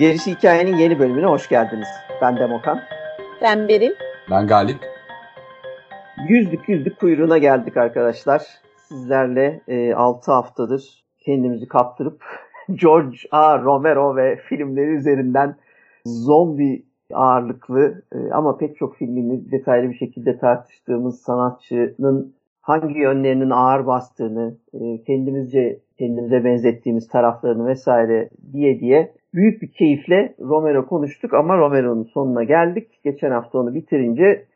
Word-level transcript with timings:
Gerisi 0.00 0.30
Hikayenin 0.30 0.76
yeni 0.76 0.98
bölümüne 0.98 1.26
hoş 1.26 1.48
geldiniz. 1.48 1.88
Ben 2.20 2.36
Demokan. 2.36 2.82
Ben 3.42 3.68
Beril. 3.68 3.92
Ben 4.30 4.46
Galip. 4.46 4.76
Yüzdük 6.28 6.68
yüzdük 6.68 7.00
kuyruğuna 7.00 7.38
geldik 7.38 7.76
arkadaşlar. 7.76 8.42
Sizlerle 8.88 9.60
e, 9.68 9.94
6 9.94 10.32
haftadır 10.32 11.04
kendimizi 11.18 11.68
kaptırıp 11.68 12.24
George 12.74 13.16
A. 13.30 13.58
Romero 13.58 14.16
ve 14.16 14.36
filmleri 14.36 14.90
üzerinden 14.90 15.56
zombi 16.06 16.84
ağırlıklı 17.14 18.02
e, 18.12 18.30
ama 18.32 18.56
pek 18.56 18.76
çok 18.76 18.96
filmini 18.96 19.50
detaylı 19.50 19.90
bir 19.90 19.96
şekilde 19.96 20.38
tartıştığımız 20.38 21.22
sanatçının 21.22 22.34
hangi 22.60 22.98
yönlerinin 22.98 23.50
ağır 23.50 23.86
bastığını, 23.86 24.56
e, 24.72 25.02
kendimizce 25.06 25.80
kendimize 25.98 26.44
benzettiğimiz 26.44 27.08
taraflarını 27.08 27.66
vesaire 27.66 28.30
diye 28.52 28.80
diye 28.80 29.12
büyük 29.34 29.62
bir 29.62 29.72
keyifle 29.72 30.34
Romero 30.40 30.86
konuştuk 30.86 31.34
ama 31.34 31.58
Romero'nun 31.58 32.04
sonuna 32.04 32.44
geldik. 32.44 33.00
Geçen 33.04 33.30
hafta 33.30 33.58
onu 33.58 33.74
bitirince 33.74 34.46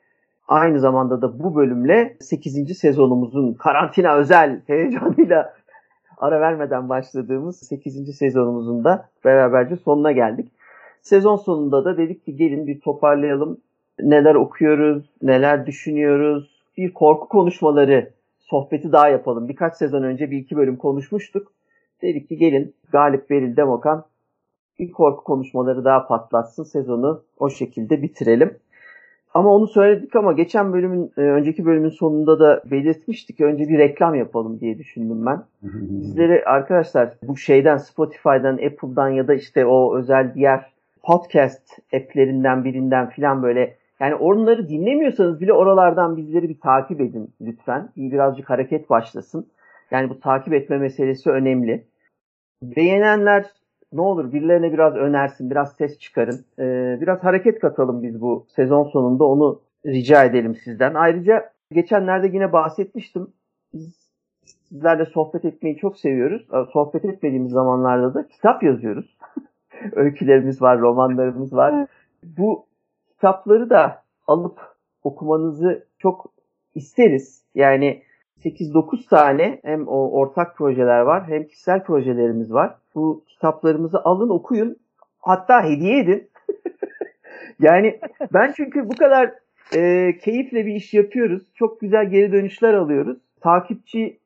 aynı 0.48 0.80
zamanda 0.80 1.22
da 1.22 1.38
bu 1.38 1.54
bölümle 1.54 2.16
8. 2.20 2.78
sezonumuzun 2.78 3.54
karantina 3.54 4.16
özel 4.16 4.60
heyecanıyla 4.66 5.54
ara 6.18 6.40
vermeden 6.40 6.88
başladığımız 6.88 7.58
8. 7.58 8.16
sezonumuzun 8.16 8.84
da 8.84 9.08
beraberce 9.24 9.76
sonuna 9.76 10.12
geldik. 10.12 10.52
Sezon 11.02 11.36
sonunda 11.36 11.84
da 11.84 11.96
dedik 11.96 12.24
ki 12.24 12.36
gelin 12.36 12.66
bir 12.66 12.80
toparlayalım. 12.80 13.60
Neler 14.00 14.34
okuyoruz, 14.34 15.10
neler 15.22 15.66
düşünüyoruz. 15.66 16.64
Bir 16.76 16.94
korku 16.94 17.28
konuşmaları 17.28 18.10
sohbeti 18.38 18.92
daha 18.92 19.08
yapalım. 19.08 19.48
Birkaç 19.48 19.74
sezon 19.74 20.02
önce 20.02 20.30
bir 20.30 20.38
iki 20.38 20.56
bölüm 20.56 20.76
konuşmuştuk. 20.76 21.52
Dedik 22.02 22.28
ki 22.28 22.36
gelin 22.36 22.74
Galip 22.92 23.30
Beril 23.30 23.56
Demokan 23.56 24.04
bir 24.78 24.92
korku 24.92 25.24
konuşmaları 25.24 25.84
daha 25.84 26.06
patlatsın. 26.06 26.64
Sezonu 26.64 27.22
o 27.38 27.50
şekilde 27.50 28.02
bitirelim. 28.02 28.58
Ama 29.34 29.54
onu 29.54 29.66
söyledik 29.66 30.16
ama 30.16 30.32
geçen 30.32 30.72
bölümün, 30.72 31.12
e, 31.16 31.20
önceki 31.20 31.64
bölümün 31.64 31.88
sonunda 31.88 32.38
da 32.38 32.62
belirtmiştik. 32.70 33.40
Önce 33.40 33.68
bir 33.68 33.78
reklam 33.78 34.14
yapalım 34.14 34.60
diye 34.60 34.78
düşündüm 34.78 35.26
ben. 35.26 35.42
Sizleri 35.88 36.44
arkadaşlar 36.44 37.14
bu 37.22 37.36
şeyden 37.36 37.76
Spotify'dan, 37.76 38.54
Apple'dan 38.54 39.08
ya 39.08 39.28
da 39.28 39.34
işte 39.34 39.66
o 39.66 39.96
özel 39.96 40.34
diğer 40.34 40.72
podcast 41.02 41.78
app'lerinden 41.94 42.64
birinden 42.64 43.08
filan 43.10 43.42
böyle 43.42 43.76
yani 44.00 44.14
onları 44.14 44.68
dinlemiyorsanız 44.68 45.40
bile 45.40 45.52
oralardan 45.52 46.16
bizleri 46.16 46.48
bir 46.48 46.60
takip 46.60 47.00
edin 47.00 47.30
lütfen. 47.40 47.88
Birazcık 47.96 48.50
hareket 48.50 48.90
başlasın. 48.90 49.46
Yani 49.90 50.10
bu 50.10 50.20
takip 50.20 50.54
etme 50.54 50.78
meselesi 50.78 51.30
önemli. 51.30 51.84
Beğenenler 52.62 53.46
ne 53.92 54.00
olur 54.00 54.32
birilerine 54.32 54.72
biraz 54.72 54.94
önersin, 54.94 55.50
biraz 55.50 55.72
ses 55.76 55.98
çıkarın. 55.98 56.44
Ee, 56.58 56.98
biraz 57.00 57.24
hareket 57.24 57.60
katalım 57.60 58.02
biz 58.02 58.20
bu 58.20 58.46
sezon 58.56 58.84
sonunda 58.84 59.24
onu 59.24 59.60
rica 59.86 60.24
edelim 60.24 60.54
sizden. 60.54 60.94
Ayrıca 60.94 61.50
geçenlerde 61.72 62.26
yine 62.26 62.52
bahsetmiştim. 62.52 63.28
Biz 63.74 64.04
sizlerle 64.44 65.06
sohbet 65.06 65.44
etmeyi 65.44 65.76
çok 65.76 65.96
seviyoruz. 65.98 66.48
Sohbet 66.72 67.04
etmediğimiz 67.04 67.52
zamanlarda 67.52 68.14
da 68.14 68.28
kitap 68.28 68.62
yazıyoruz. 68.62 69.18
Öykülerimiz 69.92 70.62
var, 70.62 70.80
romanlarımız 70.80 71.52
var. 71.52 71.86
Bu 72.22 72.66
kitapları 73.08 73.70
da 73.70 74.02
alıp 74.26 74.60
okumanızı 75.02 75.86
çok 75.98 76.32
isteriz. 76.74 77.44
Yani 77.54 78.02
8-9 78.44 79.08
tane 79.08 79.60
hem 79.64 79.88
o 79.88 80.10
ortak 80.10 80.56
projeler 80.56 81.00
var 81.00 81.28
hem 81.28 81.44
kişisel 81.44 81.84
projelerimiz 81.84 82.52
var. 82.52 82.76
Bu 82.94 83.24
kitaplarımızı 83.28 83.98
alın 84.04 84.28
okuyun 84.28 84.76
hatta 85.18 85.64
hediye 85.64 86.00
edin. 86.00 86.30
yani 87.60 88.00
ben 88.32 88.52
çünkü 88.56 88.88
bu 88.88 88.96
kadar 88.96 89.34
e, 89.76 90.10
keyifle 90.18 90.66
bir 90.66 90.74
iş 90.74 90.94
yapıyoruz. 90.94 91.42
Çok 91.54 91.80
güzel 91.80 92.10
geri 92.10 92.32
dönüşler 92.32 92.74
alıyoruz. 92.74 93.18
Takipçi 93.40 94.18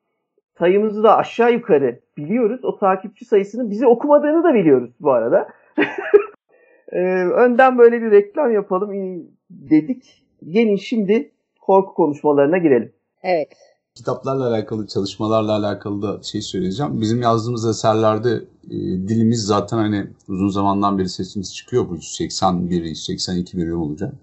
sayımızı 0.59 1.03
da 1.03 1.17
aşağı 1.17 1.53
yukarı 1.53 1.99
biliyoruz. 2.17 2.65
O 2.65 2.77
takipçi 2.77 3.25
sayısının 3.25 3.69
bizi 3.69 3.87
okumadığını 3.87 4.43
da 4.43 4.53
biliyoruz 4.53 4.91
bu 4.99 5.11
arada. 5.11 5.49
e, 6.91 6.99
önden 7.25 7.77
böyle 7.77 8.01
bir 8.01 8.11
reklam 8.11 8.51
yapalım 8.51 8.91
dedik. 9.49 10.23
Gelin 10.49 10.75
şimdi 10.75 11.31
korku 11.61 11.93
konuşmalarına 11.93 12.57
girelim. 12.57 12.93
Evet 13.23 13.78
kitaplarla 13.99 14.47
alakalı, 14.47 14.87
çalışmalarla 14.87 15.51
alakalı 15.51 16.01
da 16.01 16.23
şey 16.23 16.41
söyleyeceğim. 16.41 17.01
Bizim 17.01 17.21
yazdığımız 17.21 17.65
eserlerde 17.65 18.45
e, 18.69 18.75
dilimiz 19.07 19.45
zaten 19.45 19.77
hani 19.77 20.07
uzun 20.27 20.49
zamandan 20.49 20.97
beri 20.97 21.09
sesimiz 21.09 21.55
çıkıyor. 21.55 21.89
Bu 21.89 21.95
181, 21.95 22.83
182 22.83 23.57
bölüm 23.57 23.81
olacak. 23.81 24.13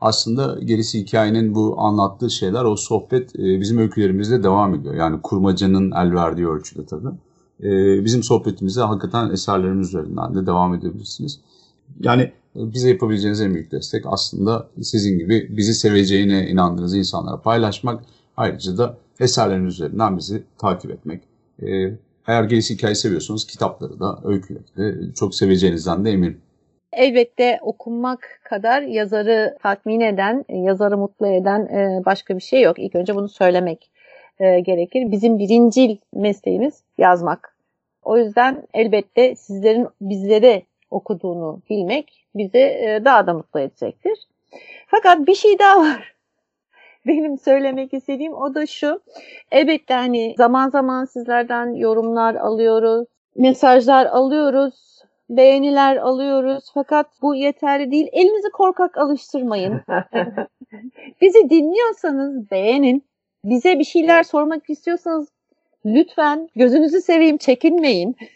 Aslında 0.00 0.58
gerisi 0.64 1.00
hikayenin 1.00 1.54
bu 1.54 1.80
anlattığı 1.80 2.30
şeyler, 2.30 2.64
o 2.64 2.76
sohbet 2.76 3.36
e, 3.36 3.60
bizim 3.60 3.78
öykülerimizde 3.78 4.42
devam 4.42 4.74
ediyor. 4.74 4.94
Yani 4.94 5.22
kurmacanın 5.22 5.90
el 5.90 6.14
verdiği 6.14 6.48
ölçüde 6.48 6.86
tabii. 6.86 7.14
E, 7.62 8.04
bizim 8.04 8.22
sohbetimize 8.22 8.80
hakikaten 8.80 9.30
eserlerimiz 9.30 9.88
üzerinden 9.88 10.34
de 10.34 10.46
devam 10.46 10.74
edebilirsiniz. 10.74 11.40
Yani 12.00 12.22
e, 12.56 12.72
bize 12.72 12.88
yapabileceğiniz 12.88 13.40
en 13.40 13.54
büyük 13.54 13.72
destek 13.72 14.04
aslında 14.06 14.68
sizin 14.82 15.18
gibi 15.18 15.48
bizi 15.50 15.74
seveceğine 15.74 16.48
inandığınız 16.48 16.94
insanlara 16.94 17.40
paylaşmak. 17.40 18.04
Ayrıca 18.36 18.78
da 18.78 18.96
eserlerin 19.20 19.66
üzerinden 19.66 20.16
bizi 20.16 20.42
takip 20.58 20.90
etmek. 20.90 21.22
E, 21.62 21.66
eğer 22.26 22.44
gerisi 22.44 22.74
hikaye 22.74 22.94
seviyorsanız 22.94 23.46
kitapları 23.46 24.00
da, 24.00 24.18
öyküleri 24.24 24.76
de 24.76 25.14
çok 25.14 25.34
seveceğinizden 25.34 26.04
de 26.04 26.10
eminim. 26.10 26.40
Elbette 26.92 27.58
okunmak 27.62 28.40
kadar 28.44 28.82
yazarı 28.82 29.56
tatmin 29.62 30.00
eden, 30.00 30.44
yazarı 30.48 30.98
mutlu 30.98 31.26
eden 31.26 31.60
e, 31.60 32.02
başka 32.06 32.36
bir 32.36 32.42
şey 32.42 32.62
yok. 32.62 32.78
İlk 32.78 32.94
önce 32.94 33.14
bunu 33.14 33.28
söylemek 33.28 33.90
e, 34.38 34.60
gerekir. 34.60 35.10
Bizim 35.10 35.38
birincil 35.38 35.96
mesleğimiz 36.14 36.82
yazmak. 36.98 37.56
O 38.02 38.18
yüzden 38.18 38.62
elbette 38.74 39.36
sizlerin 39.36 39.88
bizleri 40.00 40.62
okuduğunu 40.90 41.62
bilmek 41.70 42.26
bizi 42.34 42.58
e, 42.58 43.00
daha 43.04 43.26
da 43.26 43.34
mutlu 43.34 43.60
edecektir. 43.60 44.18
Fakat 44.86 45.26
bir 45.26 45.34
şey 45.34 45.58
daha 45.58 45.80
var 45.80 46.15
benim 47.06 47.38
söylemek 47.38 47.94
istediğim 47.94 48.34
o 48.34 48.54
da 48.54 48.66
şu. 48.66 49.00
Elbette 49.52 49.94
hani 49.94 50.34
zaman 50.38 50.70
zaman 50.70 51.04
sizlerden 51.04 51.74
yorumlar 51.74 52.34
alıyoruz, 52.34 53.06
mesajlar 53.36 54.06
alıyoruz, 54.06 54.74
beğeniler 55.30 55.96
alıyoruz. 55.96 56.70
Fakat 56.74 57.06
bu 57.22 57.34
yeterli 57.34 57.90
değil. 57.90 58.08
Elinizi 58.12 58.50
korkak 58.52 58.98
alıştırmayın. 58.98 59.80
Bizi 61.20 61.50
dinliyorsanız 61.50 62.50
beğenin. 62.50 63.04
Bize 63.44 63.78
bir 63.78 63.84
şeyler 63.84 64.22
sormak 64.22 64.70
istiyorsanız 64.70 65.28
lütfen 65.86 66.48
gözünüzü 66.56 67.00
seveyim 67.00 67.36
çekinmeyin. 67.36 68.16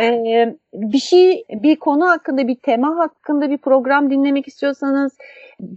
Ee, 0.00 0.56
bir 0.74 0.98
şey, 0.98 1.44
bir 1.50 1.76
konu 1.76 2.08
hakkında, 2.08 2.48
bir 2.48 2.54
tema 2.54 2.96
hakkında 2.98 3.50
bir 3.50 3.58
program 3.58 4.10
dinlemek 4.10 4.48
istiyorsanız 4.48 5.12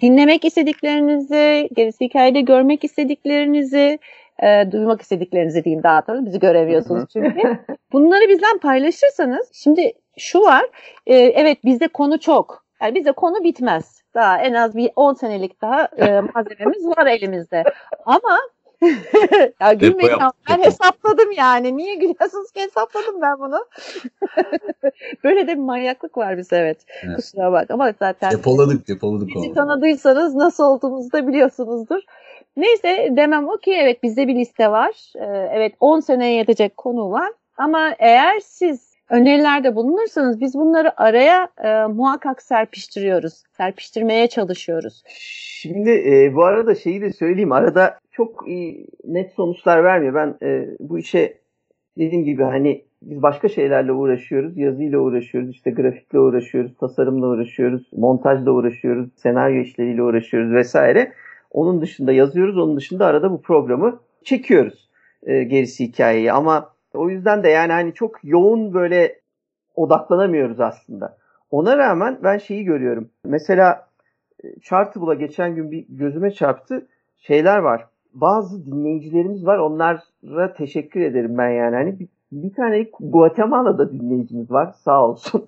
dinlemek 0.01 0.45
istediklerinizi, 0.45 1.69
gerisi 1.73 2.05
hikayede 2.05 2.41
görmek 2.41 2.83
istediklerinizi, 2.83 3.99
e, 4.43 4.71
duymak 4.71 5.01
istediklerinizi 5.01 5.63
diyeyim 5.63 5.83
daha 5.83 6.07
doğrusu. 6.07 6.25
Bizi 6.25 6.39
göremiyorsunuz 6.39 7.03
çünkü. 7.13 7.59
Bunları 7.91 8.29
bizden 8.29 8.57
paylaşırsanız, 8.57 9.51
şimdi 9.53 9.93
şu 10.17 10.41
var, 10.41 10.65
e, 11.07 11.15
evet 11.15 11.65
bizde 11.65 11.87
konu 11.87 12.19
çok. 12.19 12.65
Yani 12.81 12.95
bizde 12.95 13.11
konu 13.11 13.43
bitmez. 13.43 14.01
Daha 14.13 14.37
en 14.37 14.53
az 14.53 14.75
bir 14.75 14.91
10 14.95 15.13
senelik 15.13 15.61
daha 15.61 15.85
e, 15.97 16.21
malzememiz 16.33 16.87
var 16.87 17.05
elimizde. 17.05 17.63
Ama 18.05 18.39
ya 19.61 19.73
gülmeyin 19.73 20.11
ama 20.11 20.31
ben 20.49 20.63
hesapladım 20.63 21.31
yani. 21.31 21.77
Niye 21.77 21.95
gülüyorsunuz 21.95 22.51
ki 22.51 22.61
hesapladım 22.61 23.21
ben 23.21 23.39
bunu. 23.39 23.65
Böyle 25.23 25.47
de 25.47 25.51
bir 25.51 25.61
manyaklık 25.61 26.17
var 26.17 26.37
bize 26.37 26.55
evet. 26.55 26.85
evet. 27.03 27.15
Kusura 27.15 27.51
bak 27.51 27.71
ama 27.71 27.93
zaten. 27.99 28.31
Depoladık 28.31 28.87
depoladık. 28.87 29.27
Bizi 29.27 29.39
oldu. 29.39 29.53
tanıdıysanız 29.53 30.35
nasıl 30.35 30.63
olduğumuzu 30.63 31.11
da 31.11 31.27
biliyorsunuzdur. 31.27 32.01
Neyse 32.57 33.09
demem 33.11 33.47
o 33.49 33.57
ki 33.57 33.73
evet 33.73 34.03
bizde 34.03 34.27
bir 34.27 34.35
liste 34.35 34.71
var. 34.71 35.13
Ee, 35.15 35.49
evet 35.53 35.73
10 35.79 35.99
seneye 35.99 36.35
yetecek 36.35 36.77
konu 36.77 37.11
var. 37.11 37.31
Ama 37.57 37.95
eğer 37.99 38.39
siz 38.39 38.90
önerilerde 39.11 39.75
bulunursanız 39.75 40.41
biz 40.41 40.55
bunları 40.55 41.01
araya 41.01 41.49
e, 41.63 41.85
muhakkak 41.85 42.41
serpiştiriyoruz. 42.41 43.43
Serpiştirmeye 43.57 44.27
çalışıyoruz. 44.27 45.03
Şimdi 45.61 45.89
e, 45.89 46.35
bu 46.35 46.43
arada 46.45 46.75
şeyi 46.75 47.01
de 47.01 47.13
söyleyeyim. 47.13 47.51
Arada 47.51 47.99
çok 48.11 48.47
iyi, 48.47 48.87
net 49.05 49.31
sonuçlar 49.31 49.83
vermiyor. 49.83 50.13
Ben 50.13 50.47
e, 50.47 50.67
bu 50.79 50.99
işe 50.99 51.37
dediğim 51.97 52.25
gibi 52.25 52.43
hani 52.43 52.83
biz 53.01 53.21
başka 53.21 53.49
şeylerle 53.49 53.91
uğraşıyoruz. 53.91 54.57
Yazıyla 54.57 54.99
uğraşıyoruz, 54.99 55.49
işte 55.49 55.71
grafikle 55.71 56.19
uğraşıyoruz, 56.19 56.77
tasarımla 56.77 57.27
uğraşıyoruz, 57.27 57.89
montajla 57.97 58.51
uğraşıyoruz, 58.51 59.09
senaryo 59.15 59.61
işleriyle 59.61 60.03
uğraşıyoruz 60.03 60.53
vesaire. 60.53 61.11
Onun 61.51 61.81
dışında 61.81 62.11
yazıyoruz, 62.11 62.57
onun 62.57 62.77
dışında 62.77 63.05
arada 63.05 63.31
bu 63.31 63.41
programı 63.41 63.99
çekiyoruz 64.23 64.89
e, 65.23 65.43
gerisi 65.43 65.83
hikayeyi. 65.83 66.31
Ama 66.31 66.70
o 66.93 67.09
yüzden 67.09 67.43
de 67.43 67.49
yani 67.49 67.71
hani 67.71 67.93
çok 67.93 68.23
yoğun 68.23 68.73
böyle 68.73 69.19
odaklanamıyoruz 69.75 70.59
aslında. 70.59 71.17
Ona 71.51 71.77
rağmen 71.77 72.17
ben 72.23 72.37
şeyi 72.37 72.63
görüyorum. 72.63 73.09
Mesela 73.25 73.87
e, 74.43 74.59
Chartable'a 74.59 75.13
geçen 75.13 75.55
gün 75.55 75.71
bir 75.71 75.85
gözüme 75.89 76.31
çarptı. 76.31 76.87
Şeyler 77.17 77.57
var. 77.57 77.87
Bazı 78.13 78.65
dinleyicilerimiz 78.65 79.45
var. 79.45 79.57
Onlara 79.57 80.53
teşekkür 80.53 81.01
ederim 81.01 81.37
ben 81.37 81.49
yani. 81.49 81.75
Hani 81.75 81.99
bir, 81.99 82.07
bir 82.31 82.53
tane 82.53 82.87
Guatemala'da 82.99 83.91
dinleyicimiz 83.91 84.51
var. 84.51 84.71
Sağ 84.83 85.07
olsun. 85.07 85.47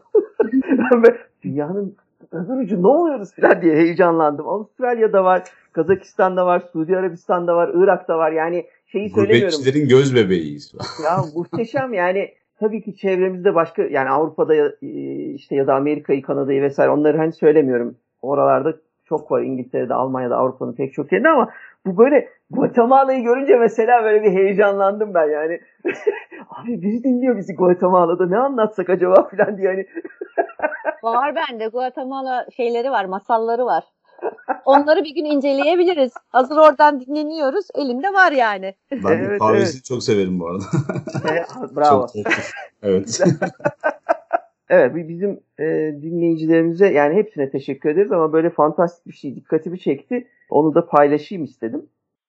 Dünyanın 1.43 1.95
öbür 2.31 2.63
ucu 2.63 2.83
ne 2.83 2.87
oluyoruz 2.87 3.35
falan 3.35 3.61
diye 3.61 3.75
heyecanlandım. 3.75 4.47
Avustralya'da 4.47 5.23
var, 5.23 5.43
Kazakistan'da 5.73 6.45
var, 6.45 6.59
Suudi 6.59 6.97
Arabistan'da 6.97 7.55
var, 7.55 7.71
Irak'ta 7.73 8.17
var. 8.17 8.31
Yani 8.31 8.65
şeyi 8.93 9.09
söylemiyorum. 9.09 9.49
Gurbetçilerin 9.49 9.87
göz 9.87 10.15
bebeğiyiz. 10.15 10.73
ya 11.03 11.17
muhteşem 11.35 11.93
yani 11.93 12.29
tabii 12.59 12.81
ki 12.81 12.95
çevremizde 12.95 13.55
başka 13.55 13.83
yani 13.83 14.09
Avrupa'da 14.09 14.55
e, 14.55 14.89
işte 15.33 15.55
ya 15.55 15.67
da 15.67 15.75
Amerika'yı, 15.75 16.21
Kanada'yı 16.21 16.61
vesaire 16.61 16.91
onları 16.91 17.17
hani 17.17 17.31
söylemiyorum. 17.33 17.97
Oralarda 18.21 18.73
çok 19.05 19.31
var 19.31 19.41
İngiltere'de, 19.41 19.93
Almanya'da, 19.93 20.37
Avrupa'nın 20.37 20.73
pek 20.73 20.93
çok 20.93 21.11
yerinde 21.11 21.29
ama 21.29 21.49
bu 21.85 21.97
böyle 21.97 22.29
Guatemala'yı 22.49 23.23
görünce 23.23 23.55
mesela 23.55 24.03
böyle 24.03 24.23
bir 24.23 24.31
heyecanlandım 24.31 25.13
ben 25.13 25.29
yani. 25.29 25.59
Abi 26.49 26.81
biri 26.81 27.03
dinliyor 27.03 27.37
bizi 27.37 27.55
Guatemala'da 27.55 28.27
ne 28.27 28.37
anlatsak 28.37 28.89
acaba 28.89 29.29
falan 29.29 29.57
diye 29.57 29.67
hani. 29.67 29.85
var 31.03 31.35
bende 31.35 31.67
Guatemala 31.67 32.45
şeyleri 32.57 32.91
var, 32.91 33.05
masalları 33.05 33.65
var. 33.65 33.83
Onları 34.65 35.03
bir 35.03 35.15
gün 35.15 35.25
inceleyebiliriz. 35.25 36.13
Hazır 36.29 36.57
oradan 36.57 37.01
dinleniyoruz. 37.01 37.67
Elimde 37.75 38.13
var 38.13 38.31
yani. 38.31 38.73
Ben 38.91 39.17
evet, 39.17 39.39
kahvesini 39.39 39.75
evet. 39.75 39.85
çok 39.85 40.03
severim 40.03 40.39
bu 40.39 40.47
arada. 40.47 40.63
Evet, 41.31 41.47
bravo. 41.75 42.07
Çok, 42.07 42.23
çok, 42.23 42.33
evet. 42.83 43.21
evet 44.69 44.91
bizim 44.95 45.39
e, 45.59 45.65
dinleyicilerimize 46.01 46.87
yani 46.87 47.15
hepsine 47.15 47.49
teşekkür 47.49 47.89
ederiz 47.89 48.11
ama 48.11 48.33
böyle 48.33 48.49
fantastik 48.49 49.07
bir 49.07 49.13
şey 49.13 49.35
dikkatimi 49.35 49.79
çekti. 49.79 50.27
Onu 50.49 50.75
da 50.75 50.85
paylaşayım 50.85 51.43
istedim. 51.43 51.85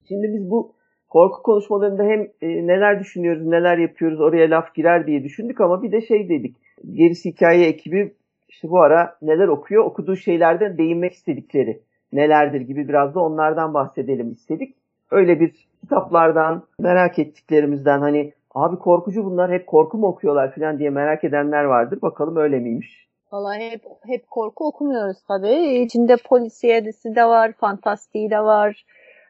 Şimdi 0.08 0.32
biz 0.32 0.50
bu 0.50 0.74
korku 1.08 1.42
konuşmalarında 1.42 2.02
hem 2.02 2.20
e, 2.20 2.66
neler 2.66 3.00
düşünüyoruz, 3.00 3.46
neler 3.46 3.78
yapıyoruz 3.78 4.20
oraya 4.20 4.50
laf 4.50 4.74
girer 4.74 5.06
diye 5.06 5.24
düşündük 5.24 5.60
ama 5.60 5.82
bir 5.82 5.92
de 5.92 6.00
şey 6.00 6.28
dedik. 6.28 6.56
Gerisi 6.92 7.30
hikaye 7.30 7.66
ekibi 7.66 8.14
işte 8.48 8.70
bu 8.70 8.80
ara 8.80 9.16
neler 9.22 9.48
okuyor, 9.48 9.84
okuduğu 9.84 10.16
şeylerden 10.16 10.78
değinmek 10.78 11.12
istedikleri 11.12 11.80
nelerdir 12.14 12.60
gibi 12.60 12.88
biraz 12.88 13.14
da 13.14 13.20
onlardan 13.20 13.74
bahsedelim 13.74 14.32
istedik. 14.32 14.76
Öyle 15.10 15.40
bir 15.40 15.68
kitaplardan, 15.80 16.62
merak 16.78 17.18
ettiklerimizden 17.18 18.00
hani 18.00 18.32
abi 18.54 18.78
korkucu 18.78 19.24
bunlar 19.24 19.52
hep 19.52 19.66
korku 19.66 19.98
mu 19.98 20.06
okuyorlar 20.06 20.54
falan 20.54 20.78
diye 20.78 20.90
merak 20.90 21.24
edenler 21.24 21.64
vardır. 21.64 22.02
Bakalım 22.02 22.36
öyle 22.36 22.58
miymiş? 22.58 23.08
Vallahi 23.32 23.70
hep, 23.70 23.82
hep 24.06 24.30
korku 24.30 24.66
okumuyoruz 24.66 25.22
tabii. 25.28 25.82
İçinde 25.82 26.16
polisiyedisi 26.16 27.16
de 27.16 27.24
var, 27.24 27.52
fantastiği 27.52 28.30
de 28.30 28.40
var, 28.40 28.84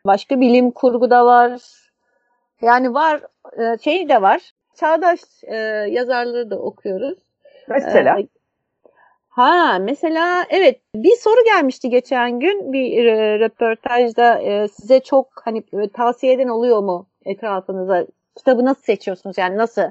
başka 0.07 0.41
bilim 0.41 0.71
kurgu 0.71 1.11
da 1.11 1.27
var. 1.27 1.61
Yani 2.63 2.95
var, 2.95 3.21
e, 3.59 3.79
şey 3.79 4.09
de 4.09 4.23
var. 4.23 4.51
Çağdaş 4.75 5.21
e, 5.43 5.57
yazarları 5.91 6.51
da 6.51 6.59
okuyoruz. 6.59 7.19
Mesela? 7.69 8.19
Ee, 8.21 8.27
Ha 9.35 9.79
mesela 9.81 10.47
evet 10.51 10.81
bir 10.95 11.17
soru 11.17 11.45
gelmişti 11.45 11.91
geçen 11.91 12.41
gün 12.41 12.73
bir 12.73 13.05
e, 13.05 13.39
röportajda 13.39 14.39
e, 14.39 14.69
size 14.69 15.01
çok 15.01 15.27
hani 15.45 15.59
e, 15.73 15.89
tavsiye 15.89 16.33
eden 16.33 16.49
oluyor 16.49 16.83
mu 16.83 17.07
etrafınıza 17.25 18.07
kitabı 18.37 18.65
nasıl 18.65 18.83
seçiyorsunuz 18.83 19.39
yani 19.39 19.57
nasıl 19.57 19.83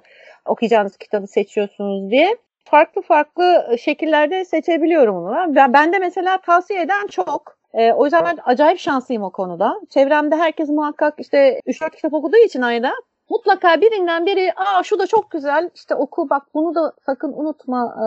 okuyacağınız 0.45 0.98
kitabı 0.98 1.28
seçiyorsunuz 1.28 2.12
diye 2.12 2.38
farklı 2.66 3.01
farklı 3.01 3.75
şekillerde 3.80 4.45
seçebiliyorum 4.45 5.16
onu. 5.16 5.56
Ben, 5.56 5.74
ben 5.74 5.94
de 5.94 6.00
mesela 6.00 6.38
tavsiye 6.38 6.81
eden 6.81 7.07
çok. 7.07 7.57
E, 7.74 7.94
o 7.94 8.06
yüzden 8.06 8.25
ben 8.25 8.38
acayip 8.45 8.80
şanslıyım 8.80 9.24
o 9.24 9.30
konuda. 9.30 9.81
Çevremde 9.90 10.36
herkes 10.36 10.69
muhakkak 10.69 11.13
işte 11.18 11.60
3-4 11.68 11.95
kitap 11.95 12.13
okuduğu 12.13 12.38
için 12.38 12.62
ayda 12.62 12.94
mutlaka 13.33 13.81
birinden 13.81 14.25
biri 14.25 14.53
aa 14.56 14.83
şu 14.83 15.00
da 15.00 15.07
çok 15.07 15.31
güzel 15.31 15.69
işte 15.75 15.95
oku 15.95 16.30
bak 16.30 16.44
bunu 16.53 16.75
da 16.75 16.94
sakın 17.06 17.33
unutma 17.33 17.95
e, 17.97 18.06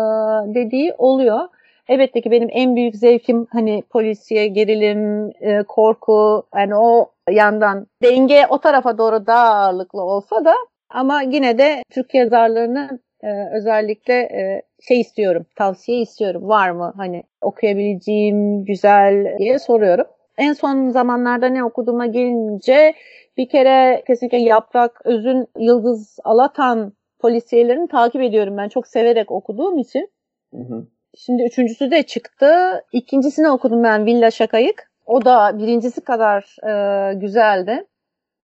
dediği 0.55 0.95
oluyor. 0.99 1.41
Elbette 1.89 2.21
ki 2.21 2.31
benim 2.31 2.49
en 2.53 2.77
büyük 2.77 2.97
zevkim 2.97 3.47
hani 3.53 3.83
polisiye, 3.91 4.47
gerilim, 4.47 5.33
e, 5.41 5.63
korku 5.63 6.43
yani 6.55 6.77
o 6.77 7.11
yandan 7.31 7.87
denge 8.03 8.47
o 8.49 8.59
tarafa 8.59 8.99
doğru 8.99 9.27
daha 9.27 9.55
ağırlıklı 9.55 10.03
olsa 10.03 10.45
da 10.45 10.55
ama 10.91 11.23
yine 11.23 11.59
de 11.59 11.83
Türk 11.91 12.15
yazarlarını 12.15 12.99
e, 13.23 13.29
özellikle 13.57 14.15
e, 14.15 14.63
şey 14.89 15.01
istiyorum, 15.01 15.47
tavsiye 15.57 16.01
istiyorum. 16.01 16.49
Var 16.49 16.71
mı 16.71 16.93
hani 16.97 17.23
okuyabileceğim 17.41 18.65
güzel 18.65 19.39
diye 19.39 19.59
soruyorum. 19.59 20.07
En 20.39 20.53
son 20.53 20.91
zamanlarda 20.91 21.47
ne 21.47 21.65
okuduğuma 21.65 22.07
gelince 22.07 22.95
bir 23.37 23.49
kere 23.49 24.03
kesinlikle 24.07 24.39
Yaprak 24.39 25.01
Özün 25.05 25.47
Yıldız 25.59 26.19
Alatan 26.25 26.93
polisiyelerini 27.19 27.89
takip 27.89 28.23
ediyorum 28.23 28.57
ben 28.57 28.69
çok 28.69 28.87
severek 28.87 29.31
okuduğum 29.31 29.79
için. 29.79 30.11
Hı 30.55 30.61
hı. 30.61 30.87
Şimdi 31.19 31.43
üçüncüsü 31.43 31.91
de 31.91 32.03
çıktı. 32.03 32.83
İkincisini 32.93 33.51
okudum 33.51 33.85
ben 33.85 34.07
Villa 34.07 34.31
Şakayık. 34.31 34.91
O 35.07 35.25
da 35.25 35.59
birincisi 35.59 36.01
kadar 36.01 36.57
e, 36.65 37.15
güzeldi. 37.15 37.87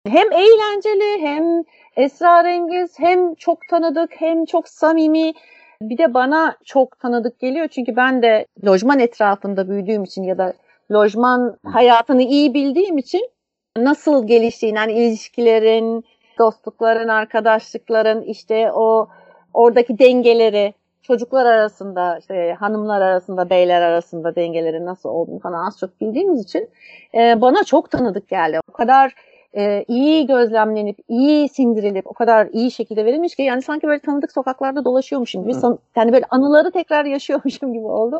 Hem 0.07 0.31
eğlenceli 0.31 1.21
hem 1.21 1.63
esrarengiz 1.95 2.99
hem 2.99 3.35
çok 3.35 3.59
tanıdık 3.69 4.11
hem 4.17 4.45
çok 4.45 4.69
samimi. 4.69 5.33
Bir 5.81 5.97
de 5.97 6.13
bana 6.13 6.57
çok 6.65 6.99
tanıdık 6.99 7.39
geliyor 7.39 7.67
çünkü 7.67 7.95
ben 7.95 8.21
de 8.21 8.45
lojman 8.65 8.99
etrafında 8.99 9.69
büyüdüğüm 9.69 10.03
için 10.03 10.23
ya 10.23 10.37
da 10.37 10.53
lojman 10.91 11.57
hayatını 11.65 12.21
iyi 12.21 12.53
bildiğim 12.53 12.97
için 12.97 13.29
nasıl 13.77 14.27
geliştiğini, 14.27 14.77
yani 14.77 14.93
ilişkilerin, 14.93 16.05
dostlukların, 16.39 17.07
arkadaşlıkların, 17.07 18.21
işte 18.21 18.71
o 18.71 19.07
oradaki 19.53 19.99
dengeleri, 19.99 20.73
çocuklar 21.01 21.45
arasında, 21.45 22.17
işte 22.17 22.55
hanımlar 22.59 23.01
arasında, 23.01 23.49
beyler 23.49 23.81
arasında 23.81 24.35
dengelerin 24.35 24.85
nasıl 24.85 25.09
olduğunu 25.09 25.39
falan 25.39 25.67
az 25.67 25.79
çok 25.79 26.01
bildiğimiz 26.01 26.43
için 26.43 26.69
e, 27.13 27.41
bana 27.41 27.63
çok 27.63 27.91
tanıdık 27.91 28.29
geldi. 28.29 28.59
O 28.69 28.71
kadar 28.71 29.13
e, 29.57 29.85
iyi 29.87 30.27
gözlemlenip, 30.27 30.97
iyi 31.07 31.49
sindirilip, 31.49 32.07
o 32.07 32.13
kadar 32.13 32.47
iyi 32.51 32.71
şekilde 32.71 33.05
verilmiş 33.05 33.35
ki 33.35 33.41
yani 33.41 33.61
sanki 33.61 33.87
böyle 33.87 33.99
tanıdık 33.99 34.31
sokaklarda 34.31 34.85
dolaşıyormuşum 34.85 35.43
gibi, 35.43 35.53
Hı. 35.53 35.77
yani 35.95 36.13
böyle 36.13 36.25
anıları 36.29 36.71
tekrar 36.71 37.05
yaşıyormuşum 37.05 37.73
gibi 37.73 37.85
oldu. 37.85 38.19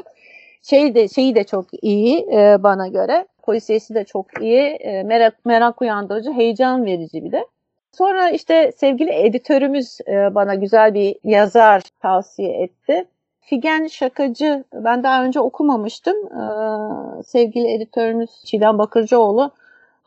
Şey 0.64 0.96
de 0.96 1.08
şeyi 1.08 1.36
de 1.36 1.44
çok 1.44 1.66
iyi 1.82 2.28
e, 2.32 2.64
bana 2.64 2.88
göre 2.88 3.26
polisiyesi 3.44 3.96
de 3.96 4.04
çok 4.04 4.42
iyi. 4.42 4.62
E, 4.62 5.04
merak, 5.04 5.46
merak 5.46 5.82
uyandırıcı, 5.82 6.32
heyecan 6.32 6.86
verici 6.86 7.24
bir 7.24 7.32
de. 7.32 7.46
Sonra 7.92 8.30
işte 8.30 8.72
sevgili 8.78 9.12
editörümüz 9.12 9.98
e, 10.08 10.36
bana 10.36 10.56
güzel 10.56 10.94
bir 10.94 11.16
yazar 11.24 11.82
tavsiye 12.02 12.64
etti. 12.64 13.06
Figen 13.50 13.88
Şakacı, 13.88 14.64
ben 14.74 15.04
daha 15.04 15.24
önce 15.24 15.40
okumamıştım. 15.40 16.16
Ee, 16.16 17.24
sevgili 17.24 17.74
editörümüz 17.74 18.30
Çiğdem 18.46 18.78
Bakırcıoğlu 18.78 19.52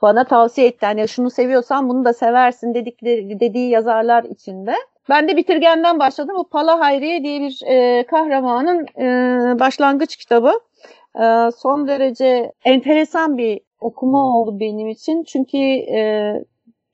bana 0.03 0.25
tavsiye 0.25 0.67
etti. 0.67 0.85
Yani 0.85 1.09
şunu 1.09 1.31
seviyorsan 1.31 1.89
bunu 1.89 2.05
da 2.05 2.13
seversin 2.13 2.75
dedikleri, 2.75 3.41
dediği 3.41 3.71
yazarlar 3.71 4.25
içinde. 4.25 4.75
Ben 5.09 5.29
de 5.29 5.37
bitirgenden 5.37 5.99
başladım. 5.99 6.37
Bu 6.39 6.49
Pala 6.49 6.81
Hayriye 6.81 7.23
diye 7.23 7.41
bir 7.41 7.61
e, 7.67 8.07
kahramanın 8.07 8.87
e, 8.99 9.59
başlangıç 9.61 10.17
kitabı. 10.17 10.53
Ee, 11.17 11.51
son 11.57 11.89
derece 11.89 12.53
enteresan 12.65 13.39
bir 13.39 13.61
okuma 13.81 14.39
oldu 14.39 14.61
benim 14.61 14.89
için. 14.89 15.25
Çünkü 15.25 15.57
e, 15.59 16.33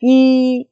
bir 0.02 0.66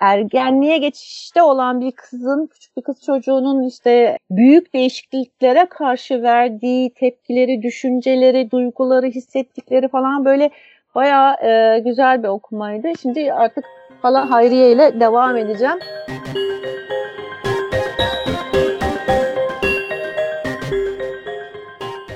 ergenliğe 0.00 0.78
geçişte 0.78 1.42
olan 1.42 1.80
bir 1.80 1.92
kızın, 1.92 2.46
küçük 2.46 2.76
bir 2.76 2.82
kız 2.82 3.02
çocuğunun 3.02 3.62
işte 3.62 4.18
büyük 4.30 4.74
değişikliklere 4.74 5.66
karşı 5.66 6.22
verdiği 6.22 6.94
tepkileri, 6.94 7.62
düşünceleri, 7.62 8.50
duyguları, 8.50 9.06
hissettikleri 9.06 9.88
falan 9.88 10.24
böyle 10.24 10.50
bayağı 10.94 11.34
e, 11.44 11.78
güzel 11.78 12.22
bir 12.22 12.28
okumaydı. 12.28 12.92
Şimdi 13.02 13.32
artık 13.32 13.64
hala 14.02 14.30
Hayriye 14.30 14.72
ile 14.72 15.00
devam 15.00 15.36
edeceğim. 15.36 15.78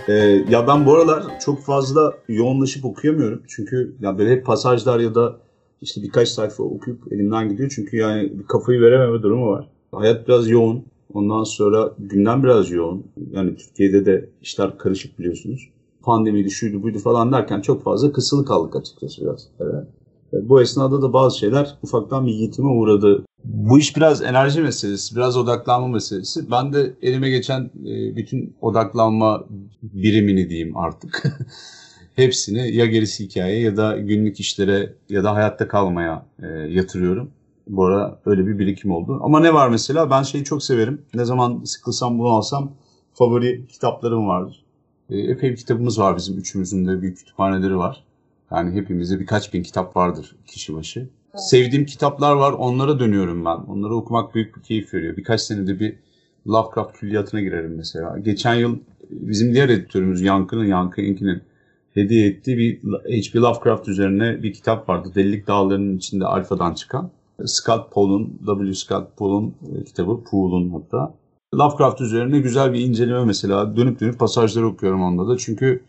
Ee, 0.08 0.12
ya 0.50 0.66
ben 0.66 0.86
bu 0.86 0.94
aralar 0.94 1.40
çok 1.40 1.60
fazla 1.60 2.14
yoğunlaşıp 2.28 2.84
okuyamıyorum. 2.84 3.42
Çünkü 3.48 3.96
ya 4.00 4.18
böyle 4.18 4.30
hep 4.30 4.46
pasajlar 4.46 5.00
ya 5.00 5.14
da 5.14 5.36
işte 5.82 6.02
birkaç 6.02 6.28
sayfa 6.28 6.62
okuyup 6.62 7.12
elimden 7.12 7.48
gidiyor. 7.48 7.72
Çünkü 7.74 7.96
yani 7.96 8.32
kafayı 8.48 8.80
verememe 8.80 9.22
durumu 9.22 9.50
var. 9.50 9.68
Hayat 9.92 10.28
biraz 10.28 10.48
yoğun. 10.48 10.84
Ondan 11.14 11.44
sonra 11.44 11.94
gündem 11.98 12.42
biraz 12.42 12.70
yoğun. 12.70 13.06
Yani 13.32 13.56
Türkiye'de 13.56 14.06
de 14.06 14.28
işler 14.42 14.78
karışık 14.78 15.18
biliyorsunuz. 15.18 15.68
Pandemiydi, 16.02 16.50
şuydu, 16.50 16.82
buydu 16.82 16.98
falan 16.98 17.32
derken 17.32 17.60
çok 17.60 17.82
fazla 17.82 18.12
kısılı 18.12 18.44
kaldık 18.44 18.76
açıkçası 18.76 19.22
biraz. 19.22 19.48
Evet. 19.60 19.86
Bu 20.42 20.62
esnada 20.62 21.02
da 21.02 21.12
bazı 21.12 21.38
şeyler 21.38 21.78
ufaktan 21.82 22.26
bir 22.26 22.32
yitime 22.32 22.68
uğradı. 22.68 23.24
Bu 23.44 23.78
iş 23.78 23.96
biraz 23.96 24.22
enerji 24.22 24.60
meselesi, 24.60 25.16
biraz 25.16 25.36
odaklanma 25.36 25.88
meselesi. 25.88 26.50
Ben 26.50 26.72
de 26.72 26.94
elime 27.02 27.30
geçen 27.30 27.60
e, 27.86 28.16
bütün 28.16 28.56
odaklanma 28.60 29.44
birimini 29.82 30.50
diyeyim 30.50 30.76
artık. 30.76 31.22
Hepsini 32.16 32.76
ya 32.76 32.86
gerisi 32.86 33.24
hikaye 33.24 33.60
ya 33.60 33.76
da 33.76 33.96
günlük 33.98 34.40
işlere 34.40 34.94
ya 35.08 35.24
da 35.24 35.34
hayatta 35.34 35.68
kalmaya 35.68 36.26
e, 36.42 36.46
yatırıyorum. 36.48 37.30
Bu 37.66 37.84
ara 37.84 38.20
öyle 38.26 38.46
bir 38.46 38.58
birikim 38.58 38.90
oldu. 38.90 39.20
Ama 39.22 39.40
ne 39.40 39.54
var 39.54 39.68
mesela? 39.68 40.10
Ben 40.10 40.22
şeyi 40.22 40.44
çok 40.44 40.62
severim. 40.62 41.02
Ne 41.14 41.24
zaman 41.24 41.64
sıkılsam 41.64 42.18
bunu 42.18 42.28
alsam 42.28 42.72
favori 43.14 43.66
kitaplarım 43.68 44.28
vardır. 44.28 44.64
E, 45.10 45.18
epey 45.18 45.50
bir 45.50 45.56
kitabımız 45.56 45.98
var 45.98 46.16
bizim. 46.16 46.38
Üçümüzün 46.38 46.86
de 46.86 47.02
büyük 47.02 47.18
kütüphaneleri 47.18 47.76
var. 47.76 48.04
Yani 48.50 48.80
hepimizde 48.80 49.20
birkaç 49.20 49.54
bin 49.54 49.62
kitap 49.62 49.96
vardır 49.96 50.36
kişi 50.46 50.74
başı. 50.74 51.08
Sevdiğim 51.36 51.86
kitaplar 51.86 52.34
var. 52.34 52.52
Onlara 52.52 53.00
dönüyorum 53.00 53.44
ben. 53.44 53.56
Onları 53.56 53.94
okumak 53.94 54.34
büyük 54.34 54.56
bir 54.56 54.62
keyif 54.62 54.94
veriyor. 54.94 55.16
Birkaç 55.16 55.40
senede 55.40 55.80
bir 55.80 55.96
Lovecraft 56.48 56.98
külliyatına 56.98 57.40
girerim 57.40 57.74
mesela. 57.76 58.18
Geçen 58.18 58.54
yıl 58.54 58.78
bizim 59.10 59.54
diğer 59.54 59.68
editörümüz 59.68 60.22
Yankı'nın, 60.22 60.64
Yankı 60.64 61.00
İnki'nin 61.00 61.42
hediye 61.94 62.28
ettiği 62.28 62.58
bir 62.58 62.80
H.P. 62.82 63.38
Lovecraft 63.38 63.88
üzerine 63.88 64.42
bir 64.42 64.52
kitap 64.52 64.88
vardı. 64.88 65.08
Delilik 65.14 65.46
Dağları'nın 65.46 65.96
içinde 65.96 66.26
alfadan 66.26 66.74
çıkan. 66.74 67.10
Scott 67.46 67.92
Pool'un, 67.92 68.38
W. 68.46 68.74
Scott 68.74 69.16
Pool'un 69.16 69.54
e, 69.76 69.84
kitabı, 69.84 70.24
Pool'un 70.30 70.70
hatta. 70.70 71.14
Lovecraft 71.54 72.00
üzerine 72.00 72.38
güzel 72.38 72.72
bir 72.72 72.80
inceleme 72.80 73.24
mesela. 73.24 73.76
Dönüp 73.76 74.00
dönüp 74.00 74.18
pasajları 74.18 74.66
okuyorum 74.66 75.02
onda 75.02 75.28
da. 75.28 75.38
Çünkü 75.38 75.82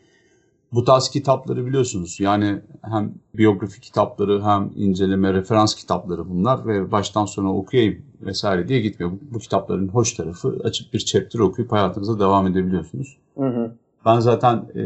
bu 0.75 0.83
tarz 0.83 1.09
kitapları 1.09 1.65
biliyorsunuz. 1.65 2.19
Yani 2.19 2.61
hem 2.81 3.13
biyografi 3.33 3.81
kitapları 3.81 4.43
hem 4.43 4.71
inceleme, 4.75 5.33
referans 5.33 5.75
kitapları 5.75 6.29
bunlar 6.29 6.67
ve 6.67 6.91
baştan 6.91 7.25
sona 7.25 7.55
okuyayım 7.55 8.01
vesaire 8.21 8.67
diye 8.67 8.81
gitmiyor. 8.81 9.11
Bu, 9.11 9.33
bu 9.33 9.39
kitapların 9.39 9.87
hoş 9.87 10.13
tarafı 10.13 10.59
açıp 10.63 10.93
bir 10.93 10.99
chapter 10.99 11.39
okuyup 11.39 11.71
hayatınıza 11.71 12.19
devam 12.19 12.47
edebiliyorsunuz. 12.47 13.17
Hı 13.37 13.47
hı. 13.47 13.75
Ben 14.05 14.19
zaten 14.19 14.65
e, 14.75 14.81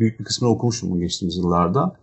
büyük 0.00 0.20
bir 0.20 0.24
kısmını 0.24 0.52
okumuştum 0.52 0.90
bu 0.90 1.00
geçtiğimiz 1.00 1.36
yıllarda. 1.36 1.96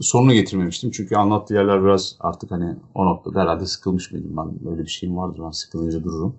Sonunu 0.00 0.32
getirmemiştim 0.32 0.90
çünkü 0.90 1.16
anlattığı 1.16 1.54
yerler 1.54 1.84
biraz 1.84 2.16
artık 2.20 2.50
hani 2.50 2.76
o 2.94 3.06
noktada 3.06 3.40
herhalde 3.40 3.66
sıkılmış 3.66 4.12
mıydım 4.12 4.36
ben. 4.36 4.70
Böyle 4.70 4.82
bir 4.82 4.90
şeyim 4.90 5.16
vardır 5.16 5.42
ben 5.44 5.50
sıkılınca 5.50 6.04
dururum. 6.04 6.34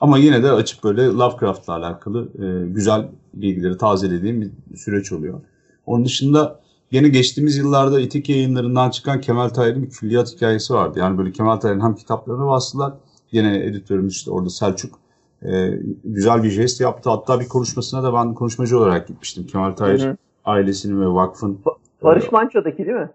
Ama 0.00 0.18
yine 0.18 0.42
de 0.42 0.52
açıp 0.52 0.84
böyle 0.84 1.06
Lovecraft'la 1.06 1.72
alakalı 1.72 2.28
e, 2.38 2.72
güzel 2.72 3.08
bilgileri 3.34 3.78
tazelediğim 3.78 4.40
bir 4.40 4.76
süreç 4.76 5.12
oluyor. 5.12 5.40
Onun 5.88 6.04
dışında 6.04 6.60
yine 6.90 7.08
geçtiğimiz 7.08 7.56
yıllarda 7.56 8.00
İtik 8.00 8.28
yayınlarından 8.28 8.90
çıkan 8.90 9.20
Kemal 9.20 9.48
Tahir'in 9.48 9.82
bir 9.82 9.90
külliyat 9.90 10.34
hikayesi 10.34 10.74
vardı. 10.74 10.98
Yani 10.98 11.18
böyle 11.18 11.32
Kemal 11.32 11.56
Tahir'in 11.56 11.80
hem 11.80 11.94
kitaplarını 11.94 12.46
bastılar. 12.46 12.92
Yine 13.32 13.64
editörümüz 13.64 14.12
işte 14.12 14.30
orada 14.30 14.50
Selçuk 14.50 14.98
e, 15.42 15.70
güzel 16.04 16.42
bir 16.42 16.50
jest 16.50 16.80
yaptı. 16.80 17.10
Hatta 17.10 17.40
bir 17.40 17.48
konuşmasına 17.48 18.02
da 18.02 18.14
ben 18.14 18.34
konuşmacı 18.34 18.78
olarak 18.78 19.08
gitmiştim. 19.08 19.46
Kemal 19.46 19.72
Tahir 19.72 20.00
hı 20.00 20.10
hı. 20.10 20.16
ailesinin 20.44 21.00
ve 21.00 21.06
vakfın. 21.06 21.60
Barış 22.02 22.32
Manço'daki 22.32 22.86
değil 22.86 22.98
mi? 22.98 23.10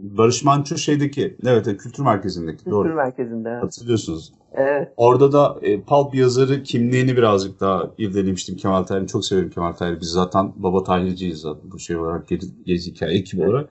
Barış 0.00 0.44
Manço 0.44 0.76
şeydeki, 0.76 1.36
evet 1.46 1.64
kültür 1.64 2.02
merkezindeki. 2.02 2.58
Kültür 2.58 2.70
doğru. 2.70 2.94
merkezinde. 2.94 3.48
Hatırlıyorsunuz. 3.48 4.32
Evet. 4.52 4.92
Orada 4.96 5.32
da 5.32 5.58
e, 5.62 5.80
Pulp 5.80 6.14
yazarı 6.14 6.62
kimliğini 6.62 7.16
birazcık 7.16 7.60
daha 7.60 7.90
irdelemiştim 7.98 8.56
Kemal 8.56 8.82
Tahir'in. 8.82 9.06
Çok 9.06 9.24
severim 9.24 9.50
Kemal 9.50 9.72
Tahir'i. 9.72 10.00
Biz 10.00 10.08
zaten 10.08 10.52
baba 10.56 10.84
Tahirciyiz 10.84 11.40
zaten 11.40 11.70
bu 11.70 11.78
şey 11.78 11.96
olarak, 11.96 12.28
gezi, 12.28 12.46
gezi 12.66 12.90
hikaye 12.90 13.18
ekibi 13.18 13.42
evet. 13.42 13.50
olarak. 13.50 13.70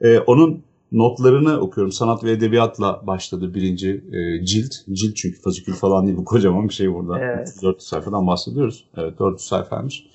E, 0.00 0.18
onun 0.18 0.62
notlarını 0.92 1.60
okuyorum. 1.60 1.92
Sanat 1.92 2.24
ve 2.24 2.30
edebiyatla 2.30 3.06
başladı 3.06 3.54
birinci 3.54 4.04
e, 4.12 4.44
cilt. 4.44 4.74
Cilt 4.92 5.16
çünkü 5.16 5.40
fasikül 5.40 5.72
falan 5.72 6.06
değil 6.06 6.18
bu 6.18 6.24
kocaman 6.24 6.68
bir 6.68 6.74
şey 6.74 6.94
burada. 6.94 7.18
Evet. 7.18 7.54
400 7.62 7.88
sayfadan 7.88 8.26
bahsediyoruz. 8.26 8.88
Evet 8.96 9.18
400 9.18 9.48
sayfaymış. 9.48 10.06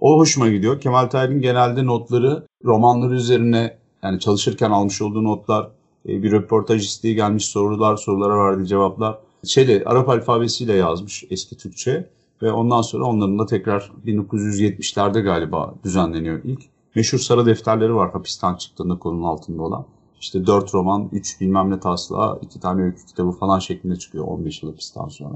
O 0.00 0.18
hoşuma 0.18 0.48
gidiyor. 0.48 0.80
Kemal 0.80 1.06
Tahir'in 1.06 1.40
genelde 1.40 1.86
notları 1.86 2.46
romanları 2.64 3.14
üzerine 3.14 3.83
yani 4.04 4.20
çalışırken 4.20 4.70
almış 4.70 5.02
olduğu 5.02 5.24
notlar, 5.24 5.68
e, 6.08 6.22
bir 6.22 6.32
röportaj 6.32 6.86
isteği 6.86 7.14
gelmiş 7.14 7.44
sorular, 7.44 7.96
sorulara 7.96 8.44
verdiği 8.44 8.66
cevaplar. 8.66 9.18
Şeyle 9.44 9.84
Arap 9.84 10.08
alfabesiyle 10.08 10.72
yazmış 10.72 11.24
eski 11.30 11.56
Türkçe 11.56 12.10
ve 12.42 12.52
ondan 12.52 12.82
sonra 12.82 13.04
onların 13.04 13.38
da 13.38 13.46
tekrar 13.46 13.92
1970'lerde 14.06 15.22
galiba 15.22 15.74
düzenleniyor 15.84 16.40
ilk. 16.44 16.60
Meşhur 16.94 17.18
sarı 17.18 17.46
defterleri 17.46 17.94
var 17.94 18.12
hapisten 18.12 18.54
çıktığında 18.54 18.98
konunun 18.98 19.24
altında 19.24 19.62
olan. 19.62 19.86
İşte 20.20 20.46
dört 20.46 20.74
roman, 20.74 21.08
üç 21.12 21.40
bilmem 21.40 21.70
ne 21.70 21.80
taslağı, 21.80 22.38
iki 22.42 22.60
tane 22.60 22.82
öykü 22.82 23.06
kitabı 23.06 23.30
falan 23.30 23.58
şeklinde 23.58 23.96
çıkıyor 23.96 24.24
15 24.24 24.62
yıl 24.62 24.70
hapisten 24.70 25.08
sonra. 25.08 25.34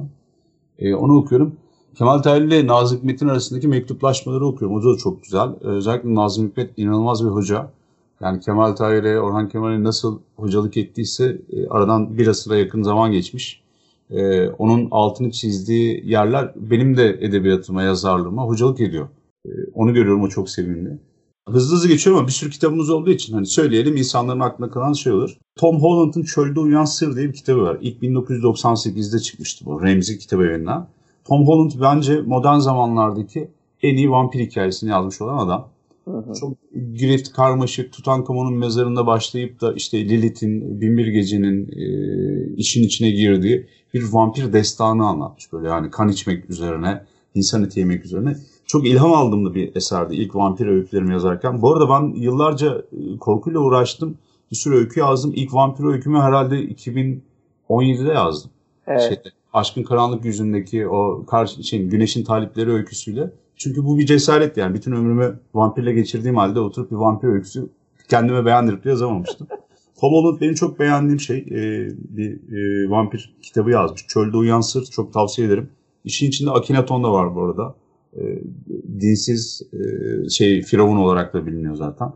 Ee, 0.79 0.95
onu 0.95 1.17
okuyorum. 1.17 1.57
Kemal 1.95 2.19
Tahir 2.19 2.43
ile 2.43 2.67
Nazım 2.67 2.99
Hikmet'in 2.99 3.29
arasındaki 3.29 3.69
mektuplaşmaları 3.69 4.47
okuyorum. 4.47 4.77
O 4.77 4.95
da 4.95 4.99
çok 4.99 5.23
güzel. 5.23 5.51
Özellikle 5.61 6.15
Nazım 6.15 6.49
Hikmet 6.49 6.71
inanılmaz 6.77 7.25
bir 7.25 7.31
hoca. 7.31 7.71
Yani 8.21 8.41
Kemal 8.41 8.73
Tahir'e, 8.73 9.21
Orhan 9.21 9.49
Kemal'e 9.49 9.83
nasıl 9.83 10.21
hocalık 10.37 10.77
ettiyse 10.77 11.39
e, 11.53 11.67
aradan 11.69 12.19
bir 12.19 12.27
asıra 12.27 12.57
yakın 12.57 12.83
zaman 12.83 13.13
geçmiş. 13.13 13.63
E, 14.11 14.49
onun 14.49 14.89
altını 14.91 15.31
çizdiği 15.31 16.03
yerler 16.07 16.53
benim 16.57 16.97
de 16.97 17.09
edebiyatıma, 17.21 17.83
yazarlığıma 17.83 18.43
hocalık 18.43 18.81
ediyor. 18.81 19.09
E, 19.47 19.51
onu 19.75 19.95
görüyorum, 19.95 20.23
o 20.23 20.29
çok 20.29 20.51
sevimli. 20.51 20.99
Hızlı 21.49 21.77
hızlı 21.77 21.89
geçiyorum 21.89 22.19
ama 22.19 22.29
bir 22.29 22.33
sürü 22.33 22.51
kitabımız 22.51 22.91
olduğu 22.91 23.11
için 23.11 23.35
hani 23.35 23.47
söyleyelim 23.47 23.97
insanların 23.97 24.41
aklına 24.41 24.71
kalan 24.71 24.93
şey 24.93 25.13
olur. 25.13 25.39
Tom 25.57 25.83
Holland'ın 25.83 26.23
Çölde 26.23 26.61
Uyuyan 26.61 26.85
Sır 26.85 27.17
diye 27.17 27.29
bir 27.29 27.33
kitabı 27.33 27.63
var. 27.63 27.79
İlk 27.81 28.03
1998'de 28.03 29.19
çıkmıştı 29.19 29.67
bu 29.67 29.83
Remzi 29.83 30.19
kitabı 30.19 30.45
evinden. 30.45 30.87
Tom 31.25 31.47
Holland 31.47 31.73
bence 31.81 32.21
modern 32.21 32.59
zamanlardaki 32.59 33.51
en 33.83 33.97
iyi 33.97 34.11
vampir 34.11 34.41
hikayesini 34.41 34.91
yazmış 34.91 35.21
olan 35.21 35.47
adam. 35.47 35.69
Çok 36.41 36.57
girift, 36.95 37.33
karmaşık, 37.33 37.93
Tutankamon'un 37.93 38.55
mezarında 38.55 39.07
başlayıp 39.07 39.61
da 39.61 39.73
işte 39.73 40.09
Lilith'in, 40.09 40.81
Binbir 40.81 41.07
Gece'nin 41.07 41.69
e, 41.73 42.55
işin 42.57 42.83
içine 42.83 43.11
girdiği 43.11 43.67
bir 43.95 44.13
vampir 44.13 44.53
destanı 44.53 45.07
anlatmış 45.07 45.53
böyle 45.53 45.69
yani 45.69 45.91
kan 45.91 46.09
içmek 46.09 46.51
üzerine, 46.51 47.05
insan 47.35 47.65
eti 47.65 47.81
yemek 47.81 48.05
üzerine. 48.05 48.37
Çok 48.67 48.87
ilham 48.87 49.13
aldığım 49.13 49.55
bir 49.55 49.77
eserdi 49.77 50.17
ilk 50.17 50.35
vampir 50.35 50.67
öykülerimi 50.67 51.13
yazarken. 51.13 51.63
Bu 51.63 51.73
arada 51.73 51.89
ben 51.89 52.21
yıllarca 52.21 52.83
e, 52.93 53.19
korkuyla 53.19 53.61
uğraştım. 53.61 54.19
Bir 54.51 54.57
sürü 54.57 54.77
öykü 54.77 55.01
yazdım. 55.01 55.33
İlk 55.37 55.55
vampir 55.55 55.85
öykümü 55.85 56.19
herhalde 56.19 56.55
2017'de 56.55 58.13
yazdım. 58.13 58.51
Evet. 58.87 59.03
Şeyde, 59.03 59.23
Aşkın 59.53 59.83
Karanlık 59.83 60.25
Yüzündeki 60.25 60.89
o 60.89 61.25
karşı, 61.27 61.65
şey, 61.65 61.87
Güneşin 61.87 62.25
Talipleri 62.25 62.73
öyküsüyle 62.73 63.31
çünkü 63.59 63.85
bu 63.85 63.99
bir 63.99 64.07
cesaret 64.07 64.57
yani. 64.57 64.75
Bütün 64.75 64.93
ömrümü 64.93 65.41
vampirle 65.55 65.93
geçirdiğim 65.93 66.37
halde 66.37 66.61
oturup 66.61 66.91
bir 66.91 66.97
vampir 66.97 67.29
öyküsü 67.29 67.69
kendime 68.09 68.45
beğendirip 68.47 68.87
yazamamıştım. 68.87 69.47
Tom 70.01 70.13
Holland 70.13 70.41
benim 70.41 70.55
çok 70.55 70.79
beğendiğim 70.79 71.21
şey. 71.21 71.39
E, 71.39 71.89
bir 71.93 72.31
e, 72.33 72.91
vampir 72.91 73.37
kitabı 73.43 73.71
yazmış. 73.71 74.07
Çölde 74.07 74.37
Uyan 74.37 74.61
Sır. 74.61 74.85
Çok 74.85 75.13
tavsiye 75.13 75.47
ederim. 75.47 75.71
İşin 76.05 76.29
içinde 76.29 76.51
Akhenaton 76.51 77.05
da 77.05 77.13
var 77.13 77.35
bu 77.35 77.43
arada. 77.45 77.75
E, 78.17 78.23
dinsiz 79.01 79.63
e, 79.73 80.29
şey 80.29 80.63
firavun 80.63 80.97
olarak 80.97 81.35
da 81.35 81.47
biliniyor 81.47 81.75
zaten. 81.75 82.13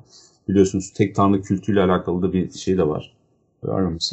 Biliyorsunuz 0.49 0.92
tek 0.92 1.14
tanrı 1.14 1.42
kültüyle 1.42 1.82
alakalı 1.82 2.22
da 2.22 2.32
bir 2.32 2.50
şey 2.50 2.78
de 2.78 2.88
var. 2.88 3.16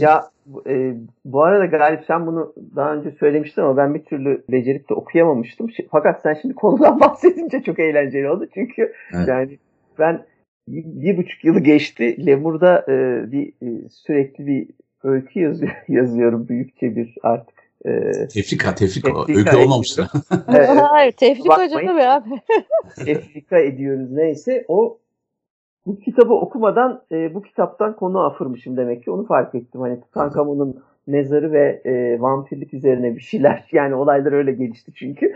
Ya 0.04 0.32
e, 0.68 0.94
bu 1.26 1.44
arada 1.44 1.66
Galip 1.66 2.04
sen 2.08 2.28
bunu 2.28 2.54
daha 2.76 2.94
önce 2.94 3.12
söylemiştin 3.12 3.62
ama 3.62 3.78
ben 3.78 3.94
bir 3.94 4.04
türlü 4.04 4.44
becerip 4.52 4.90
de 4.90 4.94
okuyamamıştım. 4.94 5.68
Fakat 5.92 6.22
sen 6.22 6.34
şimdi 6.42 6.56
konudan 6.56 7.00
bahsedince 7.02 7.62
çok 7.62 7.80
eğlenceli 7.80 8.30
oldu. 8.30 8.48
Çünkü 8.54 8.94
evet. 9.16 9.28
yani 9.28 9.58
ben 10.00 10.26
bir, 10.68 10.84
bir 10.86 11.18
buçuk 11.18 11.46
yılı 11.46 11.60
geçti. 11.60 12.26
Lemur'da 12.26 12.86
e, 12.88 13.24
bir 13.32 13.48
e, 13.48 13.90
sürekli 13.90 14.48
bir 14.48 14.68
öykü 15.04 15.40
yazıyor, 15.40 15.72
yazıyorum. 15.88 16.48
Büyükçe 16.48 16.96
bir 16.96 17.16
artık 17.24 17.56
e, 17.86 18.12
tefrika, 18.28 18.76
tefrika. 18.76 19.12
Öykü 19.28 19.58
olmamıştı. 19.58 20.08
evet. 20.48 20.70
Hayır, 20.90 21.12
tefrika 21.12 21.66
hocam 21.66 21.86
tabii 21.86 22.04
abi. 22.04 22.42
tefrika 23.06 23.60
ediyoruz 23.60 24.12
neyse. 24.12 24.66
O 24.68 25.00
bu 25.86 26.00
kitabı 26.00 26.34
okumadan 26.34 27.02
e, 27.12 27.34
bu 27.34 27.42
kitaptan 27.42 27.96
konu 27.96 28.20
afırmışım 28.20 28.78
demek 28.78 29.04
ki 29.04 29.12
onu 29.12 29.26
fark 29.26 29.56
ettim. 29.56 29.82
Hani 29.82 30.02
Tutankamon'un 30.02 30.84
mezarı 31.08 31.52
ve 31.52 31.82
e, 31.86 32.22
vampirlik 32.22 32.74
üzerine 32.74 33.16
bir 33.16 33.22
şeyler 33.22 33.68
yani 33.72 33.96
olaylar 33.96 34.32
öyle 34.32 34.52
gelişti 34.52 34.92
çünkü. 34.96 35.34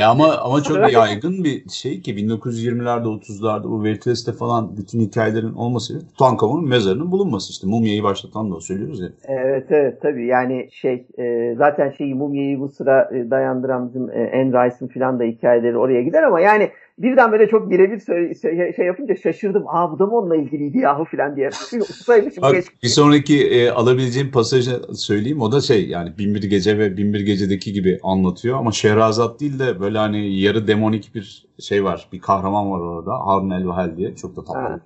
e 0.00 0.04
ama 0.04 0.38
ama 0.38 0.62
çok 0.62 0.92
yaygın 0.92 1.44
bir 1.44 1.68
şey 1.68 2.00
ki 2.00 2.14
1920'lerde 2.14 3.06
30'larda 3.06 3.64
bu 3.64 3.84
Veritas'te 3.84 4.32
falan 4.32 4.76
bütün 4.76 5.00
hikayelerin 5.00 5.54
olması 5.54 6.08
Tutankamon'un 6.08 6.68
mezarının 6.68 7.12
bulunması 7.12 7.50
işte 7.50 7.66
mumyayı 7.66 8.02
başlatan 8.02 8.50
da 8.50 8.54
o 8.54 8.60
söylüyoruz 8.60 9.00
ya. 9.00 9.08
Evet 9.28 9.66
evet 9.70 10.02
tabii 10.02 10.26
yani 10.26 10.68
şey 10.72 11.06
e, 11.18 11.54
zaten 11.58 11.90
şeyi 11.90 12.14
mumyayı 12.14 12.60
bu 12.60 12.68
sıra 12.68 13.10
e, 13.14 13.30
dayandıran 13.30 13.88
bizim 13.88 14.10
e, 14.10 14.32
Anne 14.34 14.66
Rice'ın 14.66 14.88
falan 14.88 15.18
da 15.18 15.24
hikayeleri 15.24 15.78
oraya 15.78 16.02
gider 16.02 16.22
ama 16.22 16.40
yani 16.40 16.70
birden 16.98 17.32
böyle 17.32 17.48
çok 17.48 17.70
birebir 17.70 18.00
şey, 18.42 18.72
şey 18.76 18.86
yapınca 18.86 19.16
şaşırdım. 19.16 19.64
Aa 19.68 19.92
bu 19.92 19.98
da 19.98 20.06
mı 20.06 20.16
onunla 20.16 20.36
ilgiliydi 20.36 20.78
yahu 20.78 21.04
falan 21.04 21.36
diye. 21.36 21.50
Bak, 22.42 22.54
bir 22.82 22.88
sonraki 22.88 23.48
e, 23.48 23.70
alabileceğim 23.70 24.30
pasajı 24.30 24.82
söyleyeyim. 24.92 25.40
O 25.40 25.52
da 25.52 25.60
şey 25.60 25.88
yani 25.88 26.18
Binbir 26.18 26.42
Gece 26.42 26.78
ve 26.78 26.96
Binbir 26.96 27.20
Gece'deki 27.20 27.72
gibi 27.72 27.98
anlatıyor. 28.02 28.58
Ama 28.58 28.72
Şehrazat 28.72 29.40
değil 29.40 29.58
de 29.58 29.80
böyle 29.80 29.98
hani 29.98 30.40
yarı 30.40 30.66
demonik 30.66 31.14
bir 31.14 31.46
şey 31.60 31.84
var. 31.84 32.08
Bir 32.12 32.20
kahraman 32.20 32.70
var 32.70 32.80
orada. 32.80 33.12
Harun 33.26 33.50
el 33.50 33.96
diye. 33.96 34.14
Çok 34.14 34.36
da 34.36 34.44
tatlı. 34.44 34.80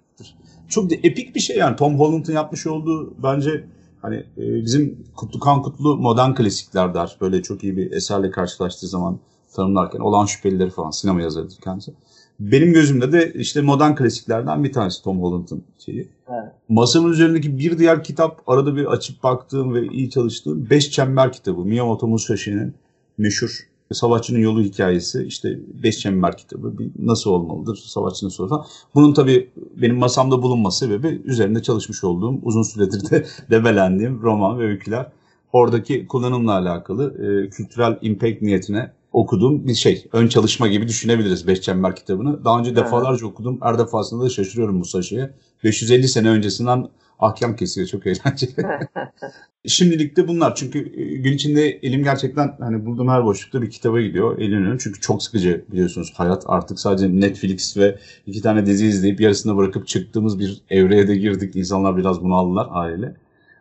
Çok 0.69 0.91
da 0.91 0.95
epik 0.95 1.35
bir 1.35 1.41
şey 1.41 1.57
yani. 1.57 1.77
Tom 1.77 1.99
Holland'ın 1.99 2.33
yapmış 2.33 2.67
olduğu 2.67 3.23
bence 3.23 3.65
hani 4.03 4.17
e, 4.17 4.65
bizim 4.65 5.05
Kutlu 5.17 5.41
Kan 5.41 5.63
Kutlu 5.63 5.97
modern 5.97 6.35
klasikler 6.35 6.95
der. 6.95 7.17
Böyle 7.21 7.43
çok 7.43 7.65
iyi 7.65 7.77
bir 7.77 7.93
eserle 7.93 8.31
karşılaştığı 8.31 8.87
zaman 8.87 9.19
tanımlarken 9.59 9.99
olan 9.99 10.27
şüphelileri 10.27 10.71
falan 10.71 10.91
sinema 10.91 11.23
yazarıdır 11.23 11.57
kendisi. 11.65 11.93
Benim 12.41 12.73
gözümde 12.73 13.13
de 13.13 13.33
işte 13.35 13.61
modern 13.61 13.95
klasiklerden 13.95 14.65
bir 14.65 14.73
tanesi 14.73 15.03
Tom 15.03 15.23
Holland'ın 15.23 15.65
şeyi. 15.79 16.09
Evet. 16.29 16.53
Masamın 16.69 17.13
üzerindeki 17.13 17.59
bir 17.59 17.79
diğer 17.79 18.05
kitap 18.05 18.43
arada 18.47 18.77
bir 18.77 18.87
açıp 18.87 19.23
baktığım 19.23 19.75
ve 19.75 19.87
iyi 19.87 20.11
çalıştığım 20.11 20.71
Beş 20.71 20.91
Çember 20.91 21.33
kitabı. 21.33 21.61
Miyamoto 21.61 22.07
Musashi'nin 22.07 22.75
meşhur 23.19 23.69
Savaşçının 23.93 24.39
Yolu 24.39 24.63
hikayesi. 24.63 25.25
işte 25.25 25.59
Beş 25.83 25.99
Çember 25.99 26.37
kitabı. 26.37 26.79
Bir 26.79 26.91
nasıl 26.99 27.31
olmalıdır 27.31 27.77
savaşçının 27.77 28.31
soru 28.31 28.49
falan. 28.49 28.65
Bunun 28.95 29.13
tabii 29.13 29.51
benim 29.77 29.97
masamda 29.97 30.43
bulunma 30.43 30.71
sebebi 30.71 31.23
üzerinde 31.25 31.63
çalışmış 31.63 32.05
olduğum 32.05 32.39
uzun 32.43 32.63
süredir 32.63 33.11
de 33.11 33.27
debelendiğim 33.51 34.23
roman 34.23 34.59
ve 34.59 34.65
öyküler. 34.65 35.07
Oradaki 35.53 36.07
kullanımla 36.07 36.53
alakalı 36.53 37.15
e, 37.15 37.51
kültürel 37.51 37.99
impact 38.03 38.43
niyetine 38.43 38.93
okuduğum 39.19 39.69
bir 39.69 39.75
şey. 39.75 40.07
Ön 40.13 40.29
çalışma 40.29 40.69
gibi 40.69 40.89
düşünebiliriz 40.89 41.47
Beş 41.47 41.61
Çember 41.61 41.97
kitabını. 41.97 42.45
Daha 42.45 42.59
önce 42.59 42.77
defalarca 42.77 43.11
evet. 43.11 43.33
okudum. 43.33 43.59
Her 43.63 43.79
defasında 43.79 44.25
da 44.25 44.29
şaşırıyorum 44.29 44.81
bu 44.81 44.85
saşıya. 44.85 45.31
550 45.65 46.09
sene 46.09 46.29
öncesinden 46.29 46.89
ahkam 47.19 47.57
kesiyor. 47.57 47.87
Çok 47.87 48.07
eğlenceli. 48.07 48.53
Şimdilik 49.67 50.17
de 50.17 50.29
bunlar. 50.29 50.55
Çünkü 50.55 50.79
e, 50.79 51.17
gün 51.17 51.33
içinde 51.33 51.69
elim 51.69 52.05
gerçekten 52.05 52.57
hani 52.61 52.87
bulduğum 52.87 53.09
her 53.09 53.25
boşlukta 53.25 53.63
bir 53.63 53.71
kitaba 53.71 54.01
gidiyor. 54.01 54.39
Elin 54.39 54.79
Çünkü 54.79 55.01
çok 55.01 55.23
sıkıcı 55.23 55.65
biliyorsunuz 55.73 56.13
hayat. 56.17 56.45
Artık 56.47 56.81
sadece 56.81 57.21
Netflix 57.21 57.77
ve 57.77 57.99
iki 58.27 58.43
tane 58.43 58.67
dizi 58.67 58.87
izleyip 58.87 59.21
yarısını 59.21 59.57
bırakıp 59.57 59.89
çıktığımız 59.89 60.39
bir 60.39 60.63
evreye 60.71 61.09
de 61.09 61.17
girdik. 61.17 61.57
İnsanlar 61.57 61.97
biraz 61.97 62.23
bunu 62.23 62.35
aldılar 62.35 62.69
aile. 62.71 63.15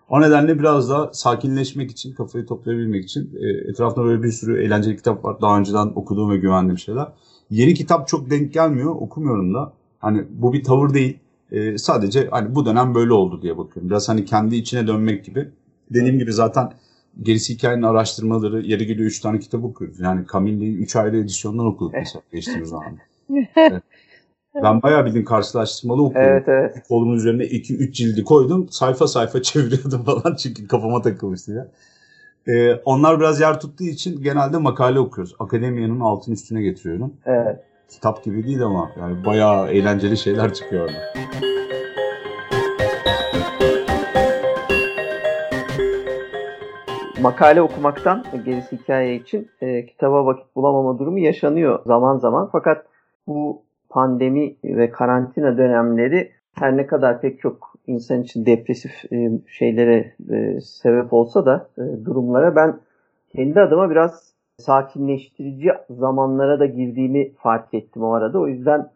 O 0.09 0.21
nedenle 0.21 0.59
biraz 0.59 0.89
daha 0.89 1.13
sakinleşmek 1.13 1.91
için, 1.91 2.13
kafayı 2.13 2.45
toplayabilmek 2.45 3.03
için 3.05 3.39
e, 3.39 3.69
etrafında 3.69 4.05
böyle 4.05 4.23
bir 4.23 4.31
sürü 4.31 4.63
eğlenceli 4.63 4.97
kitap 4.97 5.25
var. 5.25 5.41
Daha 5.41 5.59
önceden 5.59 5.91
okuduğum 5.95 6.29
ve 6.29 6.37
güvendiğim 6.37 6.77
şeyler. 6.77 7.07
Yeni 7.49 7.73
kitap 7.73 8.07
çok 8.07 8.29
denk 8.29 8.53
gelmiyor, 8.53 8.95
okumuyorum 8.95 9.53
da. 9.53 9.73
Hani 9.99 10.23
bu 10.29 10.53
bir 10.53 10.63
tavır 10.63 10.93
değil. 10.93 11.17
E, 11.51 11.77
sadece 11.77 12.27
hani 12.31 12.55
bu 12.55 12.65
dönem 12.65 12.95
böyle 12.95 13.13
oldu 13.13 13.41
diye 13.41 13.57
bakıyorum. 13.57 13.89
Biraz 13.89 14.09
hani 14.09 14.25
kendi 14.25 14.55
içine 14.55 14.87
dönmek 14.87 15.25
gibi. 15.25 15.49
Dediğim 15.91 16.19
gibi 16.19 16.33
zaten 16.33 16.71
gerisi 17.21 17.53
hikayenin 17.53 17.83
araştırmaları, 17.83 18.61
yeri 18.61 18.85
geliyor 18.85 19.07
3 19.07 19.19
tane 19.19 19.39
kitap 19.39 19.63
okuyoruz. 19.63 19.99
Yani 19.99 20.25
Camille'yi 20.33 20.77
3 20.77 20.95
ayrı 20.95 21.17
edisyondan 21.17 21.65
okuduk 21.65 21.93
mesela 21.93 22.21
geçtiğimiz 22.31 22.69
zaman. 22.69 22.97
Evet. 23.55 23.83
Ben 24.63 24.81
bayağı 24.81 25.05
bildiğin 25.05 25.25
karşılaştırmalı 25.25 26.03
okudum. 26.03 26.21
Evet 26.21 26.43
evet. 26.47 26.87
Kolumun 26.87 27.15
üzerine 27.15 27.43
2-3 27.43 27.91
cildi 27.91 28.23
koydum. 28.23 28.67
Sayfa 28.69 29.07
sayfa 29.07 29.41
çeviriyordum 29.41 30.03
falan 30.03 30.35
çünkü 30.35 30.67
kafama 30.67 31.01
takılmıştı 31.01 31.51
ya. 31.51 31.67
Ee, 32.47 32.75
onlar 32.85 33.19
biraz 33.19 33.41
yer 33.41 33.59
tuttuğu 33.59 33.83
için 33.83 34.21
genelde 34.21 34.57
makale 34.57 34.99
okuyoruz. 34.99 35.35
Akademiyanın 35.39 35.99
altın 35.99 36.31
üstüne 36.31 36.61
getiriyorum. 36.61 37.13
Evet. 37.25 37.59
Kitap 37.89 38.23
gibi 38.23 38.43
değil 38.43 38.61
ama 38.61 38.91
yani 38.99 39.25
bayağı 39.25 39.67
eğlenceli 39.67 40.17
şeyler 40.17 40.53
çıkıyor 40.53 40.85
orada. 40.85 41.27
makale 47.21 47.61
okumaktan 47.61 48.23
gerisi 48.45 48.77
hikaye 48.77 49.15
için 49.15 49.51
e, 49.61 49.85
kitaba 49.85 50.25
vakit 50.25 50.55
bulamama 50.55 50.99
durumu 50.99 51.19
yaşanıyor 51.19 51.79
zaman 51.85 52.17
zaman. 52.17 52.49
Fakat 52.51 52.85
bu 53.27 53.63
pandemi 53.97 54.55
ve 54.63 54.91
karantina 54.91 55.57
dönemleri 55.57 56.31
her 56.53 56.77
ne 56.77 56.87
kadar 56.87 57.21
pek 57.21 57.39
çok 57.39 57.73
insan 57.87 58.21
için 58.21 58.45
depresif 58.45 59.13
e, 59.13 59.31
şeylere 59.47 60.13
e, 60.29 60.61
sebep 60.61 61.13
olsa 61.13 61.45
da 61.45 61.69
e, 61.77 62.05
durumlara 62.05 62.55
ben 62.55 62.79
kendi 63.35 63.59
adıma 63.59 63.89
biraz 63.89 64.33
sakinleştirici 64.57 65.69
zamanlara 65.89 66.59
da 66.59 66.65
girdiğimi 66.65 67.33
fark 67.33 67.73
ettim 67.73 68.03
o 68.03 68.13
arada. 68.13 68.39
O 68.39 68.47
yüzden 68.47 68.89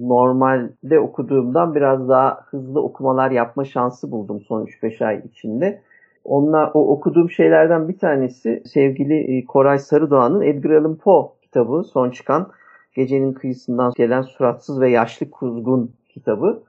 normalde 0.00 1.00
okuduğumdan 1.00 1.74
biraz 1.74 2.08
daha 2.08 2.40
hızlı 2.50 2.82
okumalar 2.82 3.30
yapma 3.30 3.64
şansı 3.64 4.10
buldum 4.10 4.40
son 4.40 4.64
3-5 4.64 5.04
ay 5.06 5.22
içinde. 5.30 5.82
Onunla 6.24 6.70
o 6.74 6.88
okuduğum 6.92 7.30
şeylerden 7.30 7.88
bir 7.88 7.98
tanesi 7.98 8.62
sevgili 8.66 9.44
Koray 9.44 9.78
Sarıdoğan'ın 9.78 10.42
Edgar 10.42 10.70
Allan 10.70 10.96
Poe 10.96 11.28
kitabı 11.42 11.82
son 11.84 12.10
çıkan 12.10 12.48
Gecenin 12.94 13.32
Kıyısından 13.32 13.92
gelen 13.96 14.22
Suratsız 14.22 14.80
ve 14.80 14.90
Yaşlı 14.90 15.30
Kuzgun 15.30 15.94
kitabı. 16.08 16.62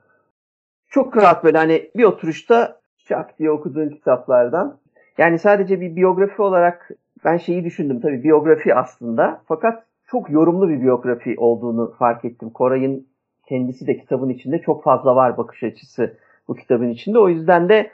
Çok 0.88 1.16
rahat 1.16 1.44
böyle 1.44 1.58
hani 1.58 1.90
bir 1.96 2.04
oturuşta 2.04 2.80
şak 2.96 3.38
diye 3.38 3.50
okuduğun 3.50 3.88
kitaplardan. 3.88 4.78
Yani 5.18 5.38
sadece 5.38 5.80
bir 5.80 5.96
biyografi 5.96 6.42
olarak 6.42 6.90
ben 7.24 7.36
şeyi 7.36 7.64
düşündüm 7.64 8.00
tabii 8.00 8.22
biyografi 8.22 8.74
aslında. 8.74 9.42
Fakat 9.48 9.84
çok 10.06 10.30
yorumlu 10.30 10.68
bir 10.68 10.82
biyografi 10.82 11.34
olduğunu 11.38 11.94
fark 11.98 12.24
ettim. 12.24 12.50
Koray'ın 12.50 13.06
kendisi 13.48 13.86
de 13.86 13.98
kitabın 13.98 14.28
içinde 14.28 14.58
çok 14.58 14.84
fazla 14.84 15.16
var 15.16 15.38
bakış 15.38 15.62
açısı 15.62 16.16
bu 16.48 16.54
kitabın 16.54 16.88
içinde. 16.88 17.18
O 17.18 17.28
yüzden 17.28 17.68
de 17.68 17.90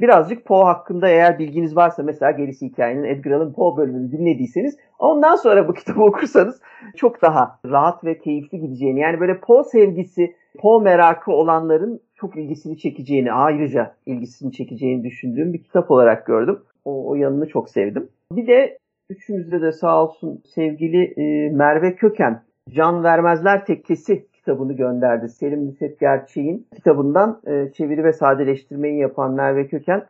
birazcık 0.00 0.44
Poe 0.44 0.64
hakkında 0.64 1.08
eğer 1.08 1.38
bilginiz 1.38 1.76
varsa 1.76 2.02
mesela 2.02 2.30
gerisi 2.30 2.66
hikayenin 2.66 3.04
Edgar 3.04 3.30
Allan 3.30 3.52
Poe 3.52 3.76
bölümünü 3.76 4.12
dinlediyseniz 4.12 4.76
ondan 4.98 5.36
sonra 5.36 5.68
bu 5.68 5.74
kitabı 5.74 6.02
okursanız 6.02 6.60
çok 6.96 7.22
daha 7.22 7.58
rahat 7.66 8.04
ve 8.04 8.18
keyifli 8.18 8.60
gideceğini 8.60 9.00
yani 9.00 9.20
böyle 9.20 9.40
Poe 9.40 9.64
sevgisi, 9.64 10.34
Poe 10.58 10.82
merakı 10.82 11.32
olanların 11.32 12.00
çok 12.14 12.36
ilgisini 12.36 12.78
çekeceğini 12.78 13.32
ayrıca 13.32 13.94
ilgisini 14.06 14.52
çekeceğini 14.52 15.04
düşündüğüm 15.04 15.52
bir 15.52 15.62
kitap 15.62 15.90
olarak 15.90 16.26
gördüm. 16.26 16.58
O, 16.84 17.10
o 17.10 17.14
yanını 17.14 17.48
çok 17.48 17.70
sevdim. 17.70 18.08
Bir 18.32 18.46
de 18.46 18.78
üçümüzde 19.10 19.62
de 19.62 19.72
sağ 19.72 20.04
olsun 20.04 20.42
sevgili 20.54 21.14
e, 21.16 21.50
Merve 21.50 21.94
Köken 21.94 22.42
Can 22.70 23.04
Vermezler 23.04 23.64
Tekkesi 23.66 24.26
kitabını 24.40 24.72
gönderdi. 24.72 25.28
Selim 25.28 25.66
Nusret 25.66 26.00
Gerçeğin 26.00 26.66
kitabından 26.74 27.40
e, 27.46 27.72
çeviri 27.72 28.04
ve 28.04 28.12
sadeleştirmeyi 28.12 28.98
yapan 28.98 29.32
Merve 29.32 29.66
Köken 29.66 30.06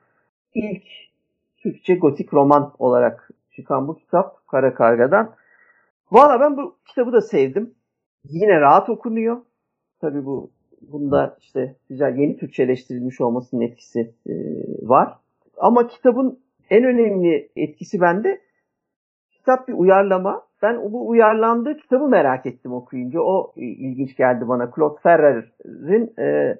ilk 0.54 0.82
Türkçe 1.56 1.94
gotik 1.94 2.34
roman 2.34 2.72
olarak 2.78 3.30
çıkan 3.56 3.88
bu 3.88 3.98
kitap 3.98 4.46
Kara 4.46 4.74
Karga'dan. 4.74 5.34
Valla 6.10 6.40
ben 6.40 6.56
bu 6.56 6.76
kitabı 6.86 7.12
da 7.12 7.20
sevdim. 7.20 7.74
Yine 8.24 8.60
rahat 8.60 8.88
okunuyor. 8.88 9.36
Tabii 10.00 10.24
bu 10.24 10.50
bunda 10.80 11.36
işte 11.40 11.76
güzel 11.88 12.16
yeni 12.16 12.36
Türkçeleştirilmiş 12.36 13.20
olmasının 13.20 13.60
etkisi 13.60 14.14
e, 14.26 14.34
var. 14.82 15.14
Ama 15.56 15.88
kitabın 15.88 16.38
en 16.70 16.84
önemli 16.84 17.48
etkisi 17.56 18.00
bende 18.00 18.40
kitap 19.30 19.68
bir 19.68 19.72
uyarlama 19.72 20.42
ben 20.62 20.92
bu 20.92 21.08
uyarlandığı 21.08 21.76
kitabı 21.76 22.08
merak 22.08 22.46
ettim 22.46 22.72
okuyunca. 22.72 23.20
O 23.20 23.52
ilginç 23.56 24.16
geldi 24.16 24.48
bana. 24.48 24.70
Claude 24.76 25.00
Ferrer'in 25.02 26.12
e, 26.18 26.58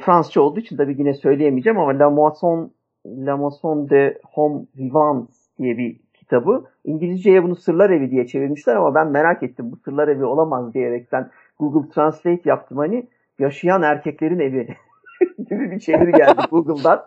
Fransızca 0.00 0.40
olduğu 0.40 0.60
için 0.60 0.76
tabii 0.76 0.98
yine 0.98 1.14
söyleyemeyeceğim 1.14 1.78
ama 1.78 1.98
La 1.98 2.10
Moisson, 2.10 2.72
La 3.06 3.36
Moisson 3.36 3.90
de 3.90 4.18
Homme 4.34 4.66
Vivant 4.78 5.30
diye 5.58 5.78
bir 5.78 6.00
kitabı. 6.14 6.64
İngilizceye 6.84 7.42
bunu 7.42 7.56
Sırlar 7.56 7.90
Evi 7.90 8.10
diye 8.10 8.26
çevirmişler 8.26 8.76
ama 8.76 8.94
ben 8.94 9.08
merak 9.08 9.42
ettim 9.42 9.72
bu 9.72 9.76
Sırlar 9.76 10.08
Evi 10.08 10.24
olamaz 10.24 10.74
diyerekten 10.74 11.30
Google 11.58 11.88
Translate 11.88 12.42
yaptım 12.44 12.78
hani 12.78 13.08
yaşayan 13.38 13.82
erkeklerin 13.82 14.38
evi 14.38 14.68
gibi 15.38 15.70
bir 15.70 15.80
çeviri 15.80 16.12
geldi 16.12 16.40
Google'dan. 16.50 17.02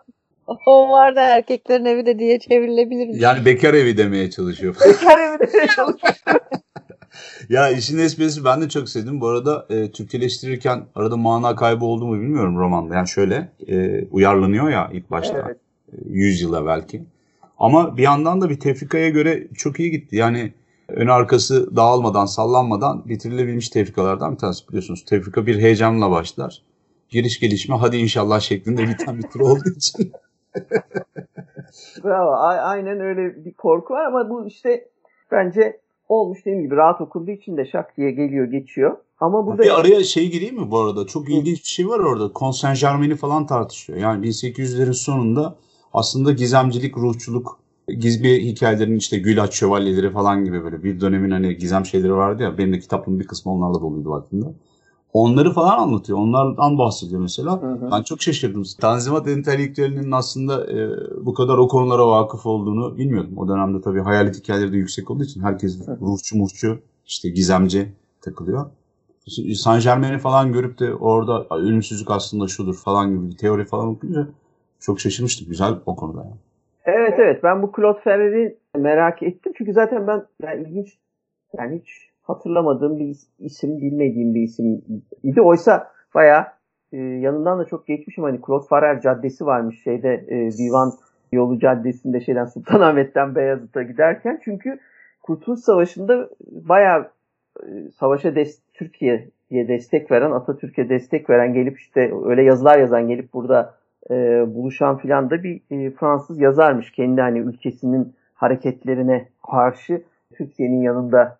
O 0.46 0.90
var 0.90 1.16
da 1.16 1.20
erkeklerin 1.20 1.84
evi 1.84 2.06
de 2.06 2.18
diye 2.18 2.38
çevrilebilir. 2.38 3.20
Yani 3.20 3.44
bekar 3.44 3.74
evi 3.74 3.96
demeye 3.96 4.30
çalışıyor. 4.30 4.76
bekar 4.88 5.18
evi 5.18 5.38
demeye 5.38 5.66
çalışıyor. 5.76 6.14
ya 7.48 7.70
işin 7.70 7.98
esprisi 7.98 8.44
ben 8.44 8.60
de 8.62 8.68
çok 8.68 8.88
sevdim. 8.88 9.20
Bu 9.20 9.28
arada 9.28 9.66
e, 9.70 9.90
Türkçeleştirirken 9.90 10.84
arada 10.94 11.16
mana 11.16 11.56
kaybı 11.56 11.84
oldu 11.84 12.06
mu 12.06 12.14
bilmiyorum 12.14 12.58
romanda. 12.58 12.94
Yani 12.94 13.08
şöyle 13.08 13.48
e, 13.68 14.04
uyarlanıyor 14.04 14.70
ya 14.70 14.90
ilk 14.92 15.10
başta. 15.10 15.44
Evet. 15.46 15.56
100 16.06 16.40
e, 16.40 16.44
yıla 16.44 16.66
belki. 16.66 17.02
Ama 17.58 17.96
bir 17.96 18.02
yandan 18.02 18.40
da 18.40 18.50
bir 18.50 18.60
tefrikaya 18.60 19.08
göre 19.08 19.48
çok 19.54 19.80
iyi 19.80 19.90
gitti. 19.90 20.16
Yani 20.16 20.52
ön 20.88 21.06
arkası 21.06 21.76
dağılmadan, 21.76 22.26
sallanmadan 22.26 23.08
bitirilebilmiş 23.08 23.68
tefrikalardan 23.68 24.32
bir 24.32 24.38
tanesi 24.38 24.68
biliyorsunuz. 24.68 25.04
Tefrika 25.04 25.46
bir 25.46 25.58
heyecanla 25.58 26.10
başlar. 26.10 26.62
Giriş 27.10 27.40
gelişme 27.40 27.76
hadi 27.76 27.96
inşallah 27.96 28.40
şeklinde 28.40 28.88
biten 28.88 29.18
bir 29.18 29.28
tür 29.28 29.40
olduğu 29.40 29.70
için. 29.76 30.12
Bravo. 32.04 32.30
A- 32.30 32.62
aynen 32.62 33.00
öyle 33.00 33.44
bir 33.44 33.52
korku 33.52 33.94
var 33.94 34.04
ama 34.04 34.30
bu 34.30 34.46
işte 34.46 34.88
bence 35.30 35.80
olmuş 36.08 36.38
dediğim 36.40 36.62
gibi 36.62 36.76
rahat 36.76 37.00
okunduğu 37.00 37.30
için 37.30 37.56
de 37.56 37.66
şak 37.66 37.96
diye 37.96 38.10
geliyor 38.10 38.46
geçiyor. 38.46 38.96
Ama 39.20 39.46
burada 39.46 39.62
Bir 39.62 39.80
araya 39.80 40.04
şey 40.04 40.30
gireyim 40.30 40.56
mi 40.60 40.70
bu 40.70 40.80
arada? 40.80 41.06
Çok 41.06 41.28
ilginç 41.30 41.58
bir 41.58 41.68
şey 41.68 41.88
var 41.88 41.98
orada. 41.98 42.32
Konsen 42.32 42.74
Germain'i 42.74 43.16
falan 43.16 43.46
tartışıyor. 43.46 43.98
Yani 43.98 44.26
1800'lerin 44.26 44.92
sonunda 44.92 45.56
aslında 45.92 46.32
gizemcilik, 46.32 46.96
ruhçuluk, 46.96 47.58
gizli 47.88 48.46
hikayelerin 48.46 48.96
işte 48.96 49.18
Gülaç 49.18 49.54
Şövalyeleri 49.54 50.10
falan 50.10 50.44
gibi 50.44 50.64
böyle 50.64 50.82
bir 50.82 51.00
dönemin 51.00 51.30
hani 51.30 51.56
gizem 51.56 51.86
şeyleri 51.86 52.14
vardı 52.14 52.42
ya. 52.42 52.58
Benim 52.58 52.72
de 52.72 52.78
kitabımın 52.78 53.20
bir 53.20 53.26
kısmı 53.26 53.52
onlarla 53.52 53.80
doluydu 53.80 54.10
vaktinde. 54.10 54.46
Onları 55.16 55.52
falan 55.52 55.78
anlatıyor. 55.78 56.18
Onlardan 56.18 56.78
bahsediyor 56.78 57.20
mesela. 57.20 57.62
Hı 57.62 57.66
hı. 57.66 57.90
Ben 57.92 58.02
çok 58.02 58.22
şaşırdım. 58.22 58.62
Tanzimat 58.80 59.28
entelektüelinin 59.28 60.12
aslında 60.12 60.72
e, 60.72 60.76
bu 61.26 61.34
kadar 61.34 61.58
o 61.58 61.68
konulara 61.68 62.08
vakıf 62.08 62.46
olduğunu 62.46 62.98
bilmiyordum. 62.98 63.38
O 63.38 63.48
dönemde 63.48 63.80
tabii 63.80 64.00
hayalet 64.00 64.36
hikayeleri 64.36 64.72
de 64.72 64.76
yüksek 64.76 65.10
olduğu 65.10 65.24
için 65.24 65.40
herkes 65.42 65.88
ruhçu 65.88 66.38
muhçu, 66.38 66.78
işte 67.06 67.28
gizemci 67.28 67.88
takılıyor. 68.20 68.66
Saint 69.54 69.82
Germain'i 69.82 70.18
falan 70.18 70.52
görüp 70.52 70.78
de 70.78 70.94
orada 70.94 71.46
"Ay, 71.50 71.60
ölümsüzlük 71.60 72.10
aslında 72.10 72.48
şudur 72.48 72.74
falan 72.74 73.10
gibi 73.10 73.30
bir 73.30 73.36
teori 73.36 73.64
falan 73.64 73.88
okuyunca 73.88 74.28
çok 74.80 75.00
şaşırmıştım. 75.00 75.48
Güzel 75.48 75.74
o 75.86 75.96
konuda 75.96 76.18
yani. 76.18 76.36
Evet 76.84 77.14
evet 77.18 77.42
ben 77.42 77.62
bu 77.62 77.72
Claude 77.76 78.00
Ferrer'i 78.00 78.58
merak 78.76 79.22
ettim. 79.22 79.52
Çünkü 79.58 79.72
zaten 79.72 80.06
ben 80.06 80.26
yani 80.42 80.68
ilginç 80.68 80.98
yani 81.58 81.80
hiç 81.80 82.05
hatırlamadığım 82.26 82.98
bir 82.98 83.16
isim, 83.38 83.78
bilmediğim 83.78 84.34
bir 84.34 84.42
isim 84.42 84.82
idi. 85.22 85.40
Oysa 85.40 85.88
bayağı 86.14 86.46
e, 86.92 86.96
yanından 86.96 87.58
da 87.58 87.64
çok 87.64 87.86
geçmişim. 87.86 88.24
Hani 88.24 88.40
Ferrer 88.70 89.00
Caddesi 89.00 89.46
varmış 89.46 89.82
şeyde 89.82 90.14
e, 90.28 90.50
Divan 90.58 90.92
Yolu 91.32 91.58
Caddesi'nde 91.58 92.20
şeyden 92.20 92.44
Sultanahmet'ten 92.44 93.34
Beyazıt'a 93.34 93.82
giderken. 93.82 94.40
Çünkü 94.44 94.78
Kurtuluş 95.22 95.60
Savaşı'nda 95.60 96.28
bayağı 96.50 97.10
e, 97.62 97.90
savaşa 97.90 98.34
des 98.34 98.60
Türkiye'ye 98.74 99.68
destek 99.68 100.10
veren, 100.10 100.30
Atatürk'e 100.30 100.88
destek 100.88 101.30
veren 101.30 101.54
gelip 101.54 101.78
işte 101.78 102.12
öyle 102.24 102.42
yazılar 102.42 102.78
yazan 102.78 103.08
gelip 103.08 103.32
burada 103.32 103.74
e, 104.10 104.14
buluşan 104.54 104.98
filan 104.98 105.30
da 105.30 105.42
bir 105.42 105.60
e, 105.70 105.90
Fransız 105.90 106.40
yazarmış. 106.40 106.92
Kendi 106.92 107.20
hani 107.20 107.38
ülkesinin 107.38 108.14
hareketlerine 108.34 109.28
karşı 109.50 110.02
Türkiye'nin 110.34 110.82
yanında 110.82 111.38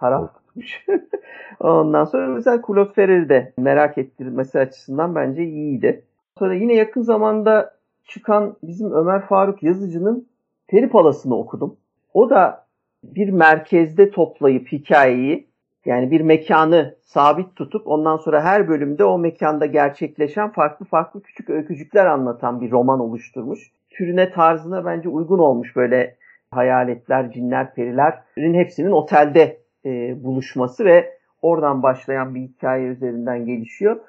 taraf 0.00 0.34
tutmuş. 0.34 0.86
Ondan 1.60 2.04
sonra 2.04 2.26
mesela 2.26 2.62
Claude 2.66 2.92
Ferrer'i 2.92 3.28
de 3.28 3.52
merak 3.58 3.98
ettirmesi 3.98 4.58
açısından 4.58 5.14
bence 5.14 5.44
iyiydi. 5.44 6.04
Sonra 6.38 6.54
yine 6.54 6.74
yakın 6.74 7.02
zamanda 7.02 7.74
çıkan 8.04 8.56
bizim 8.62 8.92
Ömer 8.92 9.26
Faruk 9.26 9.62
Yazıcı'nın 9.62 10.28
Peri 10.68 10.88
Palası'nı 10.88 11.36
okudum. 11.36 11.76
O 12.14 12.30
da 12.30 12.66
bir 13.04 13.28
merkezde 13.28 14.10
toplayıp 14.10 14.72
hikayeyi 14.72 15.48
yani 15.84 16.10
bir 16.10 16.20
mekanı 16.20 16.96
sabit 17.04 17.56
tutup 17.56 17.86
ondan 17.86 18.16
sonra 18.16 18.44
her 18.44 18.68
bölümde 18.68 19.04
o 19.04 19.18
mekanda 19.18 19.66
gerçekleşen 19.66 20.52
farklı 20.52 20.86
farklı 20.86 21.22
küçük 21.22 21.50
öykücükler 21.50 22.06
anlatan 22.06 22.60
bir 22.60 22.70
roman 22.70 23.00
oluşturmuş. 23.00 23.72
Türüne 23.90 24.32
tarzına 24.32 24.84
bence 24.84 25.08
uygun 25.08 25.38
olmuş 25.38 25.76
böyle 25.76 26.16
hayaletler, 26.50 27.32
cinler, 27.32 27.74
perilerin 27.74 28.54
hepsinin 28.54 28.90
otelde 28.90 29.60
e, 29.88 30.24
buluşması 30.24 30.84
ve 30.84 31.18
oradan 31.42 31.82
başlayan 31.82 32.34
bir 32.34 32.40
hikaye 32.40 32.86
üzerinden 32.86 33.46
gelişiyor. 33.46 34.00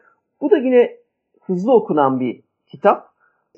Bu 0.41 0.51
da 0.51 0.57
yine 0.57 0.97
hızlı 1.41 1.73
okunan 1.73 2.19
bir 2.19 2.41
kitap. 2.67 3.09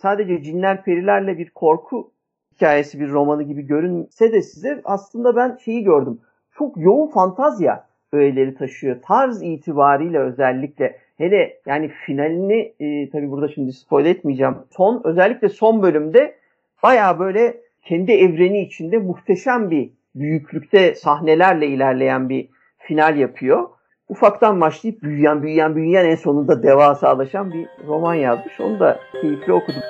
Sadece 0.02 0.44
cinler, 0.44 0.84
perilerle 0.84 1.38
bir 1.38 1.50
korku 1.50 2.12
hikayesi 2.56 3.00
bir 3.00 3.10
romanı 3.10 3.44
gibi 3.44 3.62
görünse 3.62 4.34
de 4.34 4.42
size 4.42 4.82
aslında 4.84 5.36
ben 5.36 5.58
şeyi 5.66 5.84
gördüm. 5.84 6.20
Çok 6.58 6.78
yoğun 6.78 7.08
fantazya 7.08 7.88
öğeleri 8.12 8.56
taşıyor. 8.56 9.02
Tarz 9.02 9.44
itibariyle 9.44 10.20
özellikle 10.20 10.98
hele 11.18 11.58
yani 11.66 11.88
finalini 11.88 12.74
e, 12.80 13.10
tabi 13.10 13.32
burada 13.32 13.48
şimdi 13.48 13.74
spoil 13.74 14.06
etmeyeceğim. 14.06 14.56
Son 14.72 15.02
özellikle 15.04 15.50
son 15.50 15.84
bölümde 15.84 16.36
baya 16.84 17.20
böyle 17.20 17.58
kendi 17.82 18.12
evreni 18.12 18.62
içinde 18.62 18.98
muhteşem 18.98 19.72
bir 19.72 19.90
büyüklükte 20.16 20.96
sahnelerle 20.96 21.68
ilerleyen 21.68 22.30
bir 22.30 22.50
final 22.78 23.18
yapıyor. 23.18 23.70
Ufaktan 24.08 24.62
başlayıp 24.62 25.04
büyüyen 25.04 25.44
büyüyen 25.44 25.76
büyüyen 25.76 26.06
en 26.06 26.16
sonunda 26.16 26.64
devasalaşan 26.64 27.54
bir 27.54 27.68
roman 27.88 28.14
yazmış. 28.14 28.60
Onu 28.60 28.80
da 28.80 29.00
keyifli 29.22 29.54
okudum. 29.54 29.82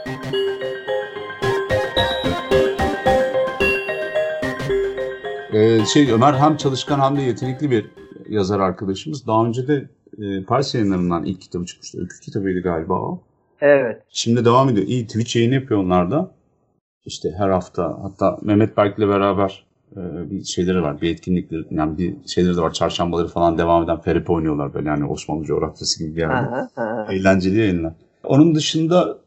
Ee, 5.54 5.86
şey 5.86 6.12
Ömer 6.12 6.34
hem 6.34 6.58
çalışkan 6.58 7.00
hem 7.00 7.18
de 7.18 7.22
yetenekli 7.22 7.72
bir 7.72 7.86
yazar 8.30 8.60
arkadaşımız. 8.60 9.28
Daha 9.28 9.46
önce 9.46 9.68
de 9.68 9.90
e, 10.18 10.44
Paris 10.44 10.76
yayınlarından 10.76 11.26
ilk 11.26 11.42
kitabı 11.42 11.66
çıkmıştı. 11.66 12.00
Öykü 12.02 12.20
kitabıydı 12.20 12.62
galiba 12.62 12.94
o. 12.94 13.24
Evet. 13.62 14.04
Şimdi 14.10 14.46
devam 14.46 14.70
ediyor. 14.70 14.88
İyi 14.88 15.08
Twitch 15.08 15.36
yayını 15.36 15.54
yapıyor 15.54 15.80
onlar 15.80 16.12
da. 16.12 16.32
İşte 17.06 17.30
her 17.38 17.50
hafta 17.50 17.98
hatta 18.04 18.38
Mehmet 18.42 18.78
Berk'le 18.78 19.00
beraber 19.00 19.66
e, 19.98 20.32
bir 20.32 20.44
şeyleri 20.44 20.82
var. 20.82 21.02
Bir 21.02 21.10
etkinlikleri 21.10 21.64
yani 21.72 21.98
bir 21.98 22.16
şeyleri 22.28 22.58
de 22.58 22.62
var. 22.62 22.74
Çarşambaları 22.74 23.28
falan 23.28 23.58
devam 23.58 23.84
eden 23.84 24.02
Ferip 24.02 24.30
oynuyorlar 24.30 24.74
böyle 24.74 24.90
yani 24.90 25.06
Osmanlı 25.06 25.44
coğrafyası 25.44 26.04
gibi 26.04 26.16
bir 26.16 26.22
yerde. 26.22 26.34
Aha, 26.36 26.70
aha. 26.76 27.14
Eğlenceli 27.14 27.60
yayınlar. 27.60 27.94
Onun 28.24 28.56
dışında 28.56 29.18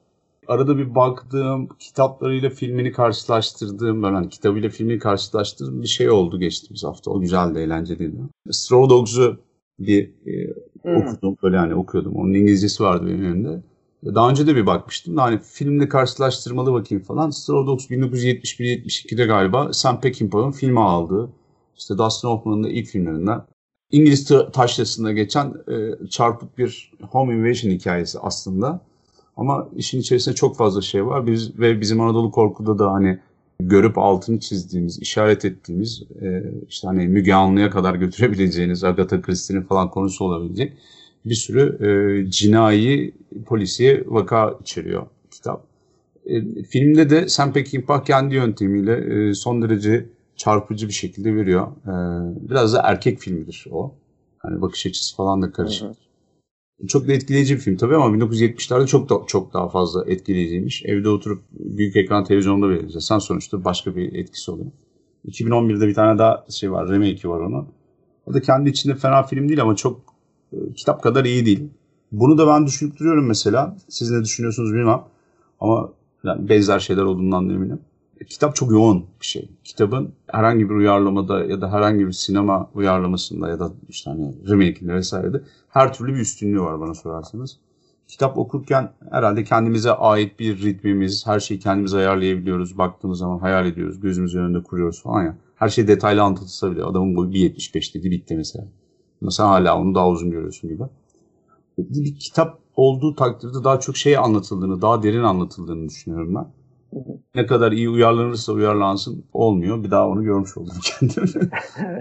arada 0.48 0.78
bir 0.78 0.94
baktığım, 0.94 1.68
kitaplarıyla 1.78 2.50
filmini 2.50 2.92
karşılaştırdığım, 2.92 4.02
böyle 4.02 4.14
hani 4.14 4.28
kitabıyla 4.28 4.68
filmini 4.68 4.98
karşılaştırdığım 4.98 5.82
bir 5.82 5.86
şey 5.88 6.10
oldu 6.10 6.40
geçtiğimiz 6.40 6.84
hafta. 6.84 7.10
O 7.10 7.20
güzeldi, 7.20 7.58
eğlenceliydi. 7.58 8.16
Straw 8.50 8.90
Dogs'u 8.90 9.36
bir 9.78 10.10
e, 10.26 10.54
Hmm. 10.82 10.96
okudum. 10.96 11.36
Böyle 11.42 11.56
hani 11.56 11.74
okuyordum. 11.74 12.12
Onun 12.16 12.34
İngilizcesi 12.34 12.82
vardı 12.82 13.06
benim 13.06 13.24
önümde. 13.24 13.62
Daha 14.04 14.30
önce 14.30 14.46
de 14.46 14.56
bir 14.56 14.66
bakmıştım. 14.66 15.16
da 15.16 15.22
Hani 15.22 15.38
filmle 15.38 15.88
karşılaştırmalı 15.88 16.72
bakayım 16.72 17.04
falan. 17.04 17.30
Straw 17.30 17.66
Dogs 17.66 17.90
1971-72'de 17.90 19.24
galiba 19.24 19.72
Sam 19.72 20.00
Peckinpah'ın 20.00 20.50
filmi 20.50 20.80
aldığı. 20.80 21.30
İşte 21.76 21.98
Dustin 21.98 22.28
Hoffman'ın 22.28 22.64
da 22.64 22.68
ilk 22.68 22.88
filmlerinden. 22.88 23.42
İngiliz 23.90 24.24
ta- 24.24 24.50
taşrasında 24.50 25.12
geçen 25.12 25.46
e, 25.46 26.08
çarpık 26.08 26.58
bir 26.58 26.92
home 27.10 27.34
invasion 27.34 27.72
hikayesi 27.72 28.18
aslında. 28.18 28.80
Ama 29.36 29.68
işin 29.76 30.00
içerisinde 30.00 30.34
çok 30.34 30.56
fazla 30.56 30.82
şey 30.82 31.06
var. 31.06 31.26
Biz 31.26 31.58
ve 31.58 31.80
bizim 31.80 32.00
Anadolu 32.00 32.30
Korku'da 32.30 32.78
da 32.78 32.92
hani 32.92 33.18
görüp 33.60 33.98
altını 33.98 34.40
çizdiğimiz, 34.40 34.98
işaret 34.98 35.44
ettiğimiz 35.44 36.02
e, 36.22 36.52
işte 36.68 36.88
hani 36.88 37.08
Müge 37.08 37.34
Anlı'ya 37.34 37.70
kadar 37.70 37.94
götürebileceğiniz 37.94 38.84
Agatha 38.84 39.22
Christie'nin 39.22 39.62
falan 39.62 39.90
konusu 39.90 40.24
olabilecek 40.24 40.72
bir 41.24 41.34
sürü 41.34 41.86
e, 41.86 42.30
cinayi 42.30 43.14
polisiye 43.46 44.04
vaka 44.06 44.58
içeriyor 44.60 45.06
kitap. 45.30 45.66
E, 46.26 46.62
filmde 46.62 47.10
de 47.10 47.28
Sam 47.28 47.52
Peckinpah 47.52 48.04
kendi 48.04 48.34
yöntemiyle 48.34 49.28
e, 49.28 49.34
son 49.34 49.62
derece 49.62 50.06
çarpıcı 50.36 50.88
bir 50.88 50.92
şekilde 50.92 51.36
veriyor. 51.36 51.66
E, 51.66 51.92
biraz 52.50 52.74
da 52.74 52.82
erkek 52.84 53.18
filmidir 53.18 53.66
o. 53.70 53.94
Hani 54.38 54.62
bakış 54.62 54.86
açısı 54.86 55.16
falan 55.16 55.42
da 55.42 55.52
karışık. 55.52 55.82
Hı 55.82 55.88
hı. 55.88 56.86
Çok 56.88 57.08
da 57.08 57.12
etkileyici 57.12 57.54
bir 57.54 57.60
film 57.60 57.76
tabii 57.76 57.96
ama 57.96 58.16
1970'lerde 58.16 58.86
çok 58.86 59.10
da 59.10 59.14
çok 59.26 59.54
daha 59.54 59.68
fazla 59.68 60.04
etkileyiciymiş. 60.06 60.82
Evde 60.84 61.08
oturup 61.08 61.42
büyük 61.52 61.96
ekran 61.96 62.24
televizyonda 62.24 62.68
verilirse 62.68 63.20
sonuçta 63.20 63.64
başka 63.64 63.96
bir 63.96 64.14
etkisi 64.14 64.50
oluyor. 64.50 64.70
2011'de 65.28 65.88
bir 65.88 65.94
tane 65.94 66.18
daha 66.18 66.46
şey 66.50 66.72
var, 66.72 66.88
remake'i 66.88 67.28
var 67.28 67.40
onun. 67.40 67.68
O 68.26 68.34
da 68.34 68.40
kendi 68.40 68.70
içinde 68.70 68.94
fena 68.94 69.22
film 69.22 69.48
değil 69.48 69.62
ama 69.62 69.76
çok 69.76 70.13
e, 70.54 70.72
kitap 70.74 71.02
kadar 71.02 71.24
iyi 71.24 71.46
değil. 71.46 71.68
Bunu 72.12 72.38
da 72.38 72.46
ben 72.46 72.66
düşünüp 72.66 72.98
duruyorum 72.98 73.26
mesela. 73.26 73.76
Siz 73.88 74.10
ne 74.10 74.24
düşünüyorsunuz 74.24 74.74
bilmem. 74.74 75.00
Ama 75.60 75.92
yani 76.24 76.48
benzer 76.48 76.78
şeyler 76.78 77.02
olduğundan 77.02 77.48
da 77.48 77.52
eminim. 77.52 77.80
E, 78.20 78.24
Kitap 78.24 78.56
çok 78.56 78.70
yoğun 78.70 79.06
bir 79.20 79.26
şey. 79.26 79.48
Kitabın 79.64 80.12
herhangi 80.26 80.70
bir 80.70 80.74
uyarlamada 80.74 81.44
ya 81.44 81.60
da 81.60 81.72
herhangi 81.72 82.06
bir 82.06 82.12
sinema 82.12 82.70
uyarlamasında 82.74 83.48
ya 83.48 83.60
da 83.60 83.72
işte 83.88 84.10
hani 84.10 84.34
remake'inde 84.48 84.94
vesairede 84.94 85.42
her 85.68 85.94
türlü 85.94 86.14
bir 86.14 86.20
üstünlüğü 86.20 86.60
var 86.60 86.80
bana 86.80 86.94
sorarsanız. 86.94 87.58
Kitap 88.08 88.38
okurken 88.38 88.92
herhalde 89.10 89.44
kendimize 89.44 89.92
ait 89.92 90.40
bir 90.40 90.62
ritmimiz, 90.62 91.26
her 91.26 91.40
şeyi 91.40 91.60
kendimiz 91.60 91.94
ayarlayabiliyoruz. 91.94 92.78
Baktığımız 92.78 93.18
zaman 93.18 93.38
hayal 93.38 93.66
ediyoruz, 93.66 94.00
gözümüzün 94.00 94.40
önünde 94.40 94.62
kuruyoruz 94.62 95.02
falan 95.02 95.24
ya. 95.24 95.36
Her 95.56 95.68
şey 95.68 95.88
detaylı 95.88 96.22
anlatılsa 96.22 96.72
bile 96.72 96.84
adamın 96.84 97.16
boyu 97.16 97.30
1.75 97.30 97.94
dedi 97.94 98.10
bitti 98.10 98.36
mesela. 98.36 98.64
Mesela 99.24 99.48
hala 99.48 99.80
onu 99.80 99.94
daha 99.94 100.08
uzun 100.08 100.30
görüyorsun 100.30 100.70
gibi. 100.70 100.82
Bir 101.78 102.18
kitap 102.18 102.58
olduğu 102.76 103.14
takdirde 103.14 103.64
daha 103.64 103.80
çok 103.80 103.96
şey 103.96 104.16
anlatıldığını, 104.16 104.82
daha 104.82 105.02
derin 105.02 105.22
anlatıldığını 105.22 105.88
düşünüyorum 105.88 106.34
ben. 106.34 106.46
Ne 107.34 107.46
kadar 107.46 107.72
iyi 107.72 107.88
uyarlanırsa 107.88 108.52
uyarlansın 108.52 109.24
olmuyor. 109.32 109.84
Bir 109.84 109.90
daha 109.90 110.08
onu 110.08 110.24
görmüş 110.24 110.56
oldum 110.56 110.74
kendim. 111.00 111.50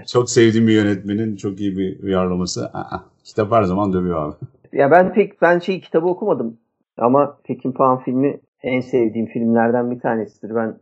Çok 0.06 0.30
sevdiğim 0.30 0.66
bir 0.66 0.72
yönetmenin 0.72 1.36
çok 1.36 1.60
iyi 1.60 1.78
bir 1.78 2.02
uyarlaması. 2.02 2.66
Aa, 2.66 3.00
kitap 3.24 3.52
her 3.52 3.62
zaman 3.62 3.92
dövüyor 3.92 4.28
abi. 4.28 4.34
Ya 4.72 4.90
ben 4.90 5.12
pek 5.12 5.42
ben 5.42 5.58
şey 5.58 5.80
kitabı 5.80 6.06
okumadım. 6.06 6.56
Ama 6.98 7.36
Pekin 7.44 7.72
Pan 7.72 7.98
filmi 7.98 8.40
en 8.62 8.80
sevdiğim 8.80 9.26
filmlerden 9.26 9.90
bir 9.90 10.00
tanesidir. 10.00 10.54
Ben 10.54 10.78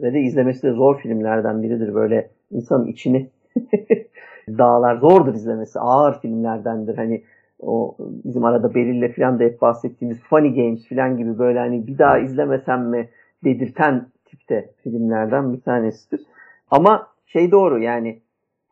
ve 0.00 0.14
de 0.14 0.20
izlemesi 0.20 0.62
de 0.62 0.72
zor 0.72 0.98
filmlerden 0.98 1.62
biridir. 1.62 1.94
Böyle 1.94 2.30
insanın 2.50 2.86
içini 2.86 3.30
dağlar 4.58 4.96
zordur 4.96 5.34
izlemesi. 5.34 5.80
Ağır 5.80 6.20
filmlerdendir. 6.20 6.96
Hani 6.96 7.22
o 7.60 7.96
bizim 8.00 8.44
arada 8.44 8.74
Beril'le 8.74 9.12
falan 9.12 9.38
da 9.38 9.44
hep 9.44 9.60
bahsettiğimiz 9.60 10.20
Funny 10.20 10.54
Games 10.54 10.88
falan 10.88 11.16
gibi 11.16 11.38
böyle 11.38 11.58
hani 11.58 11.86
bir 11.86 11.98
daha 11.98 12.18
izlemesem 12.18 12.88
mi 12.88 13.08
dedirten 13.44 14.06
tipte 14.24 14.70
filmlerden 14.82 15.52
bir 15.52 15.60
tanesidir. 15.60 16.20
Ama 16.70 17.06
şey 17.26 17.50
doğru 17.50 17.78
yani 17.78 18.18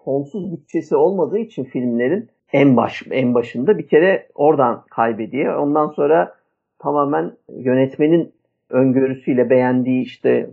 sonsuz 0.04 0.52
bütçesi 0.52 0.96
olmadığı 0.96 1.38
için 1.38 1.64
filmlerin 1.64 2.28
en 2.52 2.76
baş 2.76 3.02
en 3.10 3.34
başında 3.34 3.78
bir 3.78 3.88
kere 3.88 4.26
oradan 4.34 4.84
kaybediyor. 4.90 5.56
Ondan 5.56 5.88
sonra 5.88 6.34
tamamen 6.78 7.32
yönetmenin 7.56 8.32
öngörüsüyle 8.70 9.50
beğendiği 9.50 10.02
işte 10.02 10.50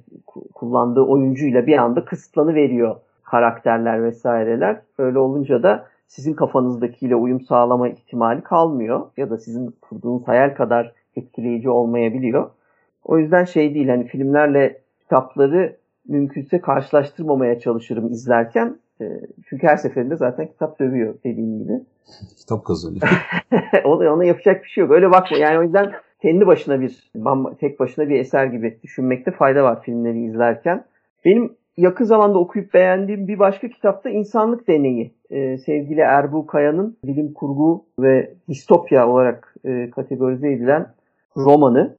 kullandığı 0.54 1.02
oyuncuyla 1.02 1.68
bir 1.68 1.78
anda 1.78 2.06
kısıtlanı 2.06 2.56
veriyor 2.56 2.96
karakterler 3.26 4.04
vesaireler. 4.04 4.82
Öyle 4.98 5.20
olunca 5.20 5.64
da 5.64 5.88
sizin 6.08 6.34
kafanızdakiyle 6.34 7.16
uyum 7.16 7.42
sağlama 7.42 7.90
ihtimali 7.90 8.42
kalmıyor 8.42 9.02
ya 9.18 9.30
da 9.30 9.38
sizin 9.38 9.76
kurduğunuz 9.82 10.28
hayal 10.28 10.56
kadar 10.56 10.92
etkileyici 11.16 11.70
olmayabiliyor. 11.70 12.50
O 13.04 13.18
yüzden 13.18 13.44
şey 13.46 13.74
değil 13.74 13.90
hani 13.90 14.08
filmlerle 14.08 14.82
kitapları 15.00 15.76
mümkünse 16.08 16.62
karşılaştırmamaya 16.62 17.60
çalışırım 17.60 18.12
izlerken. 18.12 18.78
E, 19.02 19.06
çünkü 19.50 19.68
her 19.68 19.78
seferinde 19.78 20.16
zaten 20.16 20.48
kitap 20.48 20.80
dövüyor 20.80 21.16
dediğim 21.24 21.60
gibi. 21.60 21.74
Kitap 22.38 22.66
kazanıyor. 22.66 23.02
ona, 23.84 24.14
ona 24.14 24.26
yapacak 24.26 24.64
bir 24.64 24.70
şey 24.70 24.82
yok. 24.82 24.92
Öyle 24.92 25.12
bakma. 25.12 25.38
Yani 25.38 25.60
o 25.60 25.64
yüzden 25.64 25.92
kendi 26.22 26.48
başına 26.48 26.82
bir 26.82 27.12
tek 27.60 27.80
başına 27.80 28.10
bir 28.10 28.20
eser 28.20 28.46
gibi 28.46 28.80
düşünmekte 28.84 29.32
fayda 29.32 29.64
var 29.64 29.82
filmleri 29.82 30.24
izlerken. 30.24 30.86
Benim 31.26 31.54
yakın 31.78 32.06
zamanda 32.06 32.40
okuyup 32.40 32.74
beğendiğim 32.74 33.28
bir 33.28 33.40
başka 33.40 33.70
kitapta 33.70 34.10
İnsanlık 34.10 34.68
Deneyi. 34.68 35.14
Ee, 35.30 35.58
sevgili 35.58 36.00
Erbu 36.00 36.48
Kaya'nın 36.48 36.98
bilim 37.04 37.34
kurgu 37.34 37.86
ve 38.00 38.34
distopya 38.50 39.10
olarak 39.10 39.56
e, 39.66 39.90
kategorize 39.90 40.52
edilen 40.52 40.88
romanı. 41.38 41.98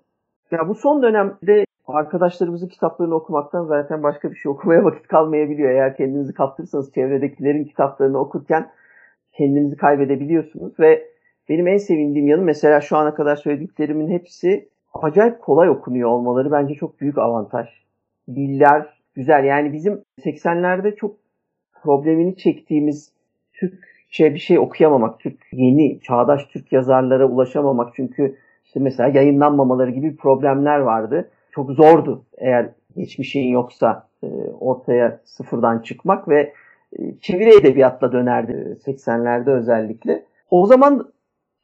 Ya 0.50 0.68
bu 0.68 0.74
son 0.74 1.02
dönemde 1.02 1.64
arkadaşlarımızın 1.86 2.68
kitaplarını 2.68 3.14
okumaktan 3.14 3.64
zaten 3.64 4.02
başka 4.02 4.30
bir 4.30 4.36
şey 4.36 4.52
okumaya 4.52 4.84
vakit 4.84 5.08
kalmayabiliyor. 5.08 5.70
Eğer 5.70 5.96
kendinizi 5.96 6.34
kaptırırsanız 6.34 6.92
çevredekilerin 6.92 7.64
kitaplarını 7.64 8.18
okurken 8.18 8.70
kendinizi 9.32 9.76
kaybedebiliyorsunuz 9.76 10.80
ve 10.80 11.04
benim 11.48 11.66
en 11.66 11.76
sevindiğim 11.76 12.28
yanı 12.28 12.42
mesela 12.42 12.80
şu 12.80 12.96
ana 12.96 13.14
kadar 13.14 13.36
söylediklerimin 13.36 14.10
hepsi 14.10 14.68
acayip 14.94 15.42
kolay 15.42 15.68
okunuyor 15.68 16.10
olmaları 16.10 16.52
bence 16.52 16.74
çok 16.74 17.00
büyük 17.00 17.18
avantaj. 17.18 17.68
Diller 18.28 18.95
güzel 19.16 19.44
yani 19.44 19.72
bizim 19.72 20.02
80'lerde 20.20 20.96
çok 20.96 21.16
problemini 21.82 22.36
çektiğimiz 22.36 23.12
Türkçe 23.52 24.34
bir 24.34 24.38
şey 24.38 24.58
okuyamamak, 24.58 25.20
Türk 25.20 25.38
yeni 25.52 26.00
çağdaş 26.00 26.44
Türk 26.46 26.72
yazarlara 26.72 27.26
ulaşamamak 27.26 27.94
çünkü 27.94 28.36
işte 28.64 28.80
mesela 28.80 29.08
yayınlanmamaları 29.08 29.90
gibi 29.90 30.16
problemler 30.16 30.78
vardı. 30.78 31.30
Çok 31.50 31.70
zordu 31.70 32.24
eğer 32.38 32.70
geçmişin 32.96 33.48
yoksa 33.48 34.08
e, 34.22 34.26
ortaya 34.60 35.20
sıfırdan 35.24 35.78
çıkmak 35.78 36.28
ve 36.28 36.52
e, 36.98 37.18
çeviri 37.20 37.56
edebiyatla 37.60 38.12
dönerdi 38.12 38.78
80'lerde 38.86 39.50
özellikle. 39.50 40.24
O 40.50 40.66
zaman 40.66 41.12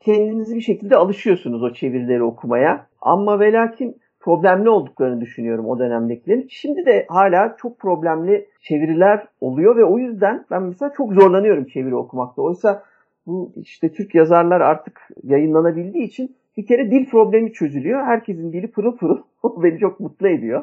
kendinizi 0.01 0.57
bir 0.57 0.61
şekilde 0.61 0.97
alışıyorsunuz 0.97 1.63
o 1.63 1.73
çevirileri 1.73 2.23
okumaya. 2.23 2.87
Ama 3.01 3.41
ve 3.41 3.53
lakin 3.53 4.02
problemli 4.23 4.71
olduklarını 4.71 5.21
düşünüyorum 5.21 5.67
o 5.69 5.79
dönemdekilerin. 5.79 6.47
Şimdi 6.51 6.87
de 6.87 7.07
hala 7.09 7.57
çok 7.59 7.79
problemli 7.79 8.47
çeviriler 8.61 9.27
oluyor 9.41 9.77
ve 9.77 9.85
o 9.85 9.99
yüzden 9.99 10.45
ben 10.51 10.63
mesela 10.63 10.93
çok 10.97 11.13
zorlanıyorum 11.13 11.65
çeviri 11.65 11.95
okumakta. 11.95 12.43
Oysa 12.43 12.83
bu 13.27 13.53
işte 13.57 13.93
Türk 13.93 14.15
yazarlar 14.15 14.61
artık 14.61 15.09
yayınlanabildiği 15.23 16.05
için 16.05 16.37
bir 16.57 16.67
kere 16.67 16.91
dil 16.91 17.07
problemi 17.11 17.53
çözülüyor. 17.53 18.05
Herkesin 18.05 18.53
dili 18.53 18.71
pırıl 18.71 18.97
pırıl. 18.97 19.19
O 19.43 19.63
beni 19.63 19.79
çok 19.79 20.01
mutlu 20.01 20.29
ediyor. 20.29 20.63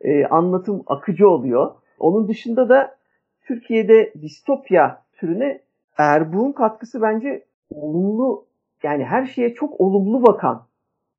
Ee, 0.00 0.24
anlatım 0.24 0.82
akıcı 0.86 1.28
oluyor. 1.28 1.70
Onun 1.98 2.28
dışında 2.28 2.68
da 2.68 2.96
Türkiye'de 3.42 4.12
distopya 4.22 5.02
türüne 5.12 5.60
Erbuğ'un 5.98 6.52
katkısı 6.52 7.02
bence 7.02 7.44
olumlu 7.70 8.44
yani 8.82 9.04
her 9.04 9.26
şeye 9.26 9.54
çok 9.54 9.80
olumlu 9.80 10.26
bakan, 10.26 10.66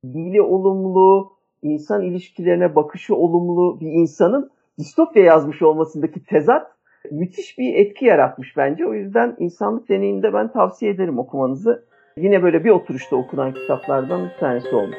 dili 0.03 0.41
olumlu, 0.41 1.30
insan 1.61 2.01
ilişkilerine 2.01 2.75
bakışı 2.75 3.15
olumlu 3.15 3.79
bir 3.79 3.91
insanın 3.91 4.51
distopya 4.79 5.23
yazmış 5.23 5.61
olmasındaki 5.61 6.23
tezat 6.23 6.67
müthiş 7.11 7.57
bir 7.57 7.75
etki 7.75 8.05
yaratmış 8.05 8.57
bence. 8.57 8.87
O 8.87 8.93
yüzden 8.93 9.35
insanlık 9.39 9.89
deneyiminde 9.89 10.33
ben 10.33 10.51
tavsiye 10.51 10.91
ederim 10.91 11.19
okumanızı. 11.19 11.85
Yine 12.17 12.43
böyle 12.43 12.63
bir 12.63 12.69
oturuşta 12.69 13.15
okunan 13.15 13.53
kitaplardan 13.53 14.25
bir 14.25 14.39
tanesi 14.39 14.75
olmuş. 14.75 14.97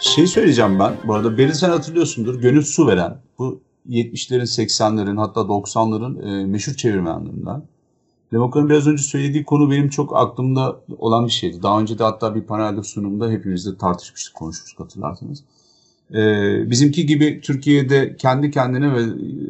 Şey 0.00 0.26
söyleyeceğim 0.26 0.78
ben. 0.78 0.92
Bu 1.04 1.14
arada 1.14 1.38
Beril 1.38 1.52
sen 1.52 1.70
hatırlıyorsundur. 1.70 2.40
Gönül 2.40 2.62
Su 2.62 2.86
Veren. 2.86 3.16
Bu 3.38 3.60
70'lerin, 3.88 4.60
80'lerin 4.60 5.16
hatta 5.16 5.40
90'ların 5.40 6.42
e, 6.42 6.46
meşhur 6.46 6.72
çevirmenlerinden. 6.72 7.62
Demokra'nın 8.32 8.68
biraz 8.68 8.86
önce 8.86 9.02
söylediği 9.02 9.44
konu 9.44 9.70
benim 9.70 9.88
çok 9.88 10.16
aklımda 10.16 10.80
olan 10.98 11.26
bir 11.26 11.30
şeydi. 11.30 11.62
Daha 11.62 11.80
önce 11.80 11.98
de 11.98 12.04
hatta 12.04 12.34
bir 12.34 12.42
panelde 12.42 12.82
sunumda 12.82 13.30
hepimizle 13.30 13.76
tartışmıştık, 13.76 14.34
konuşmuştuk 14.34 14.80
hatırlarsanız. 14.80 15.44
Ee, 16.14 16.70
bizimki 16.70 17.06
gibi 17.06 17.40
Türkiye'de 17.40 18.16
kendi 18.16 18.50
kendine 18.50 18.94
ve 18.94 19.02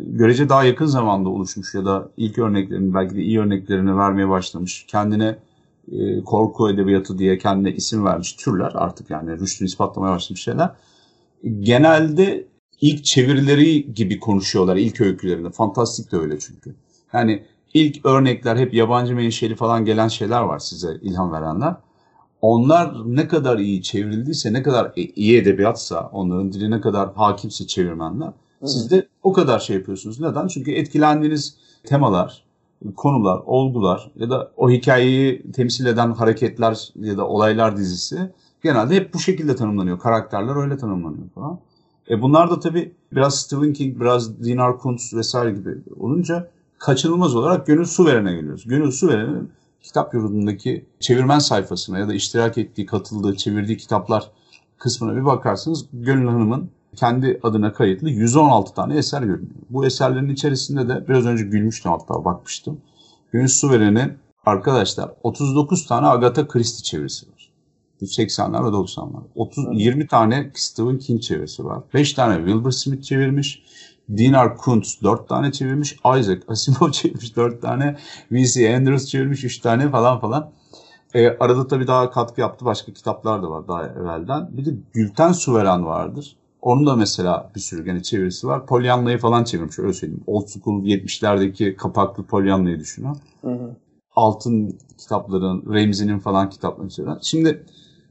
görece 0.07 0.49
daha 0.49 0.64
yakın 0.64 0.87
zamanda 0.87 1.29
oluşmuş 1.29 1.75
ya 1.75 1.85
da 1.85 2.09
ilk 2.17 2.38
örneklerini 2.38 2.95
belki 2.95 3.14
de 3.14 3.23
iyi 3.23 3.41
örneklerini 3.41 3.97
vermeye 3.97 4.29
başlamış. 4.29 4.87
Kendine 4.88 5.37
e, 5.93 6.21
korku 6.25 6.71
edebiyatı 6.71 7.19
diye 7.19 7.38
kendine 7.38 7.73
isim 7.73 8.05
vermiş 8.05 8.33
türler 8.33 8.73
artık 8.75 9.11
yani 9.11 9.41
rüştünü 9.41 9.69
ispatlamaya 9.69 10.14
başlamış 10.14 10.43
şeyler. 10.43 10.71
Genelde 11.61 12.47
ilk 12.81 13.05
çevirileri 13.05 13.95
gibi 13.95 14.21
konuşuyorlar 14.21 14.77
ilk 14.77 15.01
öykülerinde. 15.01 15.51
Fantastik 15.51 16.12
de 16.12 16.17
öyle 16.17 16.38
çünkü. 16.38 16.75
Yani 17.12 17.45
ilk 17.74 18.07
örnekler 18.07 18.57
hep 18.57 18.74
yabancı 18.74 19.14
menşeli 19.14 19.54
falan 19.54 19.85
gelen 19.85 20.09
şeyler 20.09 20.40
var 20.40 20.59
size 20.59 20.98
ilham 21.02 21.33
verenler. 21.33 21.74
Onlar 22.42 22.94
ne 23.07 23.28
kadar 23.28 23.59
iyi 23.59 23.83
çevrildiyse, 23.83 24.52
ne 24.52 24.62
kadar 24.62 24.92
e, 24.96 25.02
iyi 25.02 25.38
edebiyatsa, 25.38 26.11
onların 26.12 26.52
dili 26.52 26.70
ne 26.70 26.81
kadar 26.81 27.14
hakimse 27.14 27.66
çevirmenler, 27.66 28.33
siz 28.64 28.90
de 28.90 29.09
o 29.22 29.33
kadar 29.33 29.59
şey 29.59 29.76
yapıyorsunuz. 29.76 30.20
Neden? 30.20 30.46
Çünkü 30.46 30.72
etkilendiğiniz 30.72 31.57
temalar, 31.85 32.44
konular, 32.96 33.40
olgular 33.46 34.11
ya 34.16 34.31
da 34.31 34.52
o 34.57 34.70
hikayeyi 34.70 35.52
temsil 35.52 35.87
eden 35.87 36.12
hareketler 36.12 36.88
ya 37.00 37.16
da 37.16 37.28
olaylar 37.28 37.76
dizisi 37.76 38.33
genelde 38.62 38.94
hep 38.94 39.14
bu 39.14 39.18
şekilde 39.18 39.57
tanımlanıyor. 39.57 39.98
Karakterler 39.98 40.57
öyle 40.57 40.76
tanımlanıyor 40.76 41.28
falan. 41.35 41.59
E 42.11 42.22
bunlar 42.22 42.50
da 42.50 42.61
tabii 42.61 42.92
biraz 43.12 43.40
Stephen 43.40 43.72
King, 43.72 44.00
biraz 44.00 44.44
Dinar 44.44 44.78
Kuntz 44.78 45.14
vesaire 45.14 45.50
gibi 45.50 45.78
olunca 46.00 46.50
kaçınılmaz 46.79 47.37
olarak 47.37 47.67
Gönül 47.67 47.85
Su 47.85 48.07
Veren'e 48.07 48.35
geliyoruz. 48.35 48.64
Gönül 48.67 48.91
Su 48.91 49.09
Veren'in 49.09 49.51
kitap 49.83 50.14
yurdundaki 50.14 50.87
çevirmen 51.01 51.38
sayfasına 51.38 51.99
ya 51.99 52.09
da 52.09 52.14
iştirak 52.14 52.59
ettiği, 52.59 52.87
katıldığı, 52.87 53.37
çevirdiği 53.37 53.77
kitaplar 53.77 54.31
kısmına 54.79 55.17
bir 55.17 55.25
bakarsanız 55.25 55.87
Gönül 55.93 56.29
Hanım'ın 56.29 56.71
kendi 56.97 57.41
adına 57.43 57.73
kayıtlı 57.73 58.11
116 58.11 58.75
tane 58.75 58.97
eser 58.97 59.23
görünüyor. 59.23 59.55
Bu 59.71 59.87
eserlerin 59.87 60.29
içerisinde 60.29 60.88
de 60.88 61.09
biraz 61.09 61.27
önce 61.27 61.45
gülmüştüm 61.45 61.93
hatta 61.93 62.25
bakmıştım. 62.25 62.81
Gönül 63.33 63.49
Su 63.49 63.71
Veren'in 63.71 64.12
arkadaşlar 64.47 65.11
39 65.23 65.87
tane 65.87 66.07
Agatha 66.07 66.49
Christie 66.49 66.83
çevirisi 66.83 67.27
var. 67.27 67.53
80'ler 68.03 68.64
ve 68.64 68.69
90'lar. 68.69 69.23
30, 69.35 69.67
20 69.73 70.07
tane 70.07 70.51
Stephen 70.55 70.99
King 70.99 71.23
çevirisi 71.23 71.64
var. 71.64 71.83
5 71.95 72.12
tane 72.12 72.37
Wilbur 72.37 72.71
Smith 72.71 73.03
çevirmiş. 73.03 73.62
Dinar 74.16 74.57
Kuntz 74.57 75.03
4 75.03 75.29
tane 75.29 75.53
çevirmiş. 75.53 75.92
Isaac 75.92 76.42
Asimov 76.49 76.90
çevirmiş 76.92 77.37
4 77.37 77.62
tane. 77.62 77.97
V.C. 78.33 78.77
Andrews 78.77 79.07
çevirmiş 79.07 79.44
3 79.44 79.59
tane 79.59 79.90
falan 79.90 80.21
falan. 80.21 80.51
E, 81.14 81.29
arada 81.29 81.66
tabii 81.66 81.87
daha 81.87 82.11
katkı 82.11 82.40
yaptı. 82.40 82.64
Başka 82.64 82.92
kitaplar 82.92 83.42
da 83.42 83.51
var 83.51 83.68
daha 83.68 83.87
evvelden. 83.87 84.49
Bir 84.57 84.64
de 84.64 84.71
Gülten 84.92 85.33
Suveren 85.33 85.87
vardır. 85.87 86.37
Onun 86.62 86.87
da 86.87 86.97
mesela 86.97 87.51
bir 87.55 87.61
sürü 87.61 87.85
gene 87.85 88.03
çevirisi 88.03 88.47
var. 88.47 88.66
Pollyanna'yı 88.66 89.18
falan 89.18 89.44
çevirmiş 89.44 89.79
öyle 89.79 89.92
söyleyeyim. 89.92 90.25
Old 90.27 90.47
School 90.47 90.85
70'lerdeki 90.85 91.77
kapaklı 91.77 92.27
Pollyanna'yı 92.27 92.79
düşünün. 92.79 93.16
Altın 94.16 94.79
kitapların, 94.99 95.75
Ramsey'nin 95.75 96.18
falan 96.18 96.51
kitaplarını 96.51 96.90
çeviren. 96.90 97.18
Şimdi 97.23 97.66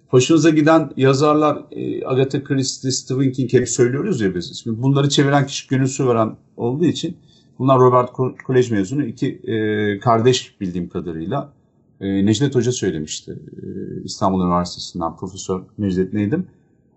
hoşunuza 0.08 0.50
giden 0.50 0.92
yazarlar 0.98 1.64
e, 1.72 2.06
Agatha 2.06 2.44
Christie, 2.44 2.92
Stephen 2.92 3.32
King 3.32 3.54
hep 3.54 3.70
söylüyoruz 3.70 4.22
ya 4.22 4.36
biz. 4.36 4.62
Şimdi 4.64 4.82
bunları 4.82 5.10
çeviren 5.10 5.46
kişi 5.46 5.68
gönül 5.68 5.90
veren 6.00 6.36
olduğu 6.58 6.86
için 6.86 7.18
bunlar 7.60 7.80
Robert 7.80 8.12
Kolej 8.46 8.72
mezunu 8.72 9.06
iki 9.06 9.28
e, 9.28 10.00
kardeş 10.00 10.62
bildiğim 10.62 10.90
kadarıyla. 10.90 11.54
E, 12.02 12.26
Necdet 12.26 12.56
Hoca 12.56 12.72
söylemişti. 12.72 13.32
E, 13.32 13.66
İstanbul 14.04 14.46
Üniversitesi'nden 14.46 15.16
Profesör 15.16 15.62
Necdet 15.78 16.14
Neydim. 16.14 16.48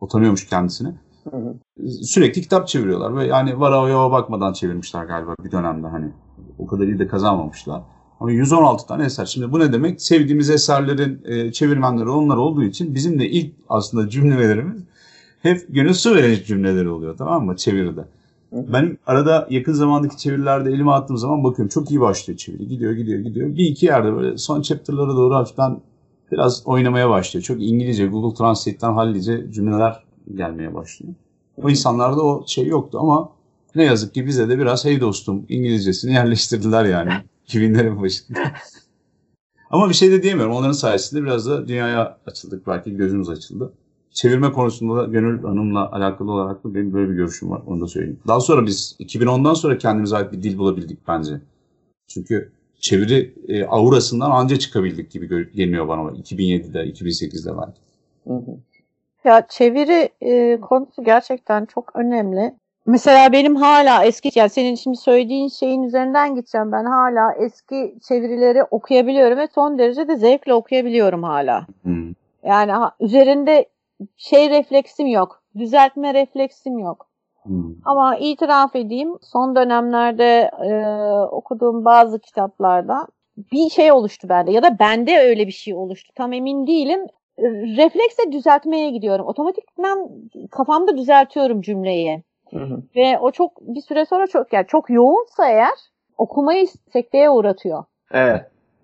O 0.00 0.08
tanıyormuş 0.08 0.46
kendisini. 0.46 0.94
Hı 1.30 1.36
hı. 1.36 1.54
Sürekli 1.88 2.42
kitap 2.42 2.68
çeviriyorlar 2.68 3.16
ve 3.16 3.26
yani 3.26 3.60
vara 3.60 4.10
bakmadan 4.10 4.52
çevirmişler 4.52 5.04
galiba 5.04 5.34
bir 5.44 5.52
dönemde 5.52 5.86
hani. 5.86 6.12
O 6.58 6.66
kadar 6.66 6.86
iyi 6.86 6.98
de 6.98 7.06
kazanmamışlar. 7.06 7.82
Ama 8.20 8.32
116 8.32 8.86
tane 8.86 9.04
eser. 9.04 9.26
Şimdi 9.26 9.52
bu 9.52 9.60
ne 9.60 9.72
demek? 9.72 10.02
Sevdiğimiz 10.02 10.50
eserlerin 10.50 11.22
e, 11.24 11.52
çevirmenleri 11.52 12.08
onlar 12.08 12.36
olduğu 12.36 12.64
için 12.64 12.94
bizim 12.94 13.18
de 13.18 13.30
ilk 13.30 13.52
aslında 13.68 14.08
cümlelerimiz 14.08 14.82
hep 15.42 15.66
gönül 15.68 15.94
su 15.94 16.14
veren 16.14 16.36
cümleleri 16.46 16.88
oluyor 16.88 17.16
tamam 17.16 17.46
mı 17.46 17.56
çeviride. 17.56 18.04
Ben 18.52 18.98
arada 19.06 19.46
yakın 19.50 19.72
zamandaki 19.72 20.16
çevirilerde 20.16 20.70
elime 20.70 20.90
attığım 20.90 21.16
zaman 21.16 21.44
bakıyorum 21.44 21.68
çok 21.68 21.90
iyi 21.90 22.00
başlıyor 22.00 22.38
çeviri. 22.38 22.68
Gidiyor 22.68 22.92
gidiyor 22.92 23.20
gidiyor. 23.20 23.56
Bir 23.56 23.64
iki 23.64 23.86
yerde 23.86 24.16
böyle 24.16 24.38
son 24.38 24.62
chapter'lara 24.62 25.16
doğru 25.16 25.34
hafiften 25.34 25.80
biraz 26.32 26.62
oynamaya 26.66 27.10
başlıyor. 27.10 27.44
Çok 27.44 27.62
İngilizce, 27.62 28.06
Google 28.06 28.36
Translate'ten 28.36 28.92
hallice 28.92 29.52
cümleler 29.52 30.04
gelmeye 30.34 30.74
başlıyor. 30.74 31.14
O 31.62 31.70
insanlarda 31.70 32.22
o 32.22 32.44
şey 32.46 32.66
yoktu 32.66 32.98
ama 33.00 33.28
ne 33.74 33.84
yazık 33.84 34.14
ki 34.14 34.26
bize 34.26 34.48
de 34.48 34.58
biraz 34.58 34.84
hey 34.84 35.00
dostum 35.00 35.46
İngilizcesini 35.48 36.12
yerleştirdiler 36.12 36.84
yani 36.84 37.10
2000'lerin 37.54 38.02
başında. 38.02 38.38
ama 39.70 39.88
bir 39.88 39.94
şey 39.94 40.10
de 40.10 40.22
diyemiyorum. 40.22 40.54
Onların 40.54 40.72
sayesinde 40.72 41.22
biraz 41.22 41.46
da 41.46 41.68
dünyaya 41.68 42.18
açıldık. 42.26 42.66
Belki 42.66 42.96
gözümüz 42.96 43.28
açıldı. 43.28 43.72
Çevirme 44.10 44.52
konusunda 44.52 44.96
da 44.96 45.04
Gönül 45.04 45.42
Hanım'la 45.42 45.92
alakalı 45.92 46.32
olarak 46.32 46.64
da 46.64 46.74
benim 46.74 46.92
böyle 46.92 47.10
bir 47.10 47.14
görüşüm 47.14 47.50
var. 47.50 47.62
Onu 47.66 47.80
da 47.80 47.86
söyleyeyim. 47.86 48.20
Daha 48.26 48.40
sonra 48.40 48.66
biz 48.66 48.96
2010'dan 49.00 49.54
sonra 49.54 49.78
kendimize 49.78 50.16
ait 50.16 50.32
bir 50.32 50.42
dil 50.42 50.58
bulabildik 50.58 51.08
bence. 51.08 51.40
Çünkü 52.08 52.52
çeviri 52.80 53.34
e, 53.48 53.64
aurasından 53.64 54.30
anca 54.30 54.58
çıkabildik 54.58 55.10
gibi 55.10 55.52
geliyor 55.52 55.88
bana 55.88 56.00
2007'de, 56.00 56.78
2008'de 56.78 57.50
belki. 57.58 57.80
Hı 58.26 58.34
hı. 58.34 58.58
Ya 59.24 59.46
çeviri 59.48 60.08
e, 60.20 60.60
konusu 60.60 61.04
gerçekten 61.04 61.66
çok 61.66 61.96
önemli. 61.96 62.54
Mesela 62.86 63.32
benim 63.32 63.56
hala 63.56 64.04
eski 64.04 64.30
yani 64.34 64.50
senin 64.50 64.74
şimdi 64.74 64.96
söylediğin 64.96 65.48
şeyin 65.48 65.82
üzerinden 65.82 66.34
gideceğim. 66.34 66.72
Ben 66.72 66.84
hala 66.84 67.32
eski 67.32 67.94
çevirileri 68.08 68.64
okuyabiliyorum 68.64 69.38
ve 69.38 69.48
son 69.54 69.78
derece 69.78 70.08
de 70.08 70.16
zevkle 70.16 70.54
okuyabiliyorum 70.54 71.22
hala. 71.22 71.66
Hmm. 71.82 72.12
Yani 72.44 72.72
ha, 72.72 72.92
üzerinde 73.00 73.66
şey 74.16 74.50
refleksim 74.50 75.06
yok. 75.06 75.42
Düzeltme 75.58 76.14
refleksim 76.14 76.78
yok. 76.78 77.06
Hmm. 77.42 77.74
Ama 77.84 78.16
itiraf 78.16 78.76
edeyim 78.76 79.18
son 79.22 79.56
dönemlerde 79.56 80.50
e, 80.64 80.74
okuduğum 81.30 81.84
bazı 81.84 82.18
kitaplarda 82.18 83.06
bir 83.52 83.70
şey 83.70 83.92
oluştu 83.92 84.28
bende 84.28 84.52
ya 84.52 84.62
da 84.62 84.78
bende 84.78 85.18
öyle 85.18 85.46
bir 85.46 85.52
şey 85.52 85.74
oluştu. 85.74 86.12
Tam 86.14 86.32
emin 86.32 86.66
değilim. 86.66 87.06
Refleksle 87.76 88.32
düzeltmeye 88.32 88.90
gidiyorum. 88.90 89.26
Otomatikman 89.26 90.08
kafamda 90.50 90.96
düzeltiyorum 90.96 91.62
cümleyi. 91.62 92.22
Hı 92.50 92.58
hı. 92.58 92.82
Ve 92.96 93.18
o 93.18 93.30
çok 93.30 93.60
bir 93.60 93.80
süre 93.80 94.04
sonra 94.04 94.26
çok 94.26 94.52
yani 94.52 94.66
çok 94.66 94.90
yoğunsa 94.90 95.48
eğer 95.48 95.78
okumayı 96.18 96.66
sekteye 96.92 97.30
uğratıyor. 97.30 97.84
Evet. 98.12 98.40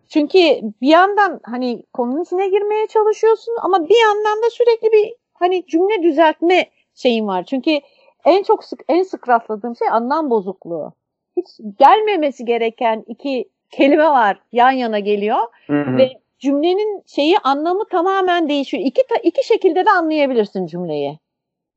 Çünkü 0.08 0.38
bir 0.82 0.88
yandan 0.88 1.40
hani 1.42 1.82
konunun 1.92 2.22
içine 2.22 2.48
girmeye 2.48 2.86
çalışıyorsun 2.86 3.54
ama 3.62 3.88
bir 3.88 4.02
yandan 4.02 4.42
da 4.42 4.50
sürekli 4.50 4.92
bir 4.92 5.14
hani 5.34 5.66
cümle 5.66 6.02
düzeltme 6.02 6.66
şeyin 6.94 7.26
var. 7.26 7.44
Çünkü 7.44 7.80
en 8.24 8.42
çok 8.42 8.64
sık 8.64 8.80
en 8.88 9.02
sık 9.02 9.28
rastladığım 9.28 9.76
şey 9.76 9.88
anlam 9.88 10.30
bozukluğu. 10.30 10.92
Hiç 11.36 11.46
gelmemesi 11.78 12.44
gereken 12.44 13.04
iki 13.06 13.48
kelime 13.70 14.08
var 14.08 14.40
yan 14.52 14.70
yana 14.70 14.98
geliyor 14.98 15.38
hı 15.66 15.82
hı. 15.82 15.96
ve 15.96 16.10
cümlenin 16.38 17.02
şeyi 17.06 17.38
anlamı 17.38 17.88
tamamen 17.88 18.48
değişiyor. 18.48 18.82
İki 18.86 19.02
iki 19.22 19.46
şekilde 19.46 19.86
de 19.86 19.90
anlayabilirsin 19.90 20.66
cümleyi. 20.66 21.18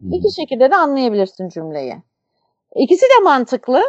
İki 0.02 0.36
şekilde 0.36 0.72
de 0.72 0.76
anlayabilirsin 0.76 1.50
cümleyi. 1.50 1.96
İkisi 2.76 3.06
de 3.06 3.24
mantıklı 3.24 3.84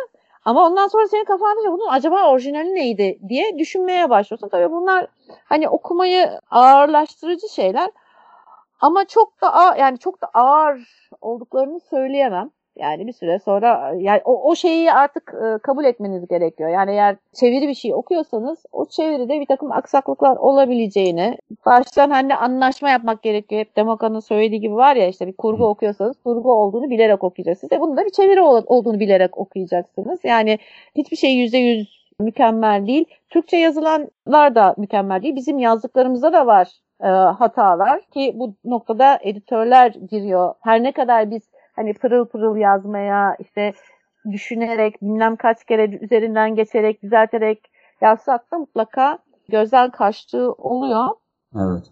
ama 0.45 0.67
ondan 0.67 0.89
sonra 0.89 1.09
senin 1.09 1.25
kafanda 1.25 1.73
bunun 1.73 1.89
acaba 1.89 2.31
orijinali 2.31 2.75
neydi 2.75 3.19
diye 3.29 3.59
düşünmeye 3.59 4.11
başlıyorsun. 4.11 4.49
Tabii 4.49 4.71
bunlar 4.73 5.07
hani 5.45 5.69
okumayı 5.69 6.41
ağırlaştırıcı 6.51 7.49
şeyler 7.49 7.91
ama 8.81 9.05
çok 9.05 9.41
da 9.41 9.55
ağır, 9.55 9.77
yani 9.77 9.99
çok 9.99 10.23
da 10.23 10.27
ağır 10.35 11.11
olduklarını 11.21 11.81
söyleyemem. 11.81 12.51
Yani 12.81 13.07
bir 13.07 13.13
süre 13.13 13.39
sonra 13.39 13.95
yani 13.99 14.21
o, 14.25 14.51
o 14.51 14.55
şeyi 14.55 14.93
artık 14.93 15.35
e, 15.35 15.59
kabul 15.59 15.85
etmeniz 15.85 16.29
gerekiyor. 16.29 16.71
Yani 16.71 16.91
eğer 16.91 17.17
çeviri 17.33 17.69
bir 17.69 17.75
şey 17.75 17.95
okuyorsanız 17.95 18.63
o 18.73 18.87
çeviride 18.87 19.41
bir 19.41 19.47
takım 19.47 19.73
aksaklıklar 19.73 20.37
olabileceğini 20.37 21.39
baştan 21.67 22.11
hani 22.11 22.35
anlaşma 22.37 22.91
yapmak 22.91 23.23
gerekiyor. 23.23 23.61
Hep 23.61 23.77
Demoka'nın 23.77 24.21
söylediği 24.21 24.61
gibi 24.61 24.75
var 24.75 24.97
ya 24.97 25.09
işte 25.09 25.27
bir 25.27 25.37
kurgu 25.37 25.67
okuyorsanız 25.67 26.17
kurgu 26.25 26.53
olduğunu 26.53 26.91
bilerek 26.91 27.25
okuyacaksınız. 27.25 27.73
E 27.73 27.81
bunu 27.81 27.97
da 27.97 28.05
bir 28.05 28.11
çeviri 28.11 28.43
olduğunu 28.43 29.01
bilerek 29.01 29.39
okuyacaksınız. 29.39 30.21
Yani 30.25 30.59
hiçbir 30.97 31.17
şey 31.17 31.35
yüzde 31.35 31.59
yüz 31.59 32.01
mükemmel 32.21 32.87
değil. 32.87 33.05
Türkçe 33.31 33.57
yazılanlar 33.57 34.55
da 34.55 34.75
mükemmel 34.79 35.23
değil. 35.23 35.37
Bizim 35.37 35.59
yazdıklarımızda 35.59 36.33
da 36.33 36.47
var 36.47 36.69
e, 37.03 37.07
hatalar 37.09 38.01
ki 38.01 38.33
bu 38.35 38.55
noktada 38.65 39.19
editörler 39.23 39.91
giriyor. 40.11 40.55
Her 40.61 40.83
ne 40.83 40.93
kadar 40.93 41.31
biz 41.31 41.43
hani 41.81 41.95
pırıl 41.95 42.27
pırıl 42.27 42.57
yazmaya 42.57 43.37
işte 43.39 43.73
düşünerek 44.33 45.03
bilmem 45.03 45.37
kaç 45.37 45.65
kere 45.65 45.85
üzerinden 45.85 46.55
geçerek 46.55 47.03
düzelterek 47.03 47.71
yazsak 48.01 48.53
da 48.53 48.59
mutlaka 48.59 49.19
gözden 49.49 49.91
kaçtığı 49.91 50.53
oluyor. 50.53 51.07
Evet. 51.57 51.85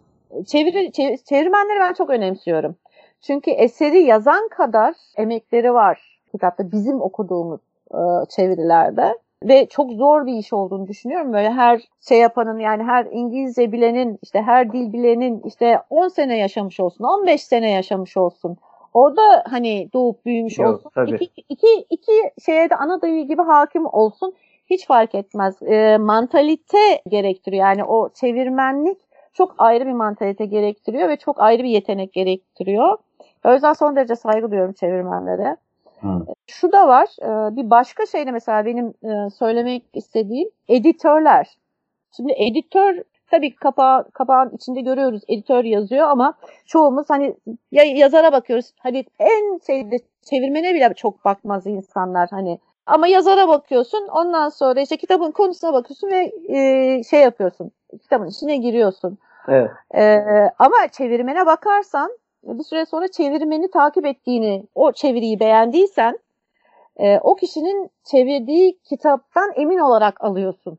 Çeviri, 0.47 0.93
çevir, 0.93 1.17
çevirmenleri 1.17 1.81
ben 1.81 1.93
çok 1.93 2.11
önemsiyorum. 2.11 2.77
Çünkü 3.21 3.51
eseri 3.51 3.99
yazan 4.03 4.49
kadar 4.49 4.95
emekleri 5.17 5.75
var 5.75 6.21
kitapta 6.33 6.73
bizim 6.73 7.01
okuduğumuz 7.01 7.61
e, 7.91 8.01
çevirilerde 8.29 9.19
ve 9.45 9.67
çok 9.67 9.93
zor 9.93 10.27
bir 10.27 10.35
iş 10.35 10.53
olduğunu 10.53 10.87
düşünüyorum. 10.87 11.33
Böyle 11.33 11.51
her 11.51 11.81
şey 12.09 12.19
yapanın 12.19 12.59
yani 12.59 12.83
her 12.83 13.07
İngilizce 13.11 13.73
bilenin 13.73 14.19
işte 14.23 14.43
her 14.43 14.73
dil 14.73 14.93
bilenin 14.93 15.43
işte 15.45 15.81
10 15.91 16.09
sene 16.09 16.39
yaşamış 16.39 16.81
olsun, 16.81 17.05
15 17.05 17.43
sene 17.43 17.71
yaşamış 17.71 18.17
olsun 18.17 18.57
orada 18.95 19.45
hani 19.51 19.89
doğup 19.93 20.27
büyümüş 20.27 20.59
Yok, 20.59 20.75
olsun. 20.75 20.91
Tabii. 20.95 21.15
İki, 21.15 21.45
iki, 21.49 21.87
iki 21.91 22.13
şeye 22.45 22.71
de 22.71 22.77
ana 22.77 23.03
dili 23.03 23.27
gibi 23.27 23.43
hakim 23.43 23.87
olsun. 23.87 24.35
Hiç 24.71 24.87
fark 24.87 25.15
etmez. 25.15 25.63
E, 25.63 25.97
mantalite 25.99 27.03
gerektiriyor. 27.09 27.67
Yani 27.67 27.85
o 27.85 28.09
çevirmenlik 28.09 28.99
çok 29.33 29.55
ayrı 29.59 29.87
bir 29.87 29.93
mantalite 29.93 30.47
gerektiriyor 30.47 31.09
ve 31.09 31.17
çok 31.17 31.41
ayrı 31.41 31.63
bir 31.63 31.69
yetenek 31.69 32.13
gerektiriyor. 32.13 32.99
O 33.45 33.53
yüzden 33.53 33.73
son 33.73 33.97
derece 33.97 34.17
saygı 34.17 34.51
duyuyorum 34.51 34.73
çevirmenlere. 34.73 35.57
Hı. 36.01 36.27
Şu 36.47 36.73
da 36.73 36.89
var. 36.89 37.09
E, 37.23 37.57
bir 37.57 37.71
başka 37.71 38.07
şey 38.07 38.27
de 38.27 38.31
mesela 38.31 38.67
benim 38.67 38.87
e, 38.87 39.31
söylemek 39.31 39.83
istediğim 39.95 40.49
editörler. 40.69 41.57
Şimdi 42.17 42.33
editör 42.33 43.03
Tabii 43.31 43.55
kapağı, 43.55 44.11
kapağın 44.11 44.51
içinde 44.57 44.81
görüyoruz 44.81 45.23
editör 45.29 45.65
yazıyor 45.65 46.09
ama 46.09 46.35
çoğumuz 46.67 47.11
hani 47.11 47.37
ya 47.73 47.85
yazara 47.85 48.33
bakıyoruz. 48.33 48.73
Hani 48.79 49.05
en 49.19 49.59
şeyde 49.67 49.99
çevirmene 50.31 50.75
bile 50.75 50.95
çok 50.95 51.25
bakmaz 51.25 51.67
insanlar 51.67 52.29
hani. 52.31 52.59
Ama 52.87 53.07
yazara 53.07 53.49
bakıyorsun 53.49 54.09
ondan 54.09 54.49
sonra 54.49 54.81
işte 54.81 54.97
kitabın 54.97 55.31
konusuna 55.31 55.73
bakıyorsun 55.73 56.11
ve 56.11 56.33
e, 56.49 57.03
şey 57.05 57.21
yapıyorsun. 57.21 57.71
Kitabın 58.03 58.27
içine 58.27 58.57
giriyorsun. 58.57 59.19
Evet. 59.49 59.71
E, 59.95 60.21
ama 60.59 60.89
çevirmene 60.93 61.47
bakarsan 61.47 62.11
bir 62.43 62.65
süre 62.65 62.87
sonra 62.87 63.09
çevirmeni 63.09 63.71
takip 63.71 64.07
ettiğini, 64.07 64.65
o 64.75 64.93
çeviriyi 64.93 65.41
beğendiysen 65.41 66.19
e, 66.97 67.19
o 67.19 67.35
kişinin 67.35 67.91
çevirdiği 68.05 68.79
kitaptan 68.79 69.53
emin 69.57 69.79
olarak 69.79 70.25
alıyorsun 70.25 70.79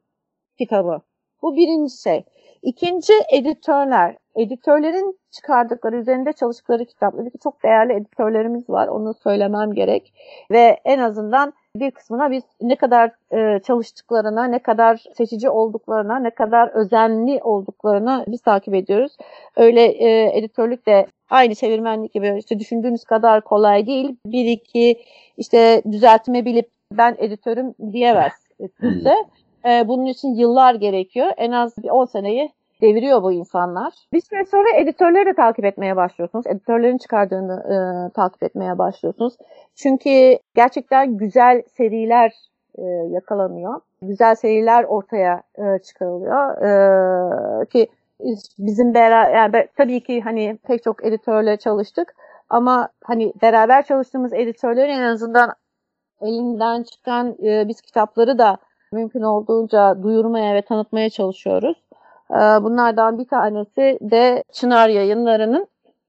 kitabı. 0.57 1.01
Bu 1.41 1.55
birinci 1.55 2.01
şey. 2.01 2.23
İkinci 2.63 3.13
editörler. 3.33 4.15
Editörlerin 4.35 5.19
çıkardıkları, 5.31 5.97
üzerinde 5.97 6.33
çalıştıkları 6.33 6.85
kitapları 6.85 7.29
ki 7.29 7.37
çok 7.43 7.63
değerli 7.63 7.93
editörlerimiz 7.93 8.69
var. 8.69 8.87
Onu 8.87 9.13
söylemem 9.13 9.73
gerek. 9.73 10.13
Ve 10.51 10.79
en 10.85 10.99
azından 10.99 11.53
bir 11.75 11.91
kısmına 11.91 12.31
biz 12.31 12.43
ne 12.61 12.75
kadar 12.75 13.11
e, 13.31 13.59
çalıştıklarına, 13.59 14.45
ne 14.45 14.59
kadar 14.59 15.03
seçici 15.17 15.49
olduklarına, 15.49 16.19
ne 16.19 16.29
kadar 16.29 16.67
özenli 16.67 17.39
olduklarına 17.43 18.23
biz 18.27 18.41
takip 18.41 18.75
ediyoruz. 18.75 19.17
Öyle 19.55 19.83
e, 19.83 20.37
editörlük 20.37 20.85
de 20.85 21.05
aynı 21.29 21.55
çevirmenlik 21.55 22.13
gibi 22.13 22.35
işte 22.39 22.59
düşündüğünüz 22.59 23.03
kadar 23.03 23.41
kolay 23.41 23.87
değil. 23.87 24.15
Bir 24.25 24.45
iki 24.45 25.01
işte 25.37 25.81
düzeltme 25.91 26.45
bilip 26.45 26.69
ben 26.93 27.15
editörüm 27.19 27.73
diyemez 27.91 28.33
kimse. 28.81 29.15
E, 29.65 29.87
bunun 29.87 30.05
için 30.05 30.35
yıllar 30.35 30.75
gerekiyor. 30.75 31.31
En 31.37 31.51
az 31.51 31.77
bir 31.83 31.89
10 31.89 32.05
seneyi 32.05 32.51
deviriyor 32.81 33.23
bu 33.23 33.31
insanlar. 33.31 33.93
Bir 34.13 34.21
süre 34.21 34.45
sonra 34.45 34.77
editörleri 34.77 35.25
de 35.25 35.33
takip 35.33 35.65
etmeye 35.65 35.95
başlıyorsunuz. 35.95 36.47
Editörlerin 36.47 36.97
çıkardığını 36.97 37.63
e, 37.65 37.77
takip 38.13 38.43
etmeye 38.43 38.77
başlıyorsunuz. 38.77 39.33
Çünkü 39.75 40.37
gerçekten 40.55 41.17
güzel 41.17 41.63
seriler 41.77 42.33
e, 42.77 42.83
yakalanıyor. 43.09 43.81
Güzel 44.01 44.35
seriler 44.35 44.83
ortaya 44.83 45.43
e, 45.55 45.79
çıkarılıyor. 45.79 46.61
E, 46.61 47.65
ki 47.65 47.87
bizim 48.59 48.93
beraber 48.93 49.33
yani 49.35 49.67
tabii 49.77 50.03
ki 50.03 50.21
hani 50.21 50.57
pek 50.67 50.83
çok 50.83 51.05
editörle 51.05 51.57
çalıştık 51.57 52.15
ama 52.49 52.89
hani 53.03 53.33
beraber 53.41 53.85
çalıştığımız 53.85 54.33
editörlerin 54.33 54.93
en 54.93 55.03
azından 55.03 55.53
elinden 56.21 56.83
çıkan 56.83 57.35
e, 57.43 57.67
biz 57.67 57.81
kitapları 57.81 58.37
da 58.37 58.57
mümkün 58.91 59.21
olduğunca 59.21 60.03
duyurmaya 60.03 60.55
ve 60.55 60.61
tanıtmaya 60.61 61.09
çalışıyoruz. 61.09 61.77
E, 62.31 62.35
bunlardan 62.35 63.19
bir 63.19 63.27
tanesi 63.27 63.99
de 64.01 64.43
Çınar 64.51 64.89
Yayınları'nın 64.89 65.67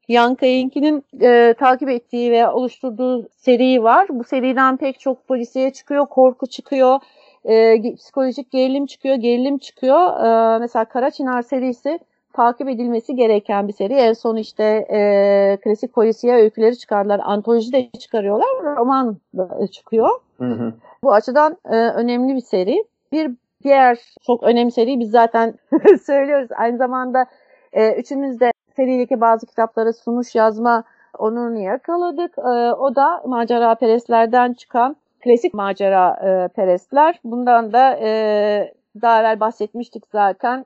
Yankı 0.08 0.46
Yayınki'nin 0.46 1.04
e, 1.20 1.54
takip 1.58 1.88
ettiği 1.88 2.32
ve 2.32 2.48
oluşturduğu 2.48 3.28
seri 3.28 3.82
var. 3.82 4.06
Bu 4.10 4.24
seriden 4.24 4.76
pek 4.76 5.00
çok 5.00 5.28
polisiye 5.28 5.72
çıkıyor, 5.72 6.06
korku 6.06 6.46
çıkıyor, 6.46 7.00
e, 7.44 7.82
psikolojik 7.94 8.50
gerilim 8.50 8.86
çıkıyor, 8.86 9.14
gerilim 9.14 9.58
çıkıyor. 9.58 10.24
E, 10.24 10.58
mesela 10.58 10.84
Kara 10.84 11.10
Çınar 11.10 11.42
serisi 11.42 11.98
takip 12.32 12.68
edilmesi 12.68 13.16
gereken 13.16 13.68
bir 13.68 13.72
seri. 13.72 13.94
En 13.94 14.12
son 14.12 14.36
işte 14.36 14.64
e, 14.90 15.58
klasik 15.64 15.92
polisiye 15.92 16.34
öyküleri 16.34 16.78
çıkardılar. 16.78 17.20
Antoloji 17.24 17.72
de 17.72 17.90
çıkarıyorlar. 17.98 18.76
Roman 18.76 19.16
da 19.36 19.66
çıkıyor. 19.66 20.10
Hı 20.40 20.44
hı. 20.44 20.74
Bu 21.02 21.12
açıdan 21.12 21.56
e, 21.64 21.76
önemli 21.76 22.34
bir 22.34 22.40
seri. 22.40 22.84
Bir 23.12 23.30
diğer 23.64 23.98
çok 24.26 24.42
önemli 24.42 24.72
seri 24.72 25.00
biz 25.00 25.10
zaten 25.10 25.54
söylüyoruz. 26.06 26.48
Aynı 26.56 26.78
zamanda 26.78 27.26
e, 27.72 27.94
üçümüz 27.94 28.40
de 28.40 28.52
serideki 28.76 29.20
bazı 29.20 29.46
kitapları 29.46 29.92
sunuş 29.92 30.34
yazma 30.34 30.84
onurunu 31.18 31.58
yakaladık. 31.58 32.38
E, 32.38 32.72
o 32.72 32.94
da 32.94 33.22
macera 33.26 33.74
perestlerden 33.74 34.52
çıkan 34.52 34.96
klasik 35.20 35.54
macera 35.54 36.16
e, 36.24 36.48
perestler. 36.48 37.20
Bundan 37.24 37.72
da 37.72 37.96
e, 38.02 38.74
daha 39.02 39.20
evvel 39.20 39.40
bahsetmiştik 39.40 40.04
zaten. 40.12 40.64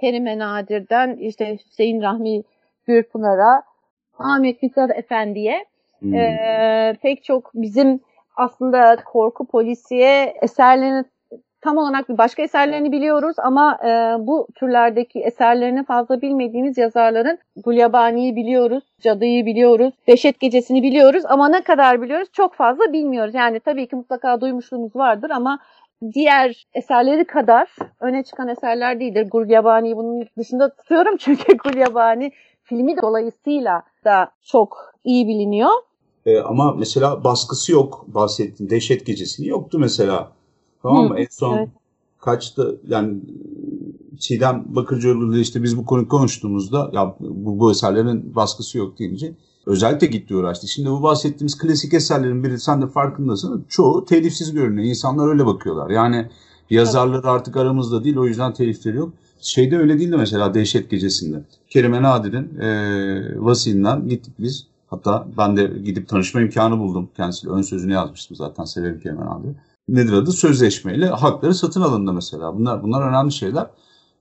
Kerime 0.00 0.38
Nadir'den 0.38 1.16
işte 1.16 1.58
Hüseyin 1.66 2.02
Rahmi 2.02 2.42
Gürpınar'a, 2.86 3.62
Ahmet 4.18 4.62
Mithat 4.62 4.90
Efendi'ye 4.90 5.64
hmm. 5.98 6.14
e, 6.14 6.96
pek 7.02 7.24
çok 7.24 7.50
bizim 7.54 8.00
aslında 8.36 8.96
korku 9.04 9.46
polisiye 9.46 10.34
eserlerini 10.42 11.04
tam 11.64 11.76
olarak 11.76 12.08
bir 12.08 12.18
başka 12.18 12.42
eserlerini 12.42 12.92
biliyoruz 12.92 13.36
ama 13.38 13.78
e, 13.84 13.88
bu 14.26 14.46
türlerdeki 14.54 15.20
eserlerini 15.20 15.84
fazla 15.84 16.22
bilmediğimiz 16.22 16.78
yazarların 16.78 17.38
Gulyabani'yi 17.64 18.36
biliyoruz, 18.36 18.84
Cadı'yı 19.00 19.46
biliyoruz, 19.46 19.94
Dehşet 20.08 20.40
Gecesi'ni 20.40 20.82
biliyoruz 20.82 21.22
ama 21.28 21.48
ne 21.48 21.60
kadar 21.60 22.02
biliyoruz 22.02 22.28
çok 22.32 22.54
fazla 22.54 22.92
bilmiyoruz. 22.92 23.34
Yani 23.34 23.60
tabii 23.60 23.88
ki 23.88 23.96
mutlaka 23.96 24.40
duymuşluğumuz 24.40 24.96
vardır 24.96 25.30
ama 25.30 25.58
diğer 26.14 26.66
eserleri 26.74 27.24
kadar 27.24 27.68
öne 28.00 28.22
çıkan 28.22 28.48
eserler 28.48 29.00
değildir. 29.00 29.30
Gulyabani'yi 29.30 29.96
bunun 29.96 30.26
dışında 30.38 30.74
tutuyorum 30.74 31.16
çünkü 31.18 31.56
Gulyabani 31.56 32.32
filmi 32.62 32.96
dolayısıyla 33.02 33.82
da 34.04 34.30
çok 34.42 34.94
iyi 35.04 35.28
biliniyor. 35.28 35.70
Ee, 36.26 36.38
ama 36.38 36.72
mesela 36.72 37.24
baskısı 37.24 37.72
yok 37.72 38.04
bahsettiğin 38.08 38.70
Dehşet 38.70 39.06
Gecesi'ni 39.06 39.46
yoktu 39.46 39.78
mesela. 39.78 40.32
Tamam 40.82 41.08
mı? 41.08 41.14
Hı, 41.14 41.18
en 41.18 41.26
son 41.30 41.58
evet. 41.58 41.68
kaçtı 42.20 42.80
yani 42.88 43.18
Çiğdem 44.18 44.64
Bakırcıoğlu 44.66 45.34
ile 45.34 45.40
işte 45.40 45.62
biz 45.62 45.76
bu 45.78 45.84
konuyu 45.86 46.08
konuştuğumuzda 46.08 46.90
ya 46.92 47.16
bu, 47.20 47.58
bu 47.58 47.70
eserlerin 47.70 48.36
baskısı 48.36 48.78
yok 48.78 48.98
deyince 48.98 49.34
özellikle 49.66 50.06
gitti 50.06 50.36
uğraştı. 50.36 50.68
Şimdi 50.68 50.90
bu 50.90 51.02
bahsettiğimiz 51.02 51.58
klasik 51.58 51.94
eserlerin 51.94 52.44
biri 52.44 52.60
sen 52.60 52.82
de 52.82 52.86
farkındasın. 52.86 53.64
Çoğu 53.68 54.04
telifsiz 54.04 54.52
görünüyor. 54.52 54.88
İnsanlar 54.88 55.28
öyle 55.28 55.46
bakıyorlar. 55.46 55.90
Yani 55.90 56.28
yazarları 56.70 57.30
artık 57.30 57.56
aramızda 57.56 58.04
değil 58.04 58.16
o 58.16 58.26
yüzden 58.26 58.52
telifleri 58.52 58.96
yok. 58.96 59.12
Şeyde 59.40 59.78
öyle 59.78 59.98
değil 59.98 60.12
de 60.12 60.16
mesela 60.16 60.54
Dehşet 60.54 60.90
Gecesi'nde. 60.90 61.44
Kerime 61.68 62.02
Nadir'in 62.02 62.58
e, 62.58 63.44
vasiyinden 63.44 64.08
gittik 64.08 64.34
biz. 64.38 64.66
Hatta 64.94 65.26
ben 65.38 65.56
de 65.56 65.66
gidip 65.84 66.08
tanışma 66.08 66.40
imkanı 66.40 66.78
buldum. 66.78 67.10
Kendisiyle 67.16 67.54
ön 67.54 67.62
sözünü 67.62 67.92
yazmıştım 67.92 68.36
zaten 68.36 68.64
severim 68.64 69.00
Kerime 69.00 69.24
Nadir'i. 69.24 69.54
Nedir 69.88 70.12
adı? 70.12 70.32
Sözleşmeyle 70.32 71.06
hakları 71.06 71.54
satın 71.54 71.80
alındı 71.80 72.12
mesela. 72.12 72.58
Bunlar 72.58 72.82
bunlar 72.82 73.08
önemli 73.08 73.32
şeyler. 73.32 73.66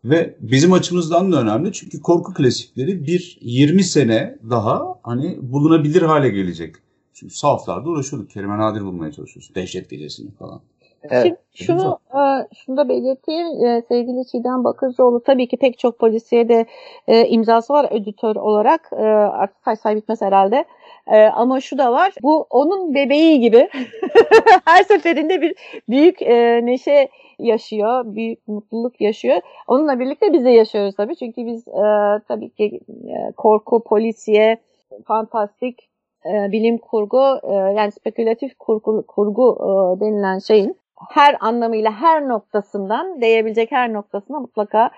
Ve 0.05 0.35
bizim 0.39 0.73
açımızdan 0.73 1.31
da 1.31 1.41
önemli 1.41 1.73
çünkü 1.73 2.01
korku 2.01 2.33
klasikleri 2.33 3.07
bir 3.07 3.37
20 3.41 3.83
sene 3.83 4.39
daha 4.49 4.95
hani 5.03 5.39
bulunabilir 5.41 6.01
hale 6.01 6.29
gelecek. 6.29 6.75
Çünkü 7.13 7.35
sahaflarda 7.35 7.89
uğraşıyorduk. 7.89 8.29
Kerime 8.29 8.57
Nadir 8.57 8.81
bulmaya 8.81 9.11
çalışıyoruz. 9.11 9.55
Dehşet 9.55 9.89
gecesini 9.89 10.31
falan. 10.31 10.61
Evet. 11.09 11.23
Şimdi 11.23 11.37
şunu, 11.53 11.99
e, 12.13 12.21
şunu 12.55 12.77
da 12.77 12.89
belirteyim. 12.89 13.65
E, 13.65 13.81
sevgili 13.87 14.27
Çiğdem 14.27 14.63
Bakırcıoğlu 14.63 15.23
tabii 15.23 15.47
ki 15.47 15.57
pek 15.57 15.79
çok 15.79 15.99
polisiye 15.99 16.49
de 16.49 16.65
e, 17.07 17.27
imzası 17.27 17.73
var 17.73 17.87
editör 17.91 18.35
olarak. 18.35 18.93
Artık 18.93 19.79
say 19.79 19.95
bitmez 19.95 20.21
herhalde. 20.21 20.65
Ama 21.33 21.61
şu 21.61 21.77
da 21.77 21.91
var. 21.91 22.13
Bu 22.23 22.47
onun 22.49 22.93
bebeği 22.93 23.39
gibi. 23.39 23.69
Her 24.65 24.83
seferinde 24.83 25.41
bir 25.41 25.55
büyük 25.89 26.21
neşe 26.65 27.09
yaşıyor, 27.39 28.15
büyük 28.15 28.47
mutluluk 28.47 29.01
yaşıyor. 29.01 29.41
Onunla 29.67 29.99
birlikte 29.99 30.33
biz 30.33 30.45
de 30.45 30.49
yaşıyoruz 30.49 30.95
tabii. 30.95 31.15
Çünkü 31.15 31.45
biz 31.45 31.65
tabii 32.27 32.49
ki 32.49 32.79
korku, 33.37 33.83
polisiye, 33.83 34.57
fantastik, 35.07 35.89
bilim 36.25 36.77
kurgu, 36.77 37.39
yani 37.51 37.91
spekülatif 37.91 38.57
kurgu, 38.57 39.03
kurgu 39.07 39.57
denilen 39.99 40.39
şeyin 40.39 40.82
her 41.09 41.37
anlamıyla 41.39 41.91
her 41.91 42.27
noktasından 42.27 43.21
değebilecek 43.21 43.71
her 43.71 43.93
noktasına 43.93 44.39
mutlaka 44.39 44.89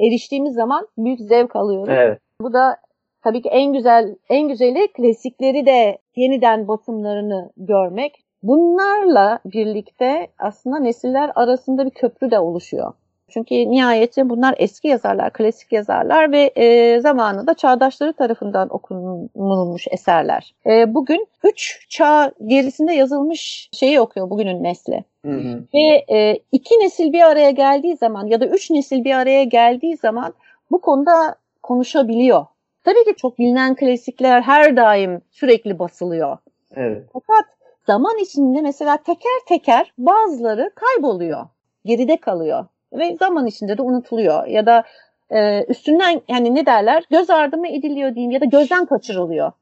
eriştiğimiz 0.00 0.54
zaman 0.54 0.88
büyük 0.98 1.20
zevk 1.20 1.56
alıyoruz. 1.56 1.94
Evet. 1.96 2.18
Bu 2.40 2.52
da 2.52 2.76
tabii 3.24 3.42
ki 3.42 3.48
en 3.48 3.72
güzel 3.72 4.16
en 4.28 4.48
güzeli 4.48 4.92
klasikleri 4.92 5.66
de 5.66 5.98
yeniden 6.16 6.68
basımlarını 6.68 7.50
görmek. 7.56 8.24
Bunlarla 8.42 9.38
birlikte 9.44 10.28
aslında 10.38 10.78
nesiller 10.78 11.32
arasında 11.34 11.86
bir 11.86 11.90
köprü 11.90 12.30
de 12.30 12.38
oluşuyor. 12.38 12.92
Çünkü 13.32 13.54
nihayetinde 13.54 14.30
bunlar 14.30 14.54
eski 14.58 14.88
yazarlar, 14.88 15.32
klasik 15.32 15.72
yazarlar 15.72 16.32
ve 16.32 16.52
e, 16.56 17.00
zamanında 17.00 17.54
çağdaşları 17.54 18.12
tarafından 18.12 18.74
okunulmuş 18.74 19.88
eserler. 19.90 20.54
E, 20.66 20.94
bugün 20.94 21.26
üç 21.44 21.86
çağ 21.88 22.32
gerisinde 22.46 22.92
yazılmış 22.92 23.68
şeyi 23.72 24.00
okuyor 24.00 24.30
bugünün 24.30 24.62
nesli. 24.62 25.04
Hı 25.24 25.32
hı. 25.32 25.64
Ve 25.74 26.04
e, 26.16 26.38
iki 26.52 26.74
nesil 26.74 27.12
bir 27.12 27.22
araya 27.22 27.50
geldiği 27.50 27.96
zaman 27.96 28.26
ya 28.26 28.40
da 28.40 28.46
üç 28.46 28.70
nesil 28.70 29.04
bir 29.04 29.14
araya 29.14 29.44
geldiği 29.44 29.96
zaman 29.96 30.34
bu 30.70 30.80
konuda 30.80 31.34
konuşabiliyor. 31.62 32.46
Tabii 32.84 33.04
ki 33.04 33.14
çok 33.16 33.38
bilinen 33.38 33.74
klasikler 33.74 34.42
her 34.42 34.76
daim 34.76 35.20
sürekli 35.30 35.78
basılıyor. 35.78 36.38
Evet. 36.76 37.02
Fakat 37.12 37.44
zaman 37.86 38.18
içinde 38.18 38.60
mesela 38.60 38.96
teker 38.96 39.40
teker 39.48 39.92
bazıları 39.98 40.70
kayboluyor, 40.74 41.46
geride 41.84 42.16
kalıyor 42.16 42.66
ve 42.92 43.16
zaman 43.16 43.46
içinde 43.46 43.78
de 43.78 43.82
unutuluyor 43.82 44.46
ya 44.46 44.66
da 44.66 44.84
e, 45.30 45.64
üstünden 45.64 46.20
yani 46.28 46.54
ne 46.54 46.66
derler 46.66 47.04
göz 47.10 47.30
ardı 47.30 47.56
mı 47.56 47.68
ediliyor 47.68 48.14
diyeyim 48.14 48.30
ya 48.30 48.40
da 48.40 48.44
gözden 48.44 48.86
kaçırılıyor. 48.86 49.52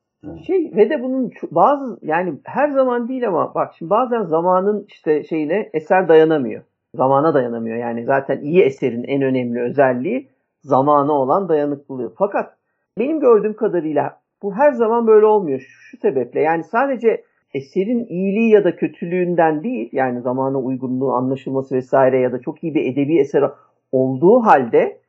Şey 0.47 0.72
ve 0.76 0.91
de 0.91 1.03
bunun 1.03 1.31
bazı 1.51 1.99
yani 2.03 2.35
her 2.45 2.68
zaman 2.68 3.09
değil 3.09 3.28
ama 3.28 3.55
bak 3.55 3.74
şimdi 3.78 3.91
bazen 3.91 4.22
zamanın 4.22 4.85
işte 4.89 5.24
şeyine 5.24 5.70
eser 5.72 6.09
dayanamıyor. 6.09 6.62
Zamana 6.95 7.35
dayanamıyor. 7.35 7.76
Yani 7.76 8.05
zaten 8.05 8.41
iyi 8.41 8.62
eserin 8.62 9.05
en 9.05 9.22
önemli 9.22 9.61
özelliği 9.61 10.28
zamana 10.62 11.12
olan 11.12 11.49
dayanıklılığı. 11.49 12.14
Fakat 12.18 12.57
benim 12.99 13.20
gördüğüm 13.20 13.57
kadarıyla 13.57 14.20
bu 14.43 14.55
her 14.55 14.72
zaman 14.72 15.07
böyle 15.07 15.26
olmuyor. 15.26 15.61
Şu 15.61 15.97
sebeple 15.97 16.41
yani 16.41 16.64
sadece 16.64 17.24
eserin 17.55 18.07
iyiliği 18.07 18.51
ya 18.51 18.65
da 18.65 18.77
kötülüğünden 18.77 19.63
değil 19.63 19.89
yani 19.93 20.21
zamana 20.21 20.59
uygunluğu 20.59 21.13
anlaşılması 21.13 21.75
vesaire 21.75 22.19
ya 22.19 22.33
da 22.33 22.41
çok 22.41 22.65
iyi 22.65 22.75
bir 22.75 22.93
edebi 22.93 23.19
eser 23.19 23.51
olduğu 23.93 24.41
halde 24.41 25.01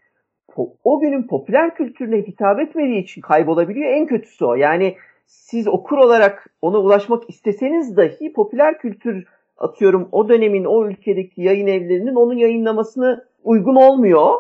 o 0.84 1.00
günün 1.00 1.28
popüler 1.28 1.76
kültürüne 1.76 2.18
hitap 2.18 2.60
etmediği 2.60 3.04
için 3.04 3.22
kaybolabiliyor. 3.22 3.90
En 3.90 4.08
kötüsü 4.08 4.46
o. 4.46 4.56
Yani 4.56 4.96
siz 5.26 5.68
okur 5.68 5.98
olarak 5.98 6.50
ona 6.62 6.78
ulaşmak 6.78 7.30
isteseniz 7.30 7.98
dahi 7.98 8.34
popüler 8.34 8.78
kültür 8.78 9.26
atıyorum 9.58 10.10
o 10.12 10.30
dönemin 10.30 10.66
o 10.66 10.88
ülkedeki 10.88 11.42
yayın 11.42 11.68
evlerinin 11.68 12.16
onun 12.16 12.38
yayınlamasını 12.38 13.26
uygun 13.44 13.76
olmuyor 13.76 14.34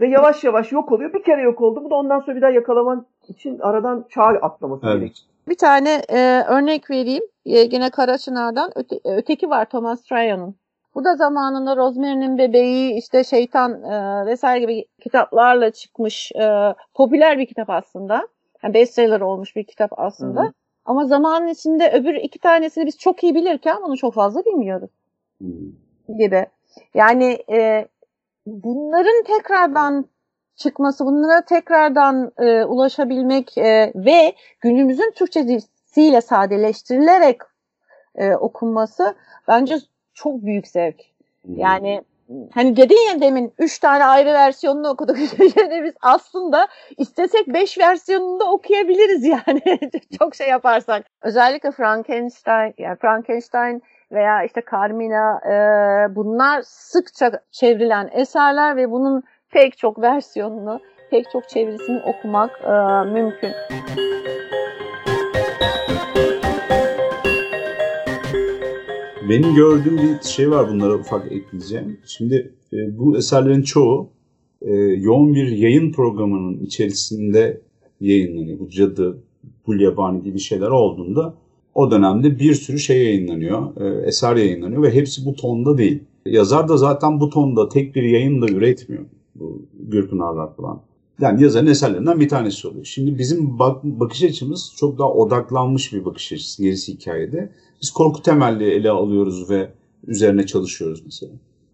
ve 0.00 0.08
yavaş 0.08 0.44
yavaş 0.44 0.72
yok 0.72 0.92
oluyor. 0.92 1.12
Bir 1.12 1.22
kere 1.22 1.42
yok 1.42 1.60
oldu. 1.60 1.84
Bu 1.84 1.90
da 1.90 1.94
ondan 1.94 2.20
sonra 2.20 2.36
bir 2.36 2.42
daha 2.42 2.50
yakalaman 2.50 3.06
için 3.28 3.58
aradan 3.58 4.06
çağ 4.10 4.22
atlaması 4.22 4.86
evet. 4.86 5.00
gerekiyor. 5.00 5.26
Bir 5.48 5.56
tane 5.56 6.02
e, 6.08 6.42
örnek 6.48 6.90
vereyim. 6.90 7.22
E, 7.46 7.58
yine 7.58 7.90
Karaçınar'dan. 7.90 8.72
Öte, 8.74 9.00
öteki 9.04 9.50
var 9.50 9.64
Thomas 9.64 10.02
Trayon'un. 10.02 10.54
Bu 10.94 11.04
da 11.04 11.16
zamanında 11.16 11.76
Rosemary'nin 11.76 12.38
Bebeği, 12.38 12.98
işte 12.98 13.24
Şeytan 13.24 13.82
e, 13.82 14.26
vesaire 14.26 14.60
gibi 14.60 14.84
kitaplarla 15.02 15.70
çıkmış 15.70 16.32
e, 16.32 16.74
popüler 16.94 17.38
bir 17.38 17.46
kitap 17.46 17.70
aslında. 17.70 18.28
Yani 18.62 18.74
bestseller 18.74 19.20
olmuş 19.20 19.56
bir 19.56 19.64
kitap 19.64 19.90
aslında. 19.96 20.42
Hı 20.42 20.46
hı. 20.46 20.52
Ama 20.84 21.04
zamanın 21.04 21.48
içinde 21.48 21.90
öbür 21.90 22.14
iki 22.14 22.38
tanesini 22.38 22.86
biz 22.86 22.98
çok 22.98 23.22
iyi 23.24 23.34
bilirken 23.34 23.76
bunu 23.82 23.96
çok 23.96 24.14
fazla 24.14 24.44
bilmiyoruz. 24.44 24.90
Hı. 25.42 25.46
Gibi. 26.18 26.46
Yani 26.94 27.38
e, 27.50 27.88
bunların 28.46 29.24
tekrardan 29.26 30.04
çıkması, 30.56 31.06
bunlara 31.06 31.44
tekrardan 31.44 32.32
e, 32.38 32.64
ulaşabilmek 32.64 33.58
e, 33.58 33.92
ve 33.94 34.32
günümüzün 34.60 35.10
Türkçesiyle 35.90 36.20
sadeleştirilerek 36.20 37.40
e, 38.14 38.34
okunması 38.34 39.14
bence 39.48 39.76
çok 40.14 40.42
büyük 40.42 40.68
zevk. 40.68 41.00
Hmm. 41.42 41.56
Yani 41.56 42.02
hani 42.54 42.76
dedin 42.76 43.08
ya 43.12 43.20
demin 43.20 43.52
üç 43.58 43.78
tane 43.78 44.04
ayrı 44.04 44.32
versiyonunu 44.32 44.88
okuduk. 44.88 45.16
yani 45.56 45.84
biz 45.84 45.94
aslında 46.02 46.68
istesek 46.98 47.48
beş 47.48 47.78
versiyonunu 47.78 48.40
da 48.40 48.44
okuyabiliriz 48.44 49.24
yani. 49.24 49.62
çok 50.18 50.34
şey 50.34 50.48
yaparsak. 50.48 51.06
Özellikle 51.22 51.70
Frankenstein, 51.70 52.74
yani 52.78 52.96
Frankenstein 52.96 53.82
veya 54.12 54.44
işte 54.44 54.62
Carmina 54.72 55.40
e, 55.44 55.54
bunlar 56.16 56.62
sıkça 56.64 57.30
çevrilen 57.50 58.10
eserler 58.12 58.76
ve 58.76 58.90
bunun 58.90 59.22
pek 59.50 59.78
çok 59.78 60.02
versiyonunu, 60.02 60.80
pek 61.10 61.30
çok 61.32 61.48
çevirisini 61.48 62.02
okumak 62.02 62.50
e, 62.64 62.70
mümkün. 63.10 63.52
Benim 69.30 69.54
gördüğüm 69.54 69.96
bir 69.96 70.28
şey 70.28 70.50
var 70.50 70.70
bunlara 70.70 70.94
ufak 70.94 71.32
ekleyeceğim. 71.32 71.98
Şimdi 72.06 72.52
e, 72.72 72.98
bu 72.98 73.16
eserlerin 73.16 73.62
çoğu 73.62 74.10
e, 74.62 74.72
yoğun 74.74 75.34
bir 75.34 75.46
yayın 75.46 75.92
programının 75.92 76.58
içerisinde 76.58 77.60
yayınlanıyor. 78.00 78.58
Bu 78.58 78.68
cadı, 78.68 79.18
gulyabani 79.66 80.22
gibi 80.22 80.38
şeyler 80.38 80.68
olduğunda 80.68 81.34
o 81.74 81.90
dönemde 81.90 82.38
bir 82.38 82.54
sürü 82.54 82.78
şey 82.78 83.04
yayınlanıyor, 83.04 83.76
e, 83.80 84.06
eser 84.06 84.36
yayınlanıyor 84.36 84.82
ve 84.82 84.94
hepsi 84.94 85.26
bu 85.26 85.34
tonda 85.34 85.78
değil. 85.78 86.02
Yazar 86.26 86.68
da 86.68 86.76
zaten 86.76 87.20
bu 87.20 87.30
tonda 87.30 87.68
tek 87.68 87.94
bir 87.94 88.02
yayın 88.02 88.42
da 88.42 88.46
üretmiyor. 88.46 89.04
Bu 89.34 89.62
Gürpınarlar 89.88 90.56
falan. 90.56 90.80
Yani 91.20 91.42
yazarın 91.42 91.66
eserlerinden 91.66 92.20
bir 92.20 92.28
tanesi 92.28 92.68
oluyor. 92.68 92.84
Şimdi 92.84 93.18
bizim 93.18 93.58
bak 93.58 93.84
bakış 93.84 94.22
açımız 94.22 94.72
çok 94.76 94.98
daha 94.98 95.12
odaklanmış 95.12 95.92
bir 95.92 96.04
bakış 96.04 96.32
açısı 96.32 96.62
gerisi 96.62 96.92
hikayede. 96.92 97.50
Biz 97.82 97.90
korku 97.90 98.22
temelli 98.22 98.64
ele 98.64 98.90
alıyoruz 98.90 99.50
ve 99.50 99.70
üzerine 100.06 100.46
çalışıyoruz 100.46 101.02
mesela. 101.04 101.32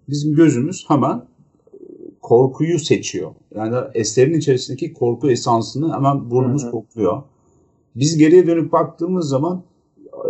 Bizim 0.08 0.34
gözümüz 0.34 0.84
hemen 0.88 1.16
e, 1.16 1.78
korkuyu 2.22 2.78
seçiyor. 2.78 3.30
Yani 3.54 3.76
eserin 3.94 4.34
içerisindeki 4.34 4.92
korku 4.92 5.30
esansını 5.30 5.94
hemen 5.94 6.30
burnumuz 6.30 6.70
kokluyor. 6.70 7.22
Biz 7.96 8.18
geriye 8.18 8.46
dönüp 8.46 8.72
baktığımız 8.72 9.28
zaman 9.28 9.62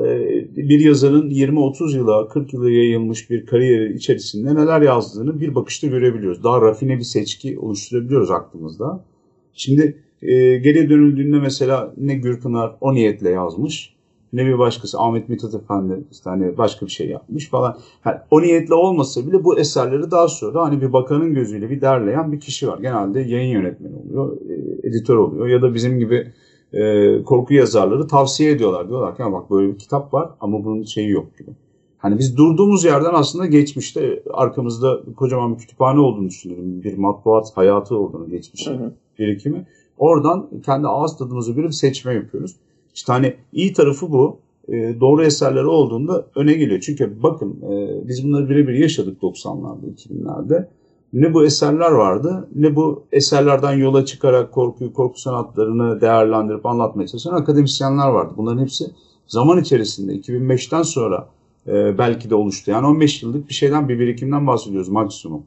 e, 0.05 0.09
bir 0.57 0.81
yazarın 0.81 1.31
20-30 1.31 1.97
yıla, 1.97 2.29
40 2.29 2.53
yıla 2.53 2.71
yayılmış 2.71 3.31
bir 3.31 3.47
kariyeri 3.47 3.97
içerisinde 3.97 4.55
neler 4.55 4.83
yazdığını 4.83 5.41
bir 5.41 5.55
bakışta 5.55 5.87
görebiliyoruz. 5.87 6.45
Daha 6.45 6.61
rafine 6.61 6.99
bir 6.99 7.05
seçki 7.05 7.59
oluşturabiliyoruz 7.59 8.31
aklımızda. 8.31 9.05
Şimdi 9.53 10.03
e, 10.23 10.59
geriye 10.59 10.89
dönüldüğünde 10.89 11.39
mesela 11.39 11.95
ne 11.97 12.15
Gürpınar 12.15 12.77
o 12.81 12.95
niyetle 12.95 13.31
yazmış 13.31 13.96
ne 14.37 14.47
bir 14.47 14.59
başkası 14.59 15.01
Ahmet 15.01 15.29
Mithat 15.29 15.55
Efendi 15.55 16.05
işte 16.13 16.31
hani 16.31 16.59
başka 16.59 16.87
bir 16.87 16.91
şey 16.91 17.09
yapmış 17.09 17.49
falan. 17.49 17.79
Yani 18.05 18.17
o 18.31 18.43
niyetle 18.43 18.75
olmasa 18.75 19.27
bile 19.27 19.45
bu 19.45 19.59
eserleri 19.59 20.11
daha 20.11 20.29
sonra 20.29 20.63
hani 20.63 20.83
bir 20.83 20.93
bakanın 20.93 21.35
gözüyle 21.35 21.71
bir 21.71 21.81
derleyen 21.81 22.33
bir 22.33 22.41
kişi 22.41 22.69
var. 22.69 22.79
Genelde 22.79 23.21
yayın 23.21 23.53
yönetmeni 23.53 23.95
oluyor, 23.97 24.37
e, 24.37 24.89
editör 24.89 25.17
oluyor 25.17 25.47
ya 25.47 25.63
da 25.63 25.75
bizim 25.75 25.99
gibi 25.99 26.33
e, 26.73 27.23
korku 27.23 27.55
yazarları 27.55 28.07
tavsiye 28.07 28.51
ediyorlar. 28.51 28.89
Diyorlar 28.89 29.17
ki 29.17 29.23
bak 29.33 29.51
böyle 29.51 29.73
bir 29.73 29.79
kitap 29.79 30.15
var 30.15 30.31
ama 30.41 30.65
bunun 30.65 30.83
şeyi 30.83 31.11
yok 31.11 31.39
gibi. 31.39 31.51
Hani 31.99 32.19
biz 32.19 32.37
durduğumuz 32.37 32.85
yerden 32.85 33.15
aslında 33.15 33.47
geçmişte 33.47 34.23
arkamızda 34.33 35.01
kocaman 35.17 35.55
bir 35.55 35.59
kütüphane 35.59 36.01
olduğunu 36.01 36.29
düşünüyorum. 36.29 36.83
Bir 36.83 36.99
matbuat 36.99 37.57
hayatı 37.57 37.99
olduğunu 37.99 38.31
geçmişte 38.31 38.79
birikimi. 39.19 39.67
Oradan 39.99 40.49
kendi 40.65 40.87
ağız 40.87 41.17
tadımızı 41.17 41.57
bir 41.57 41.71
seçme 41.71 42.15
yapıyoruz. 42.15 42.57
İşte 42.97 43.13
hani 43.13 43.35
iyi 43.53 43.73
tarafı 43.73 44.13
bu. 44.13 44.39
E, 44.69 45.01
doğru 45.01 45.25
eserleri 45.25 45.67
olduğunda 45.67 46.27
öne 46.35 46.53
geliyor. 46.53 46.81
Çünkü 46.81 47.23
bakın 47.23 47.63
e, 47.63 48.09
biz 48.09 48.25
bunları 48.25 48.49
birebir 48.49 48.75
yaşadık 48.75 49.23
90'larda, 49.23 49.95
2000'lerde. 49.97 50.69
Ne 51.13 51.35
bu 51.35 51.45
eserler 51.45 51.91
vardı 51.91 52.49
ne 52.55 52.77
bu 52.77 53.05
eserlerden 53.13 53.73
yola 53.73 54.05
çıkarak 54.05 54.53
korkuyu, 54.53 54.93
korku 54.93 55.21
sanatlarını 55.21 56.01
değerlendirip 56.01 56.67
anlatmaya 56.67 57.07
çalışan 57.07 57.35
akademisyenler 57.35 58.09
vardı. 58.09 58.35
Bunların 58.37 58.63
hepsi 58.63 58.85
zaman 59.27 59.61
içerisinde 59.61 60.13
2005'ten 60.13 60.83
sonra 60.83 61.29
e, 61.67 61.99
belki 61.99 62.31
de 62.31 62.35
oluştu. 62.35 62.71
Yani 62.71 62.87
15 62.87 63.23
yıllık 63.23 63.49
bir 63.49 63.55
şeyden 63.55 63.89
bir 63.89 63.99
birikimden 63.99 64.47
bahsediyoruz 64.47 64.89
maksimum. 64.89 65.43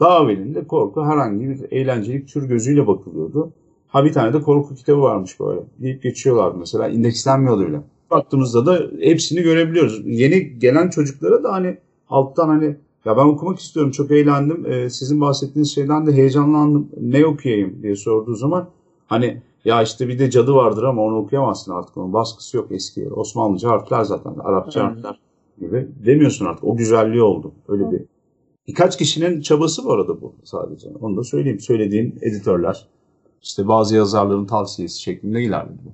Daha 0.00 0.24
evvelinde 0.24 0.66
korku 0.66 1.04
herhangi 1.04 1.48
bir 1.48 1.72
eğlencelik 1.72 2.28
tür 2.28 2.48
gözüyle 2.48 2.86
bakılıyordu. 2.86 3.52
Ha 3.88 4.04
bir 4.04 4.12
tane 4.12 4.32
de 4.32 4.42
korku 4.42 4.74
kitabı 4.74 5.02
varmış 5.02 5.40
böyle 5.40 5.60
deyip 5.78 6.02
geçiyorlardı 6.02 6.58
mesela 6.58 6.88
indekslenmiyordu 6.88 7.66
bile. 7.66 7.80
Baktığımızda 8.10 8.66
da 8.66 8.80
hepsini 9.00 9.42
görebiliyoruz. 9.42 10.02
Yeni 10.04 10.58
gelen 10.58 10.90
çocuklara 10.90 11.44
da 11.44 11.52
hani 11.52 11.78
alttan 12.08 12.48
hani 12.48 12.76
ya 13.04 13.16
ben 13.16 13.24
okumak 13.24 13.58
istiyorum 13.58 13.92
çok 13.92 14.10
eğlendim. 14.10 14.66
Ee, 14.66 14.90
sizin 14.90 15.20
bahsettiğiniz 15.20 15.74
şeyden 15.74 16.06
de 16.06 16.12
heyecanlandım. 16.12 16.88
Ne 17.00 17.26
okuyayım 17.26 17.82
diye 17.82 17.96
sorduğu 17.96 18.34
zaman 18.34 18.68
hani 19.06 19.42
ya 19.64 19.82
işte 19.82 20.08
bir 20.08 20.18
de 20.18 20.30
cadı 20.30 20.54
vardır 20.54 20.82
ama 20.82 21.02
onu 21.02 21.16
okuyamazsın 21.16 21.72
artık. 21.72 21.96
Onun 21.96 22.12
baskısı 22.12 22.56
yok 22.56 22.66
eski. 22.70 23.08
Osmanlıca 23.08 23.68
harfler 23.68 24.04
zaten. 24.04 24.34
Arapça 24.44 24.84
harfler 24.84 25.18
gibi. 25.60 25.88
Demiyorsun 26.06 26.46
artık. 26.46 26.64
O 26.64 26.76
güzelliği 26.76 27.22
oldu. 27.22 27.52
Öyle 27.68 27.92
bir. 27.92 28.02
Birkaç 28.68 28.98
kişinin 28.98 29.40
çabası 29.40 29.84
bu 29.84 29.92
arada 29.92 30.20
bu 30.20 30.32
sadece. 30.44 30.88
Onu 31.00 31.16
da 31.16 31.24
söyleyeyim. 31.24 31.60
Söylediğim 31.60 32.18
editörler. 32.22 32.88
İşte 33.42 33.68
bazı 33.68 33.96
yazarların 33.96 34.46
tavsiyesi 34.46 35.00
şeklinde 35.00 35.42
ilerledi. 35.42 35.92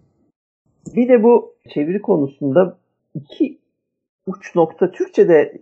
Bir 0.96 1.08
de 1.08 1.22
bu 1.22 1.54
çeviri 1.68 2.02
konusunda 2.02 2.76
iki 3.14 3.58
uç 4.26 4.54
nokta 4.54 4.90
Türkçe'de 4.90 5.58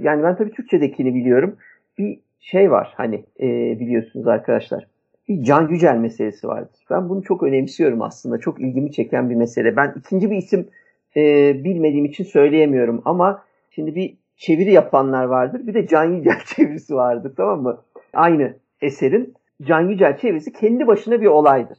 yani 0.00 0.22
ben 0.22 0.36
tabii 0.36 0.50
Türkçe'dekini 0.50 1.14
biliyorum. 1.14 1.56
Bir 1.98 2.18
şey 2.40 2.70
var 2.70 2.92
hani 2.96 3.24
e, 3.40 3.46
biliyorsunuz 3.80 4.26
arkadaşlar. 4.26 4.86
Bir 5.28 5.44
Can 5.44 5.68
Yücel 5.68 5.96
meselesi 5.96 6.48
vardır. 6.48 6.80
Ben 6.90 7.08
bunu 7.08 7.22
çok 7.22 7.42
önemsiyorum 7.42 8.02
aslında. 8.02 8.38
Çok 8.38 8.60
ilgimi 8.60 8.92
çeken 8.92 9.30
bir 9.30 9.34
mesele. 9.34 9.76
Ben 9.76 9.94
ikinci 9.98 10.30
bir 10.30 10.36
isim 10.36 10.68
e, 11.16 11.20
bilmediğim 11.64 12.04
için 12.04 12.24
söyleyemiyorum 12.24 13.02
ama 13.04 13.44
şimdi 13.70 13.94
bir 13.94 14.16
çeviri 14.36 14.72
yapanlar 14.72 15.24
vardır. 15.24 15.66
Bir 15.66 15.74
de 15.74 15.86
Can 15.86 16.04
Yücel 16.04 16.38
çevirisi 16.56 16.94
vardır 16.94 17.32
tamam 17.36 17.62
mı? 17.62 17.80
Aynı 18.12 18.56
eserin 18.80 19.34
Can 19.62 19.80
Yücel 19.80 20.18
çevirisi 20.18 20.52
kendi 20.52 20.86
başına 20.86 21.20
bir 21.20 21.26
olaydır. 21.26 21.78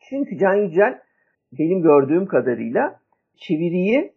Çünkü 0.00 0.38
Can 0.38 0.54
Yücel 0.54 1.02
benim 1.52 1.82
gördüğüm 1.82 2.26
kadarıyla 2.26 3.00
çeviriyi 3.36 4.12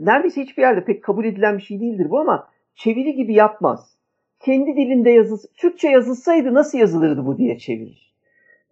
neredeyse 0.00 0.42
hiçbir 0.42 0.62
yerde 0.62 0.84
pek 0.84 1.04
kabul 1.04 1.24
edilen 1.24 1.58
bir 1.58 1.62
şey 1.62 1.80
değildir 1.80 2.10
bu 2.10 2.20
ama 2.20 2.48
çeviri 2.74 3.14
gibi 3.14 3.34
yapmaz. 3.34 3.96
Kendi 4.40 4.76
dilinde 4.76 5.10
yazılsa, 5.10 5.48
Türkçe 5.56 5.88
yazılsaydı 5.88 6.54
nasıl 6.54 6.78
yazılırdı 6.78 7.26
bu 7.26 7.38
diye 7.38 7.58
çevirir. 7.58 8.14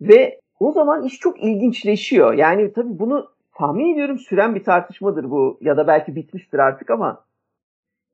Ve 0.01 0.41
o 0.61 0.73
zaman 0.73 1.05
iş 1.05 1.18
çok 1.18 1.43
ilginçleşiyor. 1.43 2.35
Yani 2.35 2.73
tabii 2.73 2.99
bunu 2.99 3.31
tahmin 3.55 3.93
ediyorum 3.93 4.18
süren 4.18 4.55
bir 4.55 4.64
tartışmadır 4.64 5.31
bu 5.31 5.59
ya 5.61 5.77
da 5.77 5.87
belki 5.87 6.16
bitmiştir 6.16 6.59
artık 6.59 6.91
ama 6.91 7.25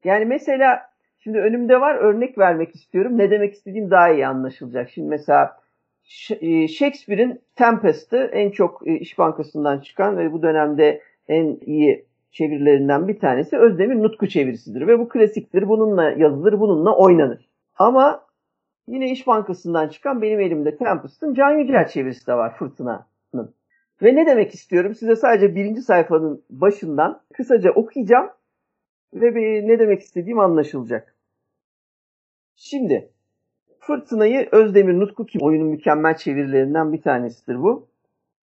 yani 0.04 0.24
mesela 0.24 0.90
şimdi 1.26 1.38
önümde 1.38 1.80
var 1.80 1.94
örnek 1.94 2.38
vermek 2.38 2.74
istiyorum. 2.74 3.18
Ne 3.18 3.30
demek 3.30 3.54
istediğim 3.54 3.90
daha 3.90 4.10
iyi 4.10 4.26
anlaşılacak. 4.26 4.90
Şimdi 4.90 5.08
mesela 5.08 5.56
e, 6.40 6.68
Shakespeare'in 6.68 7.40
Tempest'ı 7.56 8.16
en 8.16 8.50
çok 8.50 8.88
e, 8.88 8.98
İş 8.98 9.18
Bankası'ndan 9.18 9.80
çıkan 9.80 10.18
ve 10.18 10.32
bu 10.32 10.42
dönemde 10.42 11.00
en 11.28 11.58
iyi 11.66 12.04
çevirilerinden 12.30 13.08
bir 13.08 13.18
tanesi 13.18 13.58
Özdemir 13.58 14.02
Nutku 14.02 14.28
çevirisidir 14.28 14.86
ve 14.86 14.98
bu 14.98 15.08
klasiktir. 15.08 15.68
Bununla 15.68 16.10
yazılır, 16.10 16.60
bununla 16.60 16.96
oynanır. 16.96 17.48
Ama 17.76 18.24
yine 18.88 19.10
İş 19.10 19.26
Bankası'ndan 19.26 19.88
çıkan 19.88 20.22
benim 20.22 20.40
elimde 20.40 20.76
Tempest'ın 20.76 21.34
Can 21.34 21.50
Yücel 21.50 21.88
çevirisi 21.88 22.26
de 22.26 22.34
var 22.34 22.56
Fırtına'nın. 22.56 23.54
Ve 24.02 24.14
ne 24.14 24.26
demek 24.26 24.54
istiyorum? 24.54 24.94
Size 24.94 25.16
sadece 25.16 25.54
birinci 25.54 25.82
sayfanın 25.82 26.42
başından 26.50 27.20
kısaca 27.32 27.70
okuyacağım 27.70 28.30
ve 29.14 29.34
ne 29.68 29.78
demek 29.78 30.00
istediğim 30.00 30.38
anlaşılacak. 30.38 31.15
Şimdi 32.56 33.10
Fırtınayı 33.80 34.48
Özdemir 34.52 35.00
Nutku 35.00 35.26
ki 35.26 35.38
oyunun 35.42 35.66
mükemmel 35.66 36.16
çevirilerinden 36.16 36.92
bir 36.92 37.02
tanesidir 37.02 37.62
bu. 37.62 37.88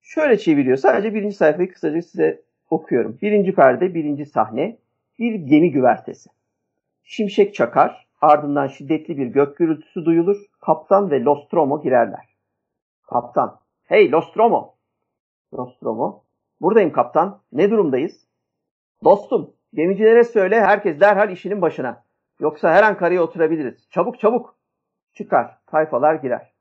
Şöyle 0.02 0.38
çeviriyor. 0.38 0.78
Sadece 0.78 1.14
birinci 1.14 1.36
sayfayı 1.36 1.72
kısaca 1.72 2.02
size 2.02 2.42
okuyorum. 2.70 3.18
Birinci 3.22 3.56
perde, 3.56 3.94
birinci 3.94 4.26
sahne, 4.26 4.78
bir 5.20 5.34
gemi 5.34 5.72
güvertesi. 5.72 6.30
Şimşek 7.04 7.56
çakar, 7.56 8.08
ardından 8.22 8.68
şiddetli 8.68 9.18
bir 9.18 9.28
gök 9.28 9.58
gürültüsü 9.58 10.06
duyulur. 10.06 10.38
Kaptan 10.62 11.12
ve 11.12 11.24
Nostromo 11.24 11.82
girerler. 11.82 12.36
Kaptan, 13.10 13.60
hey 13.84 14.12
Nostromo. 14.12 14.76
Nostromo, 15.52 16.24
buradayım 16.62 16.92
kaptan, 16.92 17.42
ne 17.52 17.72
durumdayız? 17.72 18.28
Dostum, 19.04 19.54
gemicilere 19.74 20.24
söyle 20.24 20.62
herkes 20.62 21.00
derhal 21.00 21.32
işinin 21.32 21.62
başına. 21.62 22.03
Yoksa 22.40 22.74
her 22.74 22.84
an 22.84 22.98
karaya 22.98 23.24
oturabiliriz. 23.24 23.90
Çabuk 23.90 24.20
çabuk. 24.20 24.56
Çıkar, 25.14 25.58
tayfalar 25.68 26.16
girer. 26.16 26.54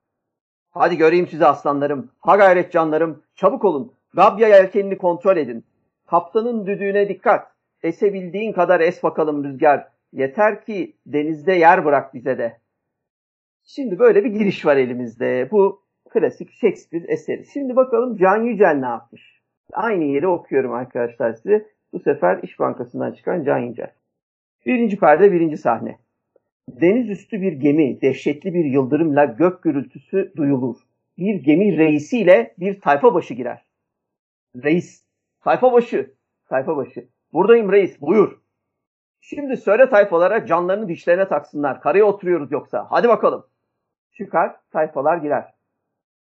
Hadi 0.71 0.97
göreyim 0.97 1.27
sizi 1.27 1.47
aslanlarım. 1.47 2.11
Ha 2.21 2.37
gayret 2.37 2.73
canlarım. 2.73 3.23
Çabuk 3.35 3.65
olun. 3.65 3.93
Gabya 4.15 4.49
yelkenini 4.49 4.99
kontrol 4.99 5.37
edin. 5.37 5.65
Kaptanın 6.07 6.67
düdüğüne 6.67 7.09
dikkat. 7.09 7.53
Esebildiğin 7.83 8.53
kadar 8.53 8.81
es 8.81 9.03
bakalım 9.03 9.45
rüzgar. 9.45 9.89
Yeter 10.13 10.65
ki 10.65 10.97
denizde 11.07 11.53
yer 11.53 11.85
bırak 11.85 12.15
bize 12.15 12.39
de. 12.39 12.59
Şimdi 13.65 13.99
böyle 13.99 14.25
bir 14.25 14.31
giriş 14.31 14.67
var 14.67 14.77
elimizde. 14.77 15.49
Bu 15.51 15.83
klasik 16.11 16.53
Shakespeare 16.53 17.05
eseri. 17.09 17.47
Şimdi 17.47 17.77
bakalım 17.77 18.17
Can 18.17 18.43
Yücel 18.43 18.75
ne 18.75 18.87
yapmış? 18.87 19.43
Aynı 19.73 20.05
yeri 20.05 20.27
okuyorum 20.29 20.73
arkadaşlar 20.73 21.33
size. 21.33 21.67
Bu 21.93 22.01
sefer 22.01 22.43
İş 22.43 22.59
Bankası'ndan 22.59 23.13
çıkan 23.13 23.45
Can 23.45 23.59
Yücel. 23.59 23.93
Birinci 24.67 24.99
perde 24.99 25.33
birinci 25.33 25.57
sahne. 25.57 25.99
Deniz 26.69 27.11
üstü 27.11 27.43
bir 27.43 27.53
gemi, 27.53 28.01
dehşetli 28.01 28.55
bir 28.55 28.65
yıldırımla 28.65 29.25
gök 29.25 29.63
gürültüsü 29.63 30.33
duyulur. 30.37 30.77
Bir 31.19 31.35
gemi 31.35 31.79
reisiyle 31.79 32.55
bir 32.59 32.81
tayfa 32.81 33.15
başı 33.15 33.35
girer. 33.35 33.65
Reis, 34.65 35.05
tayfa 35.41 35.73
başı, 35.73 36.15
tayfa 36.49 36.77
başı. 36.77 37.09
Buradayım 37.33 37.73
reis, 37.73 38.01
buyur. 38.01 38.41
Şimdi 39.21 39.57
söyle 39.57 39.89
tayfalara 39.89 40.47
canlarını 40.47 40.89
dişlerine 40.89 41.29
taksınlar. 41.29 41.81
Karaya 41.81 42.05
oturuyoruz 42.05 42.53
yoksa. 42.53 42.87
Hadi 42.91 43.09
bakalım. 43.09 43.47
Çıkar, 44.13 44.57
tayfalar 44.73 45.17
girer. 45.17 45.55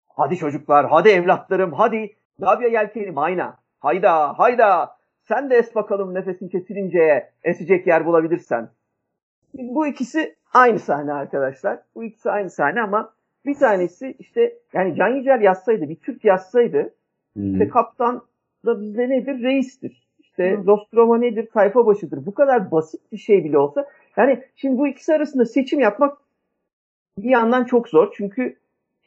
Hadi 0.08 0.36
çocuklar, 0.36 0.86
hadi 0.90 1.08
evlatlarım, 1.08 1.72
hadi. 1.72 2.16
Gabya 2.38 2.68
yelkeni 2.68 3.10
mayna. 3.10 3.56
Hayda, 3.80 4.38
hayda. 4.38 4.96
Sen 5.28 5.50
de 5.50 5.56
es 5.56 5.74
bakalım 5.74 6.14
nefesin 6.14 6.48
kesilinceye, 6.48 7.30
esecek 7.44 7.86
yer 7.86 8.06
bulabilirsen. 8.06 8.68
Bu 9.54 9.86
ikisi 9.86 10.34
aynı 10.54 10.78
sahne 10.78 11.12
arkadaşlar. 11.12 11.78
Bu 11.94 12.04
ikisi 12.04 12.30
aynı 12.30 12.50
sahne 12.50 12.82
ama 12.82 13.14
bir 13.46 13.54
tanesi 13.54 14.16
işte 14.18 14.58
yani 14.72 14.96
Can 14.96 15.08
Yücel 15.08 15.42
yazsaydı, 15.42 15.88
bir 15.88 15.96
Türk 15.96 16.24
yazsaydı 16.24 16.78
Hı-hı. 17.36 17.52
işte 17.52 17.68
kaptan 17.68 18.22
da 18.66 18.80
bizde 18.80 19.08
nedir? 19.08 19.42
Reistir. 19.42 20.06
İşte 20.18 20.50
Hı. 20.50 20.66
Nostromo 20.66 21.20
nedir? 21.20 21.48
Tayfa 21.54 21.86
başıdır. 21.86 22.26
Bu 22.26 22.34
kadar 22.34 22.70
basit 22.70 23.12
bir 23.12 23.18
şey 23.18 23.44
bile 23.44 23.58
olsa 23.58 23.86
yani 24.16 24.42
şimdi 24.56 24.78
bu 24.78 24.88
ikisi 24.88 25.14
arasında 25.14 25.44
seçim 25.44 25.80
yapmak 25.80 26.18
bir 27.18 27.30
yandan 27.30 27.64
çok 27.64 27.88
zor. 27.88 28.14
Çünkü 28.16 28.56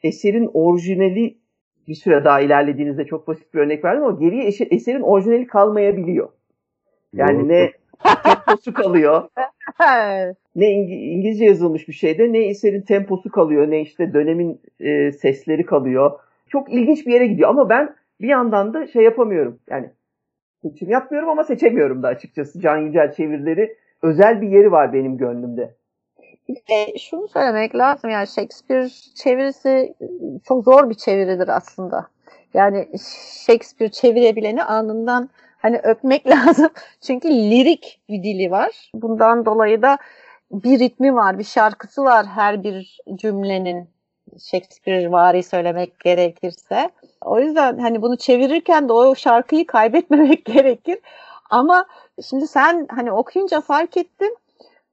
eserin 0.02 0.50
orijinali 0.54 1.39
bir 1.88 1.94
süre 1.94 2.24
daha 2.24 2.40
ilerlediğinizde 2.40 3.04
çok 3.04 3.28
basit 3.28 3.54
bir 3.54 3.58
örnek 3.58 3.84
verdim 3.84 4.04
ama 4.04 4.18
geriye 4.20 4.44
eşe- 4.48 4.74
eserin 4.74 5.00
orijinali 5.00 5.46
kalmayabiliyor. 5.46 6.28
Yani 7.12 7.38
Doğru. 7.38 7.48
ne 7.48 7.72
temposu 8.24 8.72
kalıyor, 8.74 9.28
ne 10.56 10.66
İng- 10.72 11.12
İngilizce 11.14 11.44
yazılmış 11.44 11.88
bir 11.88 11.92
şeyde 11.92 12.32
ne 12.32 12.38
eserin 12.38 12.82
temposu 12.82 13.30
kalıyor, 13.30 13.70
ne 13.70 13.80
işte 13.80 14.14
dönemin 14.14 14.60
e, 14.80 15.12
sesleri 15.12 15.66
kalıyor. 15.66 16.18
Çok 16.48 16.72
ilginç 16.72 17.06
bir 17.06 17.12
yere 17.12 17.26
gidiyor 17.26 17.48
ama 17.48 17.68
ben 17.68 17.94
bir 18.20 18.28
yandan 18.28 18.74
da 18.74 18.86
şey 18.86 19.04
yapamıyorum. 19.04 19.58
Yani 19.70 19.90
seçim 20.62 20.90
yapmıyorum 20.90 21.28
ama 21.28 21.44
seçemiyorum 21.44 22.02
da 22.02 22.08
açıkçası. 22.08 22.60
Can 22.60 22.76
Yücel 22.78 23.12
çevirileri 23.12 23.76
özel 24.02 24.42
bir 24.42 24.48
yeri 24.48 24.72
var 24.72 24.92
benim 24.92 25.16
gönlümde. 25.18 25.74
E, 26.48 26.98
şunu 26.98 27.28
söylemek 27.28 27.76
lazım 27.76 28.10
yani 28.10 28.26
Shakespeare 28.26 28.88
çevirisi 29.14 29.94
çok 30.44 30.64
zor 30.64 30.90
bir 30.90 30.94
çeviridir 30.94 31.48
aslında. 31.48 32.06
Yani 32.54 32.88
Shakespeare 33.46 33.90
çevirebileni 33.90 34.64
anından 34.64 35.30
hani 35.58 35.78
öpmek 35.82 36.26
lazım. 36.30 36.70
Çünkü 37.00 37.28
lirik 37.30 38.00
bir 38.08 38.22
dili 38.22 38.50
var. 38.50 38.90
Bundan 38.94 39.46
dolayı 39.46 39.82
da 39.82 39.98
bir 40.52 40.78
ritmi 40.78 41.14
var, 41.14 41.38
bir 41.38 41.44
şarkısı 41.44 42.04
var 42.04 42.26
her 42.26 42.62
bir 42.62 42.98
cümlenin. 43.14 43.88
Shakespeare 44.38 45.12
vari 45.12 45.42
söylemek 45.42 46.00
gerekirse. 46.00 46.90
O 47.20 47.40
yüzden 47.40 47.78
hani 47.78 48.02
bunu 48.02 48.16
çevirirken 48.16 48.88
de 48.88 48.92
o 48.92 49.14
şarkıyı 49.14 49.66
kaybetmemek 49.66 50.44
gerekir. 50.54 50.98
Ama 51.50 51.86
şimdi 52.28 52.46
sen 52.46 52.86
hani 52.90 53.12
okuyunca 53.12 53.60
fark 53.60 53.96
ettim 53.96 54.34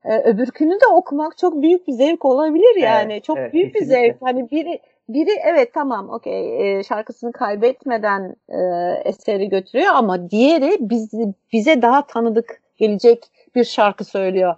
ee, 0.07 0.21
öbürkünü 0.23 0.73
de 0.73 0.87
okumak 0.93 1.37
çok 1.37 1.61
büyük 1.61 1.87
bir 1.87 1.93
zevk 1.93 2.25
olabilir 2.25 2.75
yani. 2.75 3.13
Evet, 3.13 3.23
çok 3.23 3.37
evet, 3.37 3.53
büyük 3.53 3.75
bir 3.75 3.79
kesinlikle. 3.79 4.07
zevk. 4.07 4.21
Hani 4.21 4.51
biri 4.51 4.79
biri 5.09 5.31
evet 5.45 5.73
tamam 5.73 6.09
okey 6.09 6.77
e, 6.79 6.83
şarkısını 6.83 7.31
kaybetmeden 7.31 8.35
e, 8.49 8.59
eseri 9.05 9.49
götürüyor 9.49 9.91
ama 9.93 10.29
diğeri 10.29 10.77
bizi, 10.79 11.33
bize 11.53 11.81
daha 11.81 12.07
tanıdık 12.07 12.61
gelecek 12.77 13.25
bir 13.55 13.63
şarkı 13.63 14.03
söylüyor. 14.05 14.55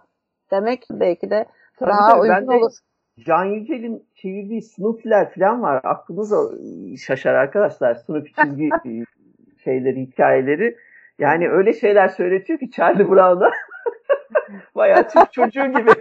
Demek 0.51 0.85
belki 0.91 1.29
de 1.29 1.45
Tabii 1.79 1.89
daha 1.89 2.11
tabii, 2.11 2.21
uygun 2.21 2.47
de 2.47 2.51
olur. 2.51 2.71
Can 3.19 3.45
Yücel'in 3.45 4.03
çevirdiği 4.15 4.61
Snoopy'ler 4.61 5.33
falan 5.33 5.61
var. 5.61 5.81
Aklınıza 5.83 6.37
şaşar 6.97 7.33
arkadaşlar. 7.33 7.95
Snoopy 7.95 8.31
çizgi 8.43 8.65
e, 8.85 9.05
şeyleri, 9.63 10.01
hikayeleri. 10.01 10.77
Yani 11.19 11.49
öyle 11.49 11.73
şeyler 11.73 12.07
söyletiyor 12.07 12.59
ki 12.59 12.71
Charlie 12.71 13.09
Brown'a. 13.09 13.51
Bayağı 14.75 15.09
Türk 15.09 15.33
çocuğu 15.33 15.65
gibi. 15.65 15.91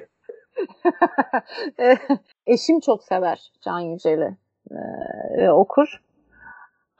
Eşim 2.46 2.80
çok 2.80 3.04
sever 3.04 3.52
Can 3.60 3.80
Yücel'i 3.80 4.36
e, 4.70 4.76
ve 5.36 5.52
okur. 5.52 6.00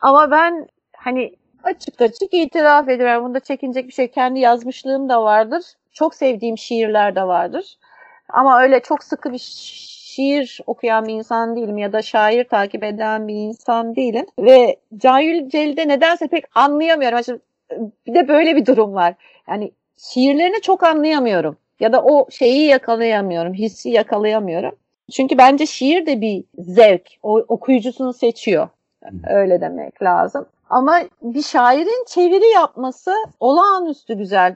Ama 0.01 0.31
ben 0.31 0.69
hani 0.97 1.37
açık 1.63 2.01
açık 2.01 2.35
itiraf 2.35 2.89
ediyorum. 2.89 3.25
Bunda 3.25 3.41
çekinecek 3.41 3.87
bir 3.89 3.93
şey. 3.93 4.11
Kendi 4.11 4.41
yazmışlığım 4.41 5.09
da 5.09 5.23
vardır. 5.23 5.65
Çok 5.93 6.15
sevdiğim 6.15 6.59
şiirler 6.59 7.17
de 7.17 7.23
vardır. 7.23 7.79
Ama 8.29 8.63
öyle 8.63 8.81
çok 8.81 9.05
sıkı 9.05 9.33
bir 9.33 9.39
şiir 9.39 10.61
okuyan 10.67 11.07
bir 11.07 11.15
insan 11.15 11.57
değilim 11.57 11.79
ya 11.79 11.93
da 11.93 12.03
şair 12.03 12.45
takip 12.45 12.85
eden 12.85 13.29
bir 13.29 13.35
insan 13.35 13.97
değilim. 13.97 14.27
Ve 14.39 14.77
Can 14.97 15.19
Yücel'i 15.19 15.77
de 15.77 15.89
nedense 15.89 16.29
pek 16.29 16.45
anlayamıyorum. 16.55 17.25
Şimdi 17.25 17.41
bir 18.07 18.15
de 18.15 18.29
böyle 18.29 18.57
bir 18.57 18.67
durum 18.67 18.95
var. 18.95 19.15
Yani 19.49 19.73
şiirlerini 19.99 20.61
çok 20.61 20.83
anlayamıyorum. 20.83 21.57
Ya 21.81 21.93
da 21.93 22.03
o 22.03 22.31
şeyi 22.31 22.67
yakalayamıyorum, 22.67 23.55
hissi 23.55 23.91
yakalayamıyorum. 23.91 24.73
Çünkü 25.13 25.39
bence 25.39 25.67
şiir 25.67 26.07
de 26.07 26.21
bir 26.21 26.45
zevk. 26.59 27.09
O 27.23 27.45
okuyucusunu 27.49 28.13
seçiyor. 28.13 28.69
Öyle 29.31 29.61
demek 29.61 30.03
lazım. 30.03 30.47
Ama 30.71 31.01
bir 31.23 31.43
şairin 31.43 32.05
çeviri 32.07 32.47
yapması 32.55 33.15
olağanüstü 33.41 34.15
güzel. 34.15 34.55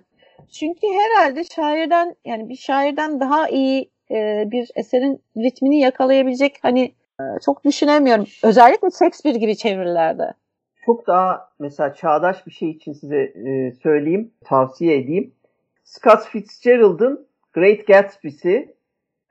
Çünkü 0.50 0.86
herhalde 0.86 1.44
şairden 1.44 2.16
yani 2.24 2.48
bir 2.48 2.56
şairden 2.56 3.20
daha 3.20 3.48
iyi 3.48 3.90
e, 4.10 4.44
bir 4.50 4.70
eserin 4.74 5.22
ritmini 5.36 5.80
yakalayabilecek 5.80 6.58
hani 6.62 6.92
e, 7.20 7.22
çok 7.44 7.64
düşünemiyorum. 7.64 8.26
Özellikle 8.42 8.90
Shakespeare 8.90 9.38
gibi 9.38 9.56
çevirilerde. 9.56 10.32
Çok 10.86 11.06
daha 11.06 11.48
mesela 11.58 11.94
çağdaş 11.94 12.46
bir 12.46 12.52
şey 12.52 12.70
için 12.70 12.92
size 12.92 13.20
e, 13.20 13.72
söyleyeyim, 13.72 14.30
tavsiye 14.44 14.98
edeyim. 14.98 15.34
Scott 15.84 16.24
Fitzgerald'ın 16.24 17.26
Great 17.52 17.86
Gatsby'si 17.86 18.74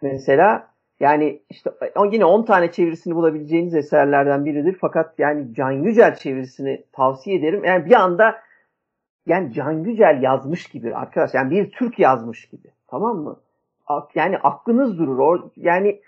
mesela 0.02 0.72
yani 1.00 1.42
işte 1.50 1.72
yine 2.12 2.26
10 2.26 2.44
tane 2.44 2.72
çevirisini 2.72 3.16
bulabileceğiniz 3.16 3.76
eserlerden 3.76 4.46
biridir. 4.46 4.78
Fakat 4.82 5.20
yani 5.20 5.54
Can 5.54 5.72
Yücel 5.72 6.16
çevirisini 6.16 6.84
tavsiye 6.92 7.36
ederim. 7.36 7.66
Yani 7.66 7.86
bir 7.86 7.94
anda 7.94 8.42
yani 9.26 9.54
Can 9.54 9.72
Yücel 9.72 10.20
yazmış 10.22 10.66
gibi 10.66 10.96
arkadaş. 10.96 11.34
Yani 11.34 11.52
bir 11.52 11.72
Türk 11.72 12.00
yazmış 12.00 12.46
gibi. 12.46 12.68
Tamam 12.88 13.18
mı? 13.18 13.40
Yani 14.16 14.38
aklınız 14.38 14.98
durur. 14.98 15.50
Yani 15.56 16.02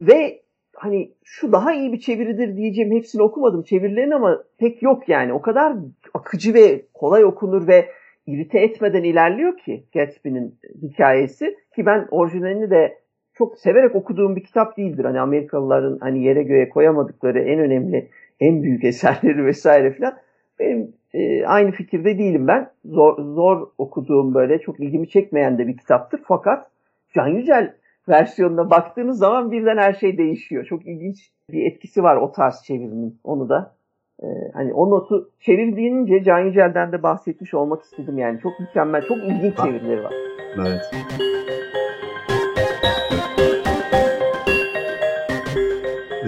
ve 0.00 0.42
hani 0.78 1.10
şu 1.24 1.52
daha 1.52 1.74
iyi 1.74 1.92
bir 1.92 2.00
çeviridir 2.00 2.56
diyeceğim 2.56 2.92
hepsini 2.92 3.22
okumadım 3.22 3.62
çevirilerini 3.62 4.14
ama 4.14 4.42
pek 4.58 4.82
yok 4.82 5.08
yani. 5.08 5.32
O 5.32 5.42
kadar 5.42 5.76
akıcı 6.14 6.54
ve 6.54 6.82
kolay 6.94 7.24
okunur 7.24 7.68
ve 7.68 7.88
irite 8.26 8.58
etmeden 8.58 9.02
ilerliyor 9.02 9.58
ki 9.58 9.84
Gatsby'nin 9.94 10.54
hikayesi 10.82 11.56
ki 11.74 11.86
ben 11.86 12.08
orijinalini 12.10 12.70
de 12.70 12.98
çok 13.34 13.58
severek 13.58 13.94
okuduğum 13.94 14.36
bir 14.36 14.44
kitap 14.44 14.76
değildir. 14.76 15.04
Hani 15.04 15.20
Amerikalıların 15.20 15.98
hani 16.00 16.24
yere 16.24 16.42
göğe 16.42 16.68
koyamadıkları 16.68 17.40
en 17.40 17.58
önemli, 17.58 18.08
en 18.40 18.62
büyük 18.62 18.84
eserleri 18.84 19.44
vesaire 19.44 19.92
filan. 19.92 20.14
Benim 20.58 20.92
e, 21.14 21.46
aynı 21.46 21.70
fikirde 21.70 22.18
değilim 22.18 22.46
ben. 22.46 22.70
Zor, 22.84 23.22
zor 23.22 23.68
okuduğum 23.78 24.34
böyle 24.34 24.58
çok 24.58 24.80
ilgimi 24.80 25.08
çekmeyen 25.08 25.58
de 25.58 25.66
bir 25.66 25.76
kitaptır. 25.76 26.20
Fakat 26.28 26.70
Can 27.14 27.28
Yücel 27.28 27.74
versiyonuna 28.08 28.70
baktığınız 28.70 29.18
zaman 29.18 29.52
birden 29.52 29.76
her 29.76 29.92
şey 29.92 30.18
değişiyor. 30.18 30.64
Çok 30.64 30.86
ilginç 30.86 31.32
bir 31.50 31.72
etkisi 31.72 32.02
var 32.02 32.16
o 32.16 32.32
tarz 32.32 32.62
çevirinin. 32.62 33.20
Onu 33.24 33.48
da 33.48 33.78
Ee, 34.22 34.26
hani 34.54 34.74
o 34.74 34.90
notu 34.90 35.30
çevirdiğince 35.40 36.24
Can 36.24 36.38
Yücel'den 36.38 36.92
de 36.92 37.02
bahsetmiş 37.02 37.54
olmak 37.54 37.82
istedim 37.82 38.18
yani. 38.18 38.40
Çok 38.40 38.60
mükemmel, 38.60 39.02
çok 39.02 39.18
ilginç 39.18 39.56
çevirileri 39.56 40.04
var. 40.04 40.12
Evet. 40.58 40.90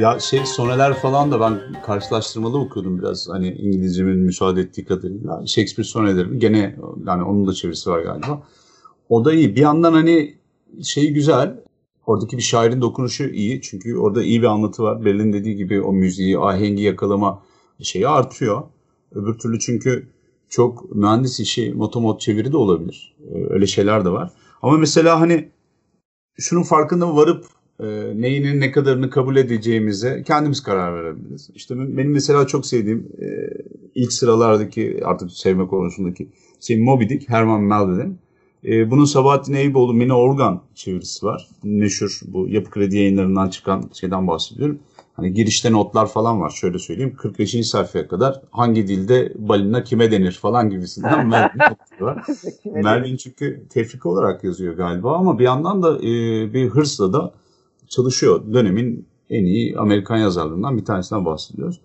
Ya 0.00 0.18
şey 0.18 0.40
soneler 0.44 0.94
falan 0.94 1.32
da 1.32 1.40
ben 1.40 1.82
karşılaştırmalı 1.82 2.58
okuyordum 2.58 2.98
biraz 2.98 3.28
hani 3.28 3.48
İngilizcemin 3.48 4.18
müsaade 4.18 4.60
ettiği 4.60 4.84
kadarıyla. 4.84 5.46
Shakespeare 5.46 5.86
sonelerini 5.86 6.38
gene 6.38 6.76
yani 7.06 7.22
onun 7.22 7.46
da 7.46 7.52
çevirisi 7.52 7.90
var 7.90 8.02
galiba. 8.02 8.42
O 9.08 9.24
da 9.24 9.32
iyi. 9.32 9.56
Bir 9.56 9.60
yandan 9.60 9.92
hani 9.92 10.34
şey 10.82 11.12
güzel. 11.12 11.60
Oradaki 12.06 12.36
bir 12.36 12.42
şairin 12.42 12.80
dokunuşu 12.80 13.24
iyi. 13.24 13.60
Çünkü 13.62 13.96
orada 13.96 14.22
iyi 14.22 14.42
bir 14.42 14.46
anlatı 14.46 14.82
var. 14.82 15.04
Berlin 15.04 15.32
dediği 15.32 15.56
gibi 15.56 15.80
o 15.80 15.92
müziği, 15.92 16.38
ahengi 16.38 16.82
yakalama 16.82 17.42
şeyi 17.82 18.08
artıyor. 18.08 18.62
Öbür 19.12 19.38
türlü 19.38 19.58
çünkü 19.58 20.08
çok 20.48 20.96
mühendis 20.96 21.40
işi, 21.40 21.74
motomot 21.74 22.20
çeviri 22.20 22.52
de 22.52 22.56
olabilir. 22.56 23.16
Öyle 23.50 23.66
şeyler 23.66 24.04
de 24.04 24.10
var. 24.10 24.30
Ama 24.62 24.76
mesela 24.76 25.20
hani 25.20 25.48
şunun 26.38 26.62
farkında 26.62 27.16
varıp 27.16 27.44
e, 27.80 27.86
neyinin 28.14 28.60
ne 28.60 28.70
kadarını 28.70 29.10
kabul 29.10 29.36
edeceğimize 29.36 30.22
kendimiz 30.26 30.62
karar 30.62 30.94
verebiliriz. 30.94 31.50
İşte 31.54 31.74
benim 31.78 32.12
mesela 32.12 32.46
çok 32.46 32.66
sevdiğim 32.66 33.08
e, 33.18 33.26
ilk 33.94 34.12
sıralardaki 34.12 35.00
artık 35.04 35.30
sevme 35.32 35.66
konusundaki 35.66 36.28
şey 36.60 36.80
Moby 36.82 37.08
Dick, 37.08 37.28
Herman 37.28 37.62
Melville'in. 37.62 38.18
E, 38.64 38.90
bunun 38.90 39.04
Sabahattin 39.04 39.52
Eyüboğlu 39.52 39.94
Mine 39.94 40.14
Organ 40.14 40.62
çevirisi 40.74 41.26
var. 41.26 41.48
Meşhur 41.62 42.20
bu 42.26 42.48
Yapı 42.48 42.70
Kredi 42.70 42.96
yayınlarından 42.96 43.48
çıkan 43.48 43.90
şeyden 43.92 44.26
bahsediyorum. 44.26 44.78
Hani 45.12 45.32
girişte 45.34 45.72
notlar 45.72 46.06
falan 46.06 46.40
var. 46.40 46.50
Şöyle 46.50 46.78
söyleyeyim 46.78 47.14
45. 47.16 47.68
sayfaya 47.68 48.08
kadar 48.08 48.42
hangi 48.50 48.88
dilde 48.88 49.32
balina 49.38 49.84
kime 49.84 50.10
denir 50.10 50.32
falan 50.32 50.70
gibisinden 50.70 51.26
notları 51.30 51.76
var. 52.00 52.26
Melvin 52.64 53.16
çünkü 53.16 53.62
tefrika 53.70 54.08
olarak 54.08 54.44
yazıyor 54.44 54.74
galiba 54.74 55.16
ama 55.16 55.38
bir 55.38 55.44
yandan 55.44 55.82
da 55.82 55.98
e, 55.98 56.02
bir 56.54 56.68
hırsla 56.68 57.12
da 57.12 57.32
çalışıyor. 57.88 58.52
Dönemin 58.52 59.06
en 59.30 59.44
iyi 59.44 59.78
Amerikan 59.78 60.16
yazarlarından 60.16 60.76
bir 60.76 60.84
tanesinden 60.84 61.24
bahsediyoruz. 61.24 61.80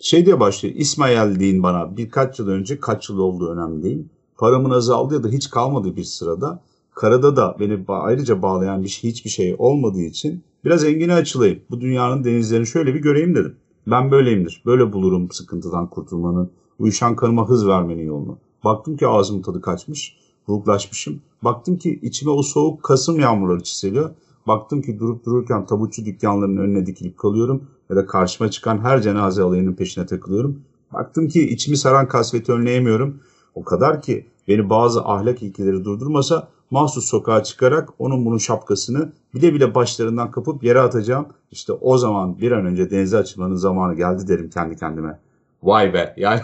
Şey 0.00 0.26
diye 0.26 0.40
başlıyor. 0.40 0.74
İsmail 0.74 1.40
deyin 1.40 1.62
bana 1.62 1.96
birkaç 1.96 2.38
yıl 2.38 2.48
önce 2.48 2.80
kaç 2.80 3.08
yıl 3.08 3.18
olduğu 3.18 3.52
önemli 3.52 3.82
değil. 3.82 4.04
Paramın 4.38 4.70
azaldı 4.70 5.14
ya 5.14 5.22
da 5.22 5.28
hiç 5.28 5.50
kalmadı 5.50 5.96
bir 5.96 6.04
sırada. 6.04 6.62
Karada 6.94 7.36
da 7.36 7.56
beni 7.60 7.84
ayrıca 7.88 8.42
bağlayan 8.42 8.82
bir 8.82 8.88
şey, 8.88 9.10
hiçbir 9.10 9.30
şey 9.30 9.56
olmadığı 9.58 10.02
için 10.02 10.42
biraz 10.64 10.84
engine 10.84 11.14
açılayım. 11.14 11.60
Bu 11.70 11.80
dünyanın 11.80 12.24
denizlerini 12.24 12.66
şöyle 12.66 12.94
bir 12.94 13.00
göreyim 13.00 13.34
dedim. 13.34 13.56
Ben 13.86 14.10
böyleyimdir. 14.10 14.62
Böyle 14.66 14.92
bulurum 14.92 15.30
sıkıntıdan 15.30 15.86
kurtulmanın, 15.86 16.50
uyuşan 16.78 17.16
kanıma 17.16 17.48
hız 17.48 17.66
vermenin 17.66 18.06
yolunu. 18.06 18.38
Baktım 18.64 18.96
ki 18.96 19.06
ağzımın 19.06 19.42
tadı 19.42 19.60
kaçmış, 19.60 20.16
buruklaşmışım. 20.48 21.20
Baktım 21.42 21.76
ki 21.76 21.98
içime 22.02 22.30
o 22.30 22.42
soğuk 22.42 22.82
Kasım 22.82 23.20
yağmurları 23.20 23.62
çiseliyor. 23.62 24.10
Baktım 24.46 24.82
ki 24.82 24.98
durup 24.98 25.24
dururken 25.26 25.66
tabutçu 25.66 26.04
dükkanlarının 26.04 26.56
önüne 26.56 26.86
dikilip 26.86 27.18
kalıyorum 27.18 27.64
ya 27.90 27.96
da 27.96 28.06
karşıma 28.06 28.50
çıkan 28.50 28.78
her 28.78 29.02
cenaze 29.02 29.42
alayının 29.42 29.74
peşine 29.74 30.06
takılıyorum. 30.06 30.60
Baktım 30.92 31.28
ki 31.28 31.48
içimi 31.48 31.76
saran 31.76 32.08
kasveti 32.08 32.52
önleyemiyorum. 32.52 33.20
O 33.54 33.64
kadar 33.64 34.02
ki 34.02 34.26
beni 34.48 34.70
bazı 34.70 35.04
ahlak 35.04 35.42
ilkeleri 35.42 35.84
durdurmasa 35.84 36.48
mahsus 36.70 37.04
sokağa 37.04 37.42
çıkarak 37.42 37.88
onun 37.98 38.24
bunun 38.24 38.38
şapkasını 38.38 39.12
bile 39.34 39.54
bile 39.54 39.74
başlarından 39.74 40.30
kapıp 40.30 40.64
yere 40.64 40.80
atacağım. 40.80 41.26
İşte 41.50 41.72
o 41.72 41.98
zaman 41.98 42.38
bir 42.38 42.52
an 42.52 42.66
önce 42.66 42.90
denize 42.90 43.18
açılmanın 43.18 43.54
zamanı 43.54 43.94
geldi 43.94 44.28
derim 44.28 44.50
kendi 44.50 44.76
kendime. 44.76 45.20
Vay 45.62 45.94
be 45.94 46.14
yani 46.16 46.40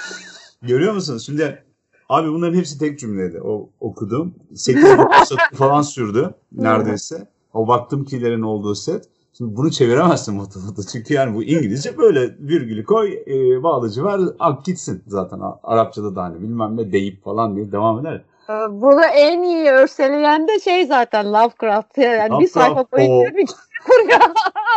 görüyor 0.62 0.94
musunuz? 0.94 1.26
Şimdi 1.26 1.64
abi 2.08 2.28
bunların 2.28 2.56
hepsi 2.56 2.78
tek 2.78 2.98
cümleydi 2.98 3.40
o 3.40 3.70
okuduğum. 3.80 4.34
8 4.54 4.84
satır 5.24 5.56
falan 5.56 5.82
sürdü 5.82 6.34
neredeyse. 6.52 7.28
O 7.52 7.68
baktım 7.68 8.04
kilerin 8.04 8.42
olduğu 8.42 8.74
set. 8.74 9.08
Şimdi 9.38 9.56
bunu 9.56 9.70
çeviremezsin 9.70 10.34
matematikte. 10.34 10.82
Çünkü 10.92 11.14
yani 11.14 11.34
bu 11.34 11.42
İngilizce 11.42 11.98
böyle 11.98 12.20
virgülü 12.40 12.84
koy, 12.84 13.12
e, 13.26 13.62
bağlıcı 13.62 14.04
ver, 14.04 14.20
ak 14.38 14.64
gitsin 14.64 15.02
zaten. 15.06 15.40
Arapçada 15.62 16.16
da 16.16 16.22
hani 16.22 16.42
bilmem 16.42 16.76
ne 16.76 16.92
deyip 16.92 17.24
falan 17.24 17.56
diye 17.56 17.72
devam 17.72 18.00
eder. 18.00 18.24
Bunu 18.70 19.04
en 19.04 19.42
iyi 19.42 19.70
örseleyen 19.70 20.48
de 20.48 20.60
şey 20.60 20.86
zaten 20.86 21.26
Lovecraft. 21.32 21.98
Yani 21.98 22.30
Lovecraft, 22.30 22.42
bir 22.42 22.48
sayfa 22.48 22.86
boyunca 22.92 23.36
bir 23.36 23.46
kuruyor 23.86 24.20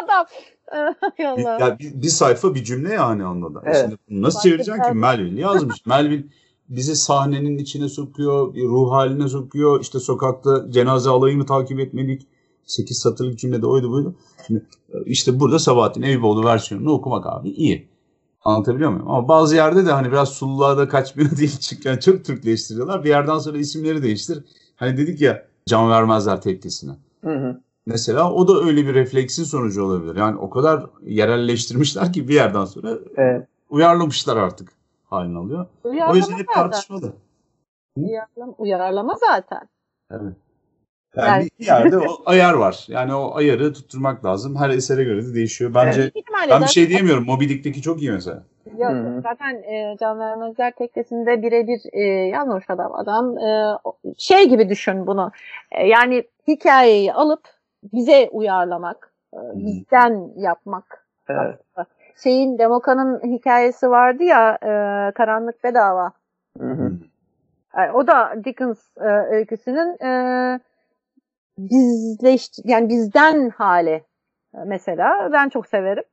adam. 0.03 0.25
bir, 1.17 1.59
ya 1.59 1.79
bir, 1.79 2.01
bir 2.01 2.07
sayfa 2.07 2.55
bir 2.55 2.63
cümle 2.63 2.93
yani 2.93 3.23
anladı. 3.23 3.61
Evet. 3.65 3.81
Şimdi 3.81 3.97
bunu 4.09 4.21
nasıl 4.21 4.39
çevireceksin 4.39 4.83
ki 4.83 4.91
Melvin 4.91 5.37
yazmış. 5.37 5.75
Melvin 5.85 6.31
bizi 6.69 6.95
sahnenin 6.95 7.57
içine 7.57 7.89
sokuyor, 7.89 8.55
ruh 8.55 8.91
haline 8.91 9.27
sokuyor. 9.27 9.81
İşte 9.81 9.99
sokakta 9.99 10.71
cenaze 10.71 11.09
alayını 11.09 11.45
takip 11.45 11.79
etmedik. 11.79 12.27
8 12.65 12.97
satırlık 12.97 13.39
cümlede 13.39 13.67
oydu 13.67 13.91
buydu. 13.91 14.15
Şimdi, 14.47 14.65
işte 15.05 15.39
burada 15.39 15.59
Sabahattin 15.59 16.01
Eyüboğlu 16.01 16.45
versiyonunu 16.45 16.91
okumak 16.91 17.25
abi 17.25 17.49
iyi. 17.49 17.87
Anlatabiliyor 18.43 18.89
muyum? 18.89 19.09
Ama 19.09 19.27
bazı 19.27 19.55
yerde 19.55 19.85
de 19.85 19.91
hani 19.91 20.11
biraz 20.11 20.29
sulluğa 20.29 20.77
da 20.77 20.87
kaçmıyor 20.87 21.31
diye 21.37 21.49
çıkken 21.49 21.97
çok 21.97 22.25
Türkleştiriyorlar. 22.25 23.03
Bir 23.03 23.09
yerden 23.09 23.37
sonra 23.37 23.57
isimleri 23.57 24.03
değiştir. 24.03 24.43
Hani 24.75 24.97
dedik 24.97 25.21
ya 25.21 25.45
can 25.65 25.89
vermezler 25.89 26.41
tekkesine. 26.41 26.91
Hı 27.23 27.29
hı. 27.29 27.61
Mesela 27.85 28.31
o 28.33 28.47
da 28.47 28.65
öyle 28.65 28.87
bir 28.87 28.93
refleksin 28.93 29.43
sonucu 29.43 29.83
olabilir. 29.83 30.15
Yani 30.15 30.37
o 30.37 30.49
kadar 30.49 30.85
yerelleştirmişler 31.05 32.13
ki 32.13 32.27
bir 32.27 32.33
yerden 32.33 32.65
sonra 32.65 32.97
evet. 33.15 33.47
uyarlamışlar 33.69 34.37
artık 34.37 34.71
halini 35.05 35.37
alıyor. 35.37 35.65
Uyarlama 35.83 36.13
o 36.13 36.15
yüzden 36.15 36.37
hep 36.37 36.47
tartışmalı. 36.53 37.13
Uyarlama, 37.97 38.53
uyarlama 38.57 39.15
zaten. 39.29 39.69
Evet. 40.11 40.33
Yani, 41.15 41.29
yani 41.29 41.49
bir 41.59 41.65
yerde 41.65 41.97
o 41.97 42.21
ayar 42.25 42.53
var. 42.53 42.85
Yani 42.87 43.13
o 43.13 43.35
ayarı 43.35 43.73
tutturmak 43.73 44.25
lazım. 44.25 44.55
Her 44.55 44.69
esere 44.69 45.03
göre 45.03 45.25
de 45.25 45.33
değişiyor. 45.33 45.73
Bence 45.73 46.01
evet, 46.01 46.13
ben 46.49 46.61
bir 46.61 46.67
şey 46.67 46.89
diyemiyorum. 46.89 47.25
Moby 47.25 47.49
Dick'teki 47.49 47.81
çok 47.81 48.01
iyi 48.01 48.11
mesela. 48.11 48.43
Yok, 48.77 48.93
zaten 49.23 49.55
e, 49.55 49.97
Can 49.99 50.19
Vermezler 50.19 50.71
teknesinde 50.71 51.41
birebir 51.41 51.81
e, 51.93 52.03
yanlış 52.07 52.69
adam 52.69 52.95
adam 52.95 53.37
e, 53.37 53.77
şey 54.17 54.49
gibi 54.49 54.69
düşün 54.69 55.07
bunu. 55.07 55.31
E, 55.71 55.87
yani 55.87 56.23
hikayeyi 56.47 57.13
alıp 57.13 57.41
bize 57.93 58.29
uyarlamak, 58.31 59.13
e, 59.33 59.37
bizden 59.53 60.29
yapmak. 60.37 61.05
Evet. 61.29 61.59
Şeyin 62.23 62.57
Demoka'nın 62.57 63.19
hikayesi 63.23 63.89
vardı 63.89 64.23
ya 64.23 64.57
e, 64.63 65.11
Karanlık 65.11 65.63
Bedava. 65.63 66.11
Hı 66.59 66.71
hı. 66.71 66.91
E, 67.77 67.91
o 67.91 68.07
da 68.07 68.33
Dickens 68.43 68.97
e, 68.97 69.07
öyküsünün 69.07 70.05
e, 70.05 70.59
bizleş 71.57 72.49
yani 72.63 72.89
bizden 72.89 73.49
hale 73.49 74.03
mesela 74.65 75.29
ben 75.31 75.49
çok 75.49 75.67
severim. 75.67 76.03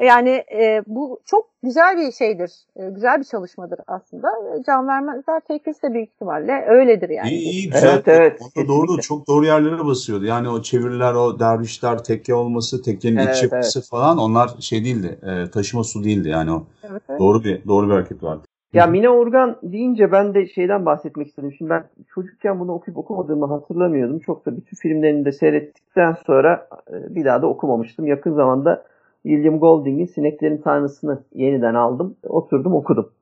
Yani 0.00 0.44
e, 0.52 0.82
bu 0.86 1.20
çok 1.24 1.50
güzel 1.62 1.96
bir 1.96 2.12
şeydir. 2.12 2.52
E, 2.76 2.90
güzel 2.90 3.18
bir 3.18 3.24
çalışmadır 3.24 3.80
aslında. 3.86 4.28
Can 4.66 4.88
vermezler 4.88 5.40
teknisi 5.40 5.82
de 5.82 5.94
büyük 5.94 6.08
ihtimalle 6.08 6.64
öyledir 6.68 7.08
yani. 7.08 7.30
İyi, 7.30 7.50
iyi 7.50 7.70
güzel. 7.70 7.92
Evet, 7.94 8.08
evet. 8.08 8.40
O 8.42 8.60
da 8.62 8.68
doğru. 8.68 9.00
Çok 9.00 9.28
doğru 9.28 9.46
yerlere 9.46 9.84
basıyordu. 9.84 10.24
Yani 10.24 10.48
o 10.48 10.62
çeviriler, 10.62 11.14
o 11.14 11.40
dervişler, 11.40 12.04
tekke 12.04 12.34
olması, 12.34 12.82
tekkenin 12.82 13.16
evet, 13.16 13.36
iç 13.36 13.42
yapısı 13.42 13.78
evet. 13.78 13.88
falan 13.88 14.18
onlar 14.18 14.50
şey 14.60 14.84
değildi. 14.84 15.18
E, 15.22 15.50
taşıma 15.50 15.84
su 15.84 16.04
değildi 16.04 16.28
yani 16.28 16.52
o. 16.52 16.66
Evet, 16.82 17.02
evet. 17.08 17.20
Doğru 17.20 17.44
bir 17.44 17.64
doğru 17.68 17.88
bir 17.88 17.92
hareket 17.92 18.22
vardı. 18.22 18.42
Ya 18.72 18.86
Mine 18.86 19.08
Organ 19.08 19.56
deyince 19.62 20.12
ben 20.12 20.34
de 20.34 20.46
şeyden 20.46 20.86
bahsetmek 20.86 21.28
istedim. 21.28 21.52
Şimdi 21.58 21.70
ben 21.70 21.84
çocukken 22.14 22.60
bunu 22.60 22.72
okuyup 22.72 22.98
okumadığımı 22.98 23.46
hatırlamıyordum. 23.46 24.18
Çok 24.18 24.46
da 24.46 24.56
bütün 24.56 24.76
filmlerini 24.76 25.24
de 25.24 25.32
seyrettikten 25.32 26.16
sonra 26.26 26.68
e, 26.90 27.14
bir 27.14 27.24
daha 27.24 27.42
da 27.42 27.46
okumamıştım. 27.46 28.06
Yakın 28.06 28.32
zamanda 28.32 28.84
William 29.22 29.58
Golding'in 29.58 30.06
Sineklerin 30.06 30.58
Tanrısını 30.58 31.22
yeniden 31.34 31.74
aldım. 31.74 32.16
Oturdum 32.28 32.74
okudum. 32.74 33.12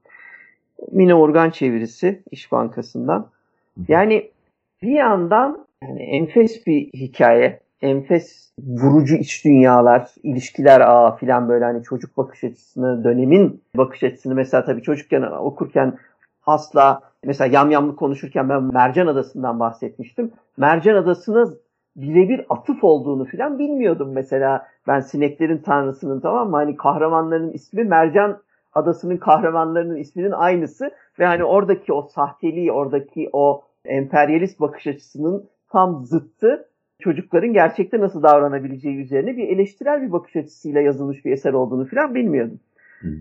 Mine 0.93 1.15
Organ 1.15 1.51
çevirisi 1.51 2.23
İş 2.31 2.53
Bankası'ndan. 2.53 3.27
Yani 3.89 4.31
bir 4.83 4.93
yandan 4.93 5.67
yani 5.83 6.03
enfes 6.03 6.67
bir 6.67 6.87
hikaye 6.87 7.61
enfes 7.83 8.53
vurucu 8.59 9.15
iç 9.15 9.45
dünyalar, 9.45 10.09
ilişkiler 10.23 10.81
ağı 10.81 11.17
filan 11.17 11.49
böyle 11.49 11.65
hani 11.65 11.83
çocuk 11.83 12.17
bakış 12.17 12.45
açısını, 12.45 13.05
dönemin 13.05 13.63
bakış 13.77 14.03
açısını 14.03 14.35
mesela 14.35 14.65
tabii 14.65 14.83
çocukken 14.83 15.23
okurken 15.23 15.99
asla 16.47 17.01
mesela 17.25 17.53
yamyamlı 17.53 17.97
konuşurken 17.97 18.49
ben 18.49 18.63
Mercan 18.63 19.07
Adası'ndan 19.07 19.61
bahsetmiştim. 19.61 20.33
Mercan 20.57 20.95
Adası'na 20.95 21.49
birebir 21.97 22.47
atıf 22.51 22.85
olduğunu 22.85 23.25
filan 23.25 23.59
bilmiyordum 23.59 24.13
mesela. 24.13 24.67
Ben 24.87 25.01
sineklerin 25.01 25.59
tanrısının 25.59 26.21
tamam 26.21 26.51
mı? 26.51 26.57
Hani 26.57 26.77
kahramanların 26.77 27.53
ismi 27.53 27.85
Mercan 27.85 28.39
Adası'nın 28.75 29.17
kahramanlarının 29.17 29.97
isminin 29.97 30.33
aynısı 30.33 30.91
ve 31.19 31.27
hani 31.27 31.45
oradaki 31.45 31.93
o 31.93 32.03
sahteliği, 32.03 32.73
oradaki 32.73 33.31
o 33.33 33.63
emperyalist 33.85 34.61
bakış 34.61 34.87
açısının 34.87 35.49
tam 35.73 36.05
zıttı 36.05 36.68
çocukların 37.01 37.53
gerçekte 37.53 38.01
nasıl 38.01 38.23
davranabileceği 38.23 38.97
üzerine 38.97 39.37
bir 39.37 39.49
eleştirel 39.49 40.03
bir 40.03 40.13
bakış 40.13 40.37
açısıyla 40.37 40.81
yazılmış 40.81 41.25
bir 41.25 41.33
eser 41.33 41.53
olduğunu 41.53 41.87
falan 41.87 42.15
bilmiyordum. 42.15 42.61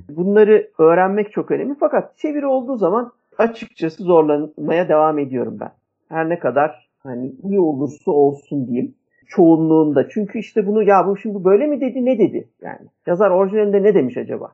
Bunları 0.10 0.70
öğrenmek 0.78 1.32
çok 1.32 1.52
önemli. 1.52 1.76
Fakat 1.80 2.18
çeviri 2.18 2.46
olduğu 2.46 2.76
zaman 2.76 3.12
açıkçası 3.38 4.04
zorlanmaya 4.04 4.90
devam 4.90 5.20
ediyorum 5.20 5.58
ben. 5.60 5.72
Her 6.10 6.30
ne 6.30 6.40
kadar 6.40 6.90
hani 7.00 7.32
iyi 7.44 7.60
olursa 7.60 8.12
olsun 8.12 8.68
diyeyim. 8.68 8.96
Çoğunluğunda. 9.28 10.10
Çünkü 10.10 10.40
işte 10.40 10.68
bunu 10.68 10.84
ya 10.84 11.08
bu 11.08 11.18
şimdi 11.18 11.44
böyle 11.44 11.68
mi 11.68 11.82
dedi 11.82 12.06
ne 12.06 12.20
dedi 12.20 12.48
yani. 12.62 12.88
Yazar 13.08 13.32
orijinalinde 13.32 13.84
ne 13.84 13.94
demiş 13.94 14.18
acaba? 14.18 14.52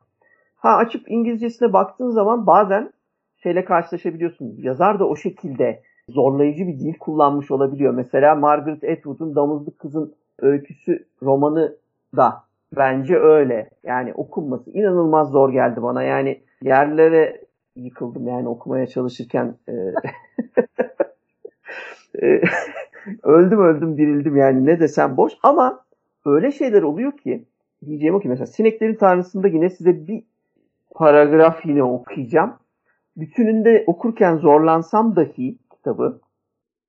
Ha 0.56 0.76
açıp 0.76 1.10
İngilizcesine 1.10 1.72
baktığın 1.72 2.10
zaman 2.10 2.46
bazen 2.46 2.92
şeyle 3.42 3.64
karşılaşabiliyorsun. 3.64 4.54
Yazar 4.58 4.98
da 4.98 5.08
o 5.08 5.16
şekilde 5.16 5.82
zorlayıcı 6.08 6.66
bir 6.66 6.78
dil 6.78 6.94
kullanmış 6.98 7.50
olabiliyor. 7.50 7.94
Mesela 7.94 8.34
Margaret 8.34 8.84
Atwood'un 8.84 9.34
Damızlık 9.34 9.78
Kızın 9.78 10.14
Öyküsü 10.38 11.06
romanı 11.22 11.76
da 12.16 12.42
bence 12.76 13.16
öyle. 13.16 13.70
Yani 13.84 14.14
okunması 14.14 14.70
inanılmaz 14.70 15.30
zor 15.30 15.52
geldi 15.52 15.82
bana. 15.82 16.02
Yani 16.02 16.40
yerlere 16.62 17.40
yıkıldım 17.76 18.28
yani 18.28 18.48
okumaya 18.48 18.86
çalışırken. 18.86 19.54
öldüm 23.22 23.58
öldüm 23.58 23.96
dirildim 23.96 24.36
yani 24.36 24.66
ne 24.66 24.80
desem 24.80 25.16
boş 25.16 25.32
ama 25.42 25.84
öyle 26.26 26.52
şeyler 26.52 26.82
oluyor 26.82 27.12
ki 27.12 27.44
diyeceğim 27.86 28.14
o 28.14 28.20
ki 28.20 28.28
mesela 28.28 28.46
Sineklerin 28.46 28.94
Tanrısı'nda 28.94 29.48
yine 29.48 29.70
size 29.70 30.06
bir 30.06 30.22
paragraf 30.94 31.66
yine 31.66 31.82
okuyacağım. 31.82 32.54
Bütününde 33.16 33.84
okurken 33.86 34.36
zorlansam 34.36 35.16
dahi 35.16 35.58
kitabı 35.84 36.20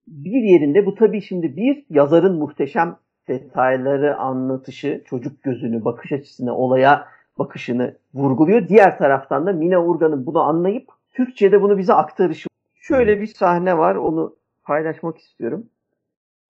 bir 0.08 0.42
yerinde 0.42 0.86
bu 0.86 0.96
tabii 0.96 1.22
şimdi 1.22 1.56
bir 1.58 1.86
yazarın 1.90 2.38
muhteşem 2.38 2.98
detayları 3.28 4.18
anlatışı, 4.18 5.04
çocuk 5.06 5.44
gözünü, 5.44 5.86
bakış 5.86 6.12
açısını, 6.12 6.56
olaya 6.56 7.08
bakışını 7.40 7.98
vurguluyor. 8.14 8.68
Diğer 8.68 8.98
taraftan 8.98 9.46
da 9.46 9.54
Mina 9.54 9.86
Urgan'ın 9.86 10.26
bunu 10.26 10.42
anlayıp 10.42 10.88
Türkçe'de 11.12 11.62
bunu 11.62 11.78
bize 11.78 11.94
aktarışı. 11.94 12.50
Şöyle 12.76 13.22
bir 13.22 13.28
sahne 13.28 13.78
var, 13.78 13.96
onu 13.96 14.36
paylaşmak 14.64 15.18
istiyorum. 15.18 15.66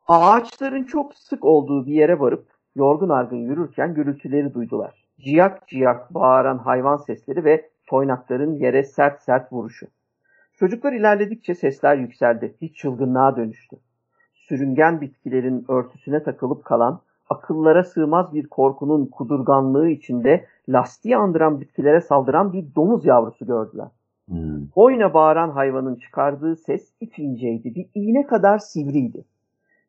Ağaçların 0.07 0.83
çok 0.83 1.15
sık 1.15 1.45
olduğu 1.45 1.85
bir 1.85 1.93
yere 1.93 2.19
varıp 2.19 2.47
yorgun 2.75 3.09
argın 3.09 3.37
yürürken 3.37 3.93
gürültüleri 3.93 4.53
duydular. 4.53 5.05
Ciyak 5.19 5.67
ciyak 5.67 6.13
bağıran 6.13 6.57
hayvan 6.57 6.97
sesleri 6.97 7.43
ve 7.45 7.69
toynakların 7.87 8.53
yere 8.53 8.83
sert 8.83 9.21
sert 9.21 9.53
vuruşu. 9.53 9.87
Çocuklar 10.59 10.93
ilerledikçe 10.93 11.55
sesler 11.55 11.97
yükseldi. 11.97 12.55
Hiç 12.61 12.75
çılgınlığa 12.75 13.35
dönüştü. 13.35 13.77
Sürüngen 14.33 15.01
bitkilerin 15.01 15.65
örtüsüne 15.67 16.23
takılıp 16.23 16.65
kalan, 16.65 17.01
akıllara 17.29 17.83
sığmaz 17.83 18.33
bir 18.33 18.47
korkunun 18.47 19.05
kudurganlığı 19.05 19.89
içinde 19.89 20.45
lastiği 20.69 21.17
andıran 21.17 21.61
bitkilere 21.61 22.01
saldıran 22.01 22.53
bir 22.53 22.75
domuz 22.75 23.05
yavrusu 23.05 23.45
gördüler. 23.45 23.87
Hmm. 24.27 24.67
Oyna 24.75 25.13
bağıran 25.13 25.49
hayvanın 25.49 25.95
çıkardığı 25.95 26.55
ses 26.55 26.93
ipingeydi. 26.99 27.75
Bir 27.75 27.89
iğne 27.95 28.27
kadar 28.27 28.59
sivriydi. 28.59 29.25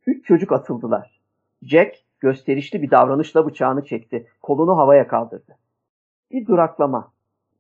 Üç 0.07 0.25
çocuk 0.27 0.53
atıldılar. 0.53 1.21
Jack 1.63 1.97
gösterişli 2.21 2.83
bir 2.83 2.91
davranışla 2.91 3.47
bıçağını 3.47 3.85
çekti. 3.85 4.27
Kolunu 4.43 4.77
havaya 4.77 5.09
kaldırdı. 5.09 5.57
Bir 6.31 6.47
duraklama. 6.47 7.13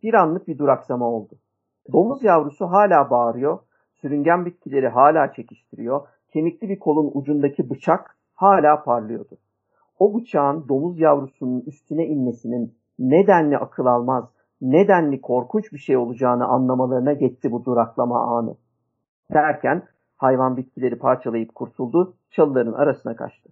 Bir 0.02 0.14
anlık 0.14 0.48
bir 0.48 0.58
duraksama 0.58 1.10
oldu. 1.10 1.34
Domuz 1.92 2.24
yavrusu 2.24 2.66
hala 2.66 3.10
bağırıyor. 3.10 3.58
Sürüngen 3.94 4.46
bitkileri 4.46 4.88
hala 4.88 5.32
çekiştiriyor. 5.32 6.08
Kemikli 6.32 6.68
bir 6.68 6.78
kolun 6.78 7.10
ucundaki 7.14 7.70
bıçak 7.70 8.16
hala 8.34 8.82
parlıyordu. 8.82 9.38
O 9.98 10.14
bıçağın 10.14 10.68
domuz 10.68 11.00
yavrusunun 11.00 11.60
üstüne 11.66 12.06
inmesinin 12.06 12.74
nedenli 12.98 13.58
akıl 13.58 13.86
almaz, 13.86 14.24
nedenli 14.60 15.20
korkunç 15.20 15.72
bir 15.72 15.78
şey 15.78 15.96
olacağını 15.96 16.46
anlamalarına 16.46 17.12
geçti 17.12 17.52
bu 17.52 17.64
duraklama 17.64 18.38
anı. 18.38 18.56
Derken 19.34 19.82
hayvan 20.16 20.56
bitkileri 20.56 20.98
parçalayıp 20.98 21.54
kurtuldu, 21.54 22.14
çalıların 22.30 22.72
arasına 22.72 23.16
kaçtı. 23.16 23.48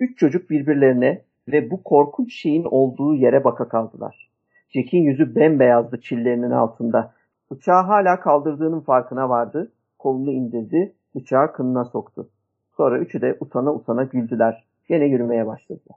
Üç 0.00 0.18
çocuk 0.18 0.50
birbirlerine 0.50 1.22
ve 1.48 1.70
bu 1.70 1.82
korkunç 1.82 2.34
şeyin 2.34 2.64
olduğu 2.64 3.14
yere 3.14 3.44
baka 3.44 3.68
kaldılar. 3.68 4.30
Jack'in 4.68 5.02
yüzü 5.02 5.34
bembeyazdı 5.34 6.00
çillerinin 6.00 6.50
altında. 6.50 7.14
Bıçağı 7.50 7.82
hala 7.82 8.20
kaldırdığının 8.20 8.80
farkına 8.80 9.28
vardı. 9.28 9.72
Kolunu 9.98 10.30
indirdi, 10.30 10.94
bıçağı 11.14 11.52
kınına 11.52 11.84
soktu. 11.84 12.28
Sonra 12.76 12.98
üçü 12.98 13.20
de 13.20 13.36
utana 13.40 13.74
utana 13.74 14.04
güldüler. 14.04 14.64
Gene 14.88 15.04
yürümeye 15.04 15.46
başladılar. 15.46 15.96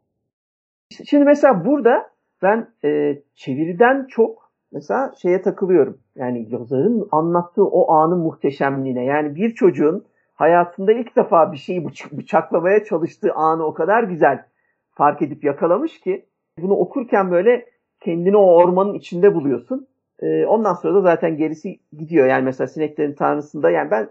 Şimdi 1.05 1.23
mesela 1.23 1.65
burada 1.65 2.09
ben 2.41 2.67
e, 2.83 3.21
çeviriden 3.35 4.05
çok 4.09 4.51
mesela 4.71 5.13
şeye 5.21 5.41
takılıyorum. 5.41 5.97
Yani 6.15 6.47
yazarın 6.49 7.07
anlattığı 7.11 7.65
o 7.65 7.91
anın 7.91 8.19
muhteşemliğine. 8.19 9.03
Yani 9.03 9.35
bir 9.35 9.55
çocuğun 9.55 10.05
hayatında 10.35 10.91
ilk 10.91 11.15
defa 11.15 11.51
bir 11.51 11.57
şeyi 11.57 11.85
bıçaklamaya 12.11 12.83
çalıştığı 12.83 13.33
anı 13.33 13.65
o 13.65 13.73
kadar 13.73 14.03
güzel 14.03 14.45
fark 14.91 15.21
edip 15.21 15.43
yakalamış 15.43 15.99
ki 15.99 16.25
bunu 16.61 16.73
okurken 16.73 17.31
böyle 17.31 17.65
kendini 17.99 18.37
o 18.37 18.55
ormanın 18.55 18.93
içinde 18.93 19.35
buluyorsun. 19.35 19.87
E, 20.21 20.45
ondan 20.45 20.73
sonra 20.73 20.95
da 20.95 21.01
zaten 21.01 21.37
gerisi 21.37 21.79
gidiyor. 21.97 22.27
Yani 22.27 22.43
mesela 22.43 22.67
sineklerin 22.67 23.13
tanrısında 23.13 23.69
yani 23.69 23.91
ben 23.91 24.09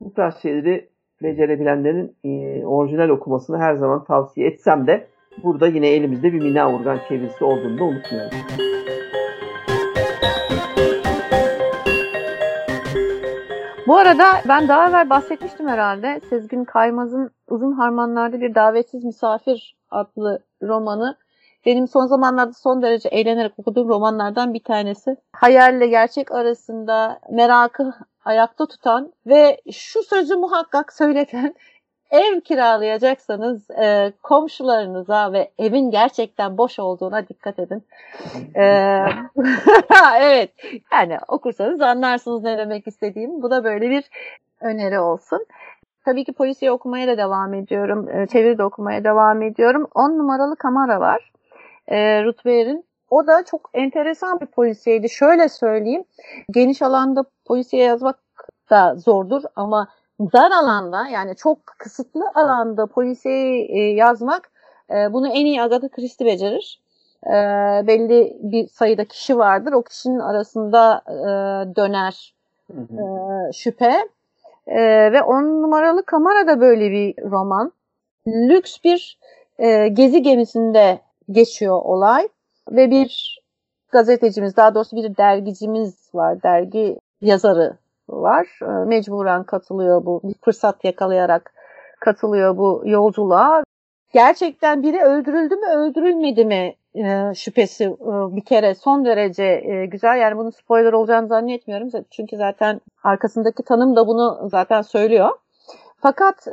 bu 0.00 0.14
tarz 0.14 0.36
şeyleri 0.36 0.88
becerebilenlerin 1.22 2.16
e, 2.24 2.64
orijinal 2.66 3.08
okumasını 3.08 3.58
her 3.58 3.74
zaman 3.74 4.04
tavsiye 4.04 4.46
etsem 4.48 4.86
de 4.86 5.06
burada 5.42 5.66
yine 5.66 5.88
elimizde 5.88 6.32
bir 6.32 6.42
Mina 6.42 6.74
Urgan 6.74 6.98
çevirisi 7.08 7.44
olduğunu 7.44 7.78
da 7.78 7.84
unutmayalım. 7.84 8.38
Bu 13.86 13.96
arada 13.96 14.24
ben 14.48 14.68
daha 14.68 14.88
evvel 14.88 15.10
bahsetmiştim 15.10 15.68
herhalde. 15.68 16.20
Sezgin 16.30 16.64
Kaymaz'ın 16.64 17.30
Uzun 17.48 17.72
Harmanlarda 17.72 18.40
Bir 18.40 18.54
Davetsiz 18.54 19.04
Misafir 19.04 19.76
adlı 19.90 20.42
romanı 20.62 21.16
benim 21.66 21.88
son 21.88 22.06
zamanlarda 22.06 22.52
son 22.52 22.82
derece 22.82 23.08
eğlenerek 23.08 23.52
okuduğum 23.58 23.88
romanlardan 23.88 24.54
bir 24.54 24.64
tanesi. 24.64 25.16
Hayalle 25.32 25.86
gerçek 25.86 26.32
arasında 26.32 27.20
merakı 27.30 27.94
ayakta 28.24 28.66
tutan 28.66 29.12
ve 29.26 29.60
şu 29.72 30.02
sözü 30.02 30.36
muhakkak 30.36 30.92
söyleten 30.92 31.54
ev 32.10 32.40
kiralayacaksanız 32.40 33.70
e, 33.70 34.12
komşularınıza 34.22 35.32
ve 35.32 35.50
evin 35.58 35.90
gerçekten 35.90 36.58
boş 36.58 36.78
olduğuna 36.78 37.28
dikkat 37.28 37.58
edin. 37.58 37.82
E, 38.54 38.64
evet 40.20 40.50
yani 40.92 41.18
okursanız 41.28 41.80
anlarsınız 41.80 42.42
ne 42.42 42.58
demek 42.58 42.86
istediğim. 42.86 43.42
Bu 43.42 43.50
da 43.50 43.64
böyle 43.64 43.90
bir 43.90 44.04
öneri 44.60 44.98
olsun. 44.98 45.46
Tabii 46.04 46.24
ki 46.24 46.32
polisiye 46.32 46.72
okumaya 46.72 47.08
da 47.08 47.18
devam 47.18 47.54
ediyorum. 47.54 48.08
E, 48.08 48.26
çeviri 48.26 48.58
de 48.58 48.64
okumaya 48.64 49.04
devam 49.04 49.42
ediyorum. 49.42 49.88
10 49.94 50.18
numaralı 50.18 50.56
kamera 50.56 51.00
var. 51.00 51.30
E, 51.90 52.24
Rutber'in. 52.24 52.84
O 53.10 53.26
da 53.26 53.44
çok 53.44 53.70
enteresan 53.74 54.40
bir 54.40 54.46
polisiyeydi. 54.46 55.10
Şöyle 55.10 55.48
söyleyeyim. 55.48 56.04
Geniş 56.50 56.82
alanda 56.82 57.24
polisiye 57.44 57.84
yazmak 57.84 58.18
da 58.70 58.94
zordur 58.96 59.42
ama 59.56 59.88
dar 60.20 60.50
alanda 60.50 61.08
yani 61.08 61.36
çok 61.36 61.66
kısıtlı 61.66 62.24
alanda 62.34 62.86
polisiye 62.86 63.64
e, 63.64 63.78
yazmak 63.78 64.50
e, 64.90 65.12
bunu 65.12 65.28
en 65.28 65.46
iyi 65.46 65.62
Agatha 65.62 65.88
Christie 65.88 66.26
becerir. 66.26 66.80
E, 67.26 67.32
belli 67.86 68.36
bir 68.40 68.68
sayıda 68.68 69.04
kişi 69.04 69.38
vardır. 69.38 69.72
O 69.72 69.82
kişinin 69.82 70.18
arasında 70.18 71.02
e, 71.06 71.20
döner 71.76 72.34
e, 72.70 73.52
şüphe. 73.52 74.08
E, 74.66 75.12
ve 75.12 75.22
on 75.22 75.62
numaralı 75.62 76.02
kamera 76.02 76.46
da 76.46 76.60
böyle 76.60 76.90
bir 76.90 77.30
roman. 77.30 77.72
Lüks 78.26 78.76
bir 78.84 79.18
e, 79.58 79.88
gezi 79.88 80.22
gemisinde 80.22 81.00
geçiyor 81.30 81.80
olay 81.82 82.28
ve 82.70 82.90
bir 82.90 83.40
gazetecimiz 83.92 84.56
daha 84.56 84.74
doğrusu 84.74 84.96
bir 84.96 85.16
dergicimiz 85.16 86.10
var. 86.14 86.42
Dergi 86.42 86.98
yazarı 87.20 87.76
var. 88.08 88.58
Ee, 88.62 88.66
mecburen 88.66 89.44
katılıyor 89.44 90.06
bu. 90.06 90.20
Bir 90.24 90.34
fırsat 90.44 90.84
yakalayarak 90.84 91.52
katılıyor 92.00 92.56
bu 92.56 92.82
yolculuğa. 92.84 93.62
Gerçekten 94.12 94.82
biri 94.82 95.02
öldürüldü 95.02 95.56
mü 95.56 95.66
öldürülmedi 95.66 96.44
mi 96.44 96.74
e, 96.94 97.34
şüphesi 97.34 97.84
e, 97.84 98.36
bir 98.36 98.44
kere 98.44 98.74
son 98.74 99.04
derece 99.04 99.44
e, 99.44 99.86
güzel. 99.86 100.16
Yani 100.16 100.36
bunun 100.36 100.50
spoiler 100.50 100.92
olacağını 100.92 101.28
zannetmiyorum. 101.28 101.88
Çünkü 102.10 102.36
zaten 102.36 102.80
arkasındaki 103.02 103.62
tanım 103.62 103.96
da 103.96 104.06
bunu 104.06 104.48
zaten 104.50 104.82
söylüyor. 104.82 105.30
Fakat 106.02 106.44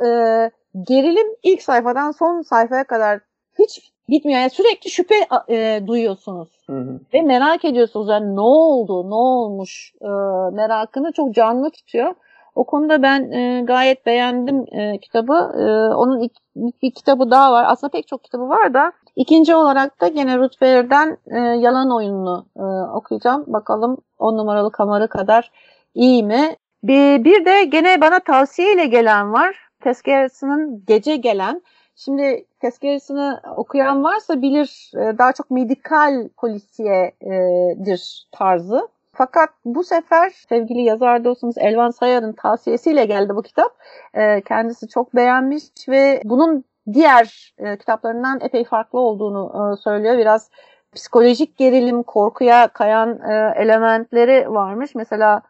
gerilim 0.88 1.26
ilk 1.42 1.62
sayfadan 1.62 2.10
son 2.10 2.42
sayfaya 2.42 2.84
kadar 2.84 3.20
hiç 3.58 3.92
bitmiyor. 4.08 4.40
Yani 4.40 4.50
sürekli 4.50 4.90
şüphe 4.90 5.14
e, 5.48 5.82
duyuyorsunuz. 5.86 6.48
Hı 6.66 6.72
hı. 6.72 7.00
Ve 7.14 7.22
merak 7.22 7.64
ediyorsunuz 7.64 8.08
yani 8.08 8.36
ne 8.36 8.40
oldu, 8.40 9.10
ne 9.10 9.14
olmuş 9.14 9.92
e, 10.02 10.08
merakını 10.52 11.12
çok 11.12 11.34
canlı 11.34 11.70
tutuyor. 11.70 12.14
O 12.54 12.64
konuda 12.64 13.02
ben 13.02 13.32
e, 13.32 13.62
gayet 13.64 14.06
beğendim 14.06 14.64
e, 14.72 14.98
kitabı. 14.98 15.32
E, 15.58 15.94
onun 15.94 16.20
ilk, 16.20 16.32
ilk 16.56 16.82
bir 16.82 16.90
kitabı 16.90 17.30
daha 17.30 17.52
var. 17.52 17.64
Aslında 17.68 17.90
pek 17.90 18.08
çok 18.08 18.24
kitabı 18.24 18.48
var 18.48 18.74
da. 18.74 18.92
İkinci 19.16 19.54
olarak 19.54 20.00
da 20.00 20.08
gene 20.08 20.38
Ruth 20.38 20.60
Baer'den 20.60 21.18
e, 21.26 21.38
Yalan 21.38 21.96
Oyununu 21.96 22.46
e, 22.56 22.62
okuyacağım. 22.96 23.44
Bakalım 23.46 23.96
on 24.18 24.36
numaralı 24.36 24.72
kamarı 24.72 25.08
kadar 25.08 25.50
iyi 25.94 26.22
mi? 26.24 26.56
Bir, 26.82 27.24
bir 27.24 27.44
de 27.44 27.64
gene 27.64 28.00
bana 28.00 28.20
tavsiyeyle 28.20 28.86
gelen 28.86 29.32
var. 29.32 29.56
Tezkeresinin 29.82 30.84
Gece 30.86 31.16
Gelen. 31.16 31.62
Şimdi 31.98 32.44
tezkeresini 32.60 33.36
okuyan 33.56 34.04
varsa 34.04 34.42
bilir 34.42 34.90
e, 34.94 35.18
daha 35.18 35.32
çok 35.32 35.50
medikal 35.50 36.28
polisiyedir 36.36 38.28
tarzı. 38.32 38.88
Fakat 39.12 39.48
bu 39.64 39.84
sefer 39.84 40.30
sevgili 40.48 40.82
yazar 40.82 41.24
dostumuz 41.24 41.58
Elvan 41.58 41.90
Sayar'ın 41.90 42.32
tavsiyesiyle 42.32 43.04
geldi 43.04 43.36
bu 43.36 43.42
kitap. 43.42 43.76
E, 44.14 44.40
kendisi 44.40 44.88
çok 44.88 45.14
beğenmiş 45.14 45.64
ve 45.88 46.20
bunun 46.24 46.64
diğer 46.92 47.54
e, 47.58 47.76
kitaplarından 47.76 48.40
epey 48.40 48.64
farklı 48.64 49.00
olduğunu 49.00 49.76
söylüyor. 49.76 50.18
Biraz 50.18 50.50
psikolojik 50.94 51.56
gerilim, 51.56 52.02
korkuya 52.02 52.68
kayan 52.68 53.20
elementleri 53.56 54.50
varmış. 54.50 54.94
Mesela 54.94 55.42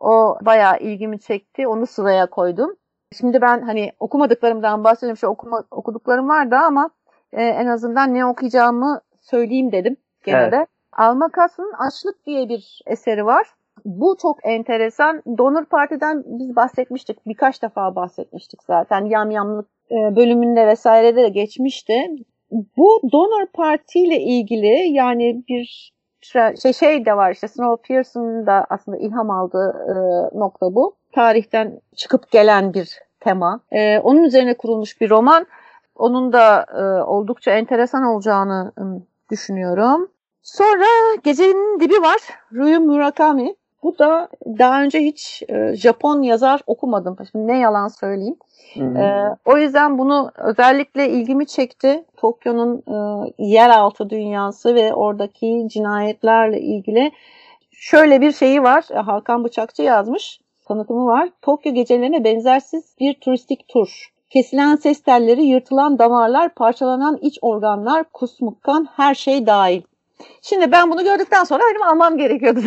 o 0.00 0.38
bayağı 0.42 0.78
ilgimi 0.78 1.20
çekti. 1.20 1.68
Onu 1.68 1.86
sıraya 1.86 2.26
koydum. 2.26 2.76
Şimdi 3.18 3.40
ben 3.40 3.62
hani 3.62 3.92
okumadıklarımdan 4.00 4.84
bahsediyorum. 4.84 5.16
Şu 5.16 5.26
okuma, 5.26 5.64
okuduklarım 5.70 6.28
vardı 6.28 6.56
ama 6.56 6.90
e, 7.32 7.42
en 7.42 7.66
azından 7.66 8.14
ne 8.14 8.26
okuyacağımı 8.26 9.00
söyleyeyim 9.20 9.72
dedim 9.72 9.96
gene 10.24 10.38
evet. 10.38 10.52
de. 10.52 10.66
Almakas'ın 10.92 11.72
Açlık 11.78 12.26
diye 12.26 12.48
bir 12.48 12.82
eseri 12.86 13.26
var. 13.26 13.46
Bu 13.84 14.16
çok 14.22 14.38
enteresan. 14.42 15.22
Donor 15.38 15.64
Parti'den 15.64 16.22
biz 16.26 16.56
bahsetmiştik. 16.56 17.26
Birkaç 17.26 17.62
defa 17.62 17.96
bahsetmiştik 17.96 18.62
zaten. 18.62 19.04
Yamyamlık 19.04 19.68
e, 19.90 20.16
bölümünde 20.16 20.66
vesairede 20.66 21.22
de 21.22 21.28
geçmişti. 21.28 22.10
Bu 22.50 23.00
Donor 23.12 23.46
Parti 23.46 23.98
ile 23.98 24.20
ilgili 24.20 24.92
yani 24.92 25.42
bir 25.48 25.92
şey, 26.22 26.72
şey 26.72 27.06
de 27.06 27.16
var 27.16 27.32
işte 27.32 27.48
Snowpiercer'ın 27.48 28.46
da 28.46 28.66
aslında 28.70 28.98
ilham 28.98 29.30
aldığı 29.30 29.70
e, 29.88 29.94
nokta 30.38 30.74
bu. 30.74 30.96
Tarihten 31.12 31.80
çıkıp 31.96 32.30
gelen 32.30 32.74
bir 32.74 32.98
tema. 33.20 33.60
E, 33.72 33.98
onun 33.98 34.22
üzerine 34.22 34.54
kurulmuş 34.54 35.00
bir 35.00 35.10
roman. 35.10 35.46
Onun 35.94 36.32
da 36.32 36.66
e, 36.74 37.02
oldukça 37.02 37.50
enteresan 37.50 38.04
olacağını 38.04 38.72
e, 38.78 38.82
düşünüyorum. 39.30 40.10
Sonra 40.42 40.86
Gecenin 41.24 41.80
Dibi 41.80 42.02
var. 42.02 42.20
Ryu 42.52 42.80
Murakami. 42.80 43.54
Bu 43.82 43.98
da 43.98 44.28
daha 44.46 44.82
önce 44.82 45.00
hiç 45.00 45.42
e, 45.48 45.76
Japon 45.76 46.22
yazar 46.22 46.60
okumadım. 46.66 47.16
Şimdi 47.32 47.46
ne 47.46 47.58
yalan 47.58 47.88
söyleyeyim. 47.88 48.36
E, 48.76 49.36
o 49.44 49.58
yüzden 49.58 49.98
bunu 49.98 50.30
özellikle 50.36 51.08
ilgimi 51.08 51.46
çekti. 51.46 52.04
Tokyo'nun 52.16 52.82
e, 52.88 53.32
yeraltı 53.38 54.10
dünyası 54.10 54.74
ve 54.74 54.94
oradaki 54.94 55.66
cinayetlerle 55.70 56.60
ilgili 56.60 57.12
şöyle 57.72 58.20
bir 58.20 58.32
şeyi 58.32 58.62
var. 58.62 58.84
E, 58.90 58.94
Hakan 58.94 59.44
Bıçakçı 59.44 59.82
yazmış. 59.82 60.40
Tanıtımı 60.68 61.06
var. 61.06 61.28
Tokyo 61.42 61.72
gecelerine 61.72 62.24
benzersiz 62.24 62.94
bir 63.00 63.14
turistik 63.14 63.68
tur. 63.68 64.12
Kesilen 64.30 64.76
ses 64.76 65.02
telleri, 65.02 65.42
yırtılan 65.42 65.98
damarlar, 65.98 66.54
parçalanan 66.54 67.18
iç 67.22 67.38
organlar, 67.42 68.04
kusmuk 68.12 68.62
kan, 68.62 68.88
her 68.96 69.14
şey 69.14 69.46
dahil. 69.46 69.82
Şimdi 70.42 70.72
ben 70.72 70.90
bunu 70.90 71.04
gördükten 71.04 71.44
sonra 71.44 71.62
benim 71.70 71.82
almam 71.82 72.18
gerekiyordu. 72.18 72.60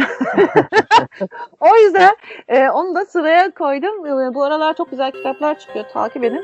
o 1.60 1.78
yüzden 1.86 2.16
e, 2.48 2.70
onu 2.70 2.96
da 2.96 3.06
sıraya 3.06 3.52
koydum. 3.52 4.06
E, 4.06 4.34
bu 4.34 4.44
aralar 4.44 4.78
çok 4.78 4.92
güzel 4.92 5.12
kitaplar 5.12 5.60
çıkıyor. 5.60 5.86
Takip 5.94 6.24
edin. 6.24 6.44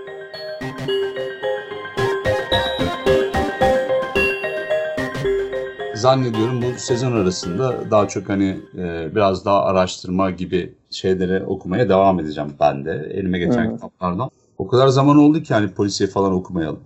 Zannediyorum 5.96 6.62
bu 6.62 6.80
sezon 6.80 7.12
arasında 7.12 7.92
daha 7.92 8.08
çok 8.08 8.30
hani 8.30 8.60
e, 8.78 9.16
biraz 9.16 9.46
daha 9.46 9.64
araştırma 9.64 10.32
gibi 10.32 10.74
şeyleri 10.92 11.46
okumaya 11.46 11.90
devam 11.90 12.20
edeceğim 12.20 12.54
ben 12.60 12.86
de. 12.86 13.12
Elime 13.14 13.40
geçen 13.40 13.72
Hı. 13.72 13.76
kitaplardan. 13.76 14.30
O 14.58 14.68
kadar 14.68 14.88
zaman 14.88 15.18
oldu 15.18 15.44
ki 15.44 15.54
hani 15.54 15.74
polisiye 15.74 16.10
falan 16.10 16.34
okumayalım 16.34 16.80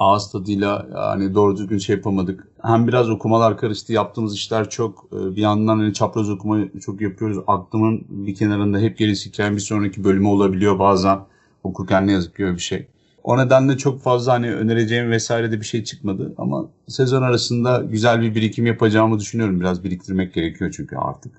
ağız 0.00 0.30
tadıyla 0.32 0.86
hani 0.94 1.34
doğru 1.34 1.56
düzgün 1.56 1.78
şey 1.78 1.96
yapamadık. 1.96 2.48
Hem 2.62 2.88
biraz 2.88 3.10
okumalar 3.10 3.58
karıştı. 3.58 3.92
Yaptığımız 3.92 4.34
işler 4.34 4.70
çok. 4.70 5.08
E, 5.12 5.36
bir 5.36 5.40
yandan 5.40 5.78
hani 5.78 5.94
çapraz 5.94 6.30
okuma 6.30 6.58
çok 6.80 7.00
yapıyoruz. 7.00 7.38
Aklımın 7.46 8.04
bir 8.08 8.34
kenarında 8.34 8.78
hep 8.78 9.00
hikayenin 9.00 9.56
bir 9.56 9.62
sonraki 9.62 10.04
bölümü 10.04 10.28
olabiliyor 10.28 10.78
bazen. 10.78 11.18
Okurken 11.64 12.06
ne 12.06 12.12
yazık 12.12 12.36
ki 12.36 12.44
öyle 12.44 12.54
bir 12.56 12.60
şey. 12.60 12.86
O 13.24 13.38
nedenle 13.38 13.76
çok 13.76 14.02
fazla 14.02 14.32
hani 14.32 14.54
önereceğim 14.54 15.10
vesaire 15.10 15.52
de 15.52 15.60
bir 15.60 15.66
şey 15.66 15.84
çıkmadı. 15.84 16.34
Ama 16.38 16.68
sezon 16.88 17.22
arasında 17.22 17.78
güzel 17.90 18.22
bir 18.22 18.34
birikim 18.34 18.66
yapacağımı 18.66 19.18
düşünüyorum. 19.18 19.60
Biraz 19.60 19.84
biriktirmek 19.84 20.34
gerekiyor 20.34 20.74
çünkü 20.76 20.96
artık. 20.96 21.32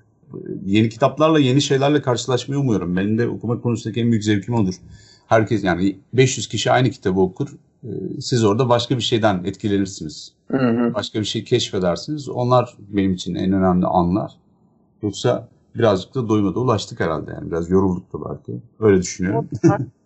Yeni 0.66 0.88
kitaplarla, 0.88 1.38
yeni 1.38 1.62
şeylerle 1.62 2.02
karşılaşmayı 2.02 2.60
umuyorum. 2.60 2.96
Benim 2.96 3.18
de 3.18 3.28
okuma 3.28 3.60
konusundaki 3.60 4.00
en 4.00 4.10
büyük 4.10 4.24
zevkim 4.24 4.54
odur. 4.54 4.74
Herkes 5.26 5.64
yani 5.64 5.96
500 6.12 6.48
kişi 6.48 6.70
aynı 6.70 6.90
kitabı 6.90 7.20
okur 7.20 7.48
siz 8.20 8.44
orada 8.44 8.68
başka 8.68 8.96
bir 8.96 9.02
şeyden 9.02 9.44
etkilenirsiniz. 9.44 10.34
Hı 10.50 10.56
hı. 10.56 10.94
Başka 10.94 11.20
bir 11.20 11.24
şey 11.24 11.44
keşfedersiniz. 11.44 12.28
Onlar 12.28 12.76
benim 12.78 13.12
için 13.12 13.34
en 13.34 13.52
önemli 13.52 13.86
anlar. 13.86 14.32
Yoksa 15.02 15.48
birazcık 15.74 16.14
da 16.14 16.28
doyuma 16.28 16.54
da 16.54 16.60
ulaştık 16.60 17.00
herhalde 17.00 17.30
yani. 17.30 17.50
Biraz 17.50 17.70
yorulduk 17.70 18.12
da 18.12 18.30
belki. 18.30 18.60
Öyle 18.80 19.00
düşünüyorum. 19.02 19.48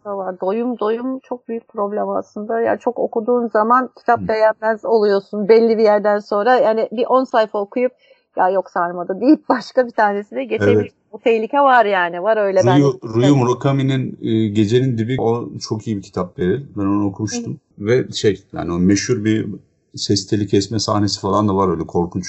var. 0.05 0.41
Doyum 0.41 0.79
doyum 0.79 1.19
çok 1.19 1.49
büyük 1.49 1.69
problem 1.69 2.09
aslında. 2.09 2.61
Yani 2.61 2.79
çok 2.79 2.99
okuduğun 2.99 3.49
zaman 3.49 3.91
kitap 3.99 4.21
beğenmez 4.21 4.85
oluyorsun 4.85 5.49
belli 5.49 5.79
bir 5.79 5.83
yerden 5.83 6.19
sonra. 6.19 6.57
Yani 6.57 6.89
bir 6.93 7.07
10 7.07 7.25
sayfa 7.25 7.59
okuyup 7.59 7.93
ya 8.37 8.49
yok 8.49 8.71
sarmadı 8.71 9.21
deyip 9.21 9.49
başka 9.49 9.87
bir 9.87 9.91
tanesine 9.93 10.45
geçebilir. 10.45 10.93
Bu 11.17 11.21
tehlike 11.21 11.61
var 11.61 11.85
yani. 11.85 12.23
Var 12.23 12.37
öyle 12.37 12.61
ben. 12.67 12.81
Ruyu 13.05 13.37
Murakami'nin 13.37 14.19
e, 14.23 14.49
Gecenin 14.49 14.99
Dibi 14.99 15.17
o 15.21 15.49
çok 15.69 15.87
iyi 15.87 15.97
bir 15.97 16.03
kitap 16.03 16.39
Beril. 16.39 16.65
Ben 16.77 16.83
onu 16.83 17.07
okumuştum. 17.07 17.53
Hı. 17.53 17.87
Ve 17.87 18.13
şey 18.13 18.43
yani 18.53 18.73
o 18.73 18.79
meşhur 18.79 19.25
bir 19.25 19.47
ses 19.95 20.27
teli 20.27 20.47
kesme 20.47 20.79
sahnesi 20.79 21.21
falan 21.21 21.49
da 21.49 21.57
var 21.57 21.69
öyle 21.69 21.87
korkunç 21.87 22.27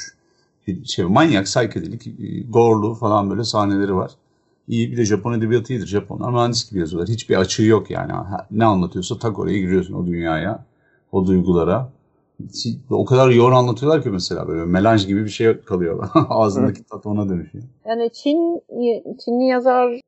bir 0.68 0.86
şey. 0.86 1.06
Manyak, 1.06 1.46
psikodelik, 1.46 2.08
e, 2.08 2.12
gorlu 2.50 2.94
falan 2.94 3.30
böyle 3.30 3.44
sahneleri 3.44 3.96
var. 3.96 4.12
İyi 4.68 4.92
bir 4.92 4.98
de 4.98 5.06
Japon 5.06 5.34
edebiyatı 5.34 5.74
iyidir. 5.74 5.88
Japonlar 5.88 6.32
mühendis 6.32 6.70
gibi 6.70 6.80
yazıyorlar. 6.80 7.10
Hiçbir 7.10 7.36
açığı 7.36 7.64
yok 7.64 7.92
yani. 7.92 8.12
Ne 8.52 8.66
anlatıyorsa 8.66 9.20
tak 9.20 9.40
oraya 9.40 9.60
giriyorsun 9.60 9.94
o 9.94 10.08
dünyaya, 10.08 10.66
o 11.12 11.28
duygulara 11.28 11.90
o 12.90 13.06
kadar 13.06 13.30
yoğun 13.30 13.52
anlatıyorlar 13.52 14.04
ki 14.04 14.10
mesela 14.10 14.48
böyle 14.48 14.66
melanj 14.66 15.08
gibi 15.08 15.24
bir 15.24 15.30
şey 15.30 15.62
kalıyor. 15.62 16.10
Ağzındaki 16.30 16.84
tat 16.84 17.06
ona 17.06 17.30
dönüşüyor. 17.30 17.64
Yani 17.86 18.10
Çin 18.14 18.62
Çinli 19.26 19.48
yazar 19.48 20.00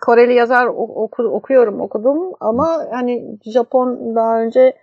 Koreli 0.00 0.34
yazar 0.34 0.66
oku, 0.66 1.22
okuyorum 1.22 1.80
okudum 1.80 2.18
ama 2.40 2.86
hani 2.92 3.38
Japon 3.44 4.14
daha 4.14 4.40
önce 4.40 4.76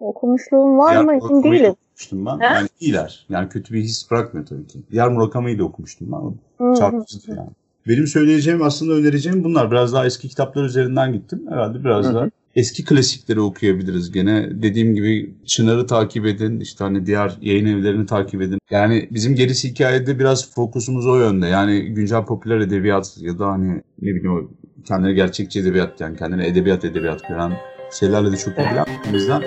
okumuşluğum 0.00 0.78
var 0.78 1.04
mı 1.04 1.12
emin 1.12 1.42
değilim. 1.42 1.74
Okumuştum 1.96 2.26
ben. 2.26 2.40
He? 2.40 2.54
Yani 2.54 2.68
iyiler. 2.80 3.26
Yani 3.28 3.48
kötü 3.48 3.74
bir 3.74 3.82
his 3.82 4.10
bırakmıyor 4.10 4.46
tabii 4.46 4.66
ki. 4.66 4.78
Diğer 4.90 5.08
Murakami'yi 5.08 5.58
de 5.58 5.62
okumuştum 5.62 6.08
ben. 6.12 6.74
Çarpıcıdır 6.74 7.36
yani. 7.36 7.50
Benim 7.88 8.06
söyleyeceğim 8.06 8.62
aslında 8.62 8.92
önereceğim 8.92 9.44
bunlar. 9.44 9.70
Biraz 9.70 9.92
daha 9.92 10.06
eski 10.06 10.28
kitaplar 10.28 10.64
üzerinden 10.64 11.12
gittim. 11.12 11.46
Herhalde 11.50 11.84
biraz 11.84 12.14
daha 12.14 12.30
eski 12.56 12.84
klasikleri 12.84 13.40
okuyabiliriz 13.40 14.12
gene. 14.12 14.62
Dediğim 14.62 14.94
gibi 14.94 15.34
Çınar'ı 15.46 15.86
takip 15.86 16.26
edin, 16.26 16.60
işte 16.60 16.84
hani 16.84 17.06
diğer 17.06 17.36
yayın 17.40 17.66
evlerini 17.66 18.06
takip 18.06 18.42
edin. 18.42 18.58
Yani 18.70 19.08
bizim 19.10 19.34
gerisi 19.34 19.70
hikayede 19.70 20.18
biraz 20.18 20.54
fokusumuz 20.54 21.06
o 21.06 21.16
yönde. 21.16 21.46
Yani 21.46 21.80
güncel 21.80 22.24
popüler 22.24 22.60
edebiyat 22.60 23.16
ya 23.20 23.38
da 23.38 23.46
hani 23.46 23.82
ne 24.02 24.14
bileyim 24.14 24.50
kendine 24.84 25.12
gerçekçi 25.12 25.60
edebiyat 25.60 26.00
yani 26.00 26.16
kendine 26.16 26.46
edebiyat 26.46 26.84
edebiyat 26.84 27.28
gören 27.28 27.52
şeylerle 28.00 28.32
de 28.32 28.36
çok 28.36 28.58
ilgilenmemizden. 28.58 29.42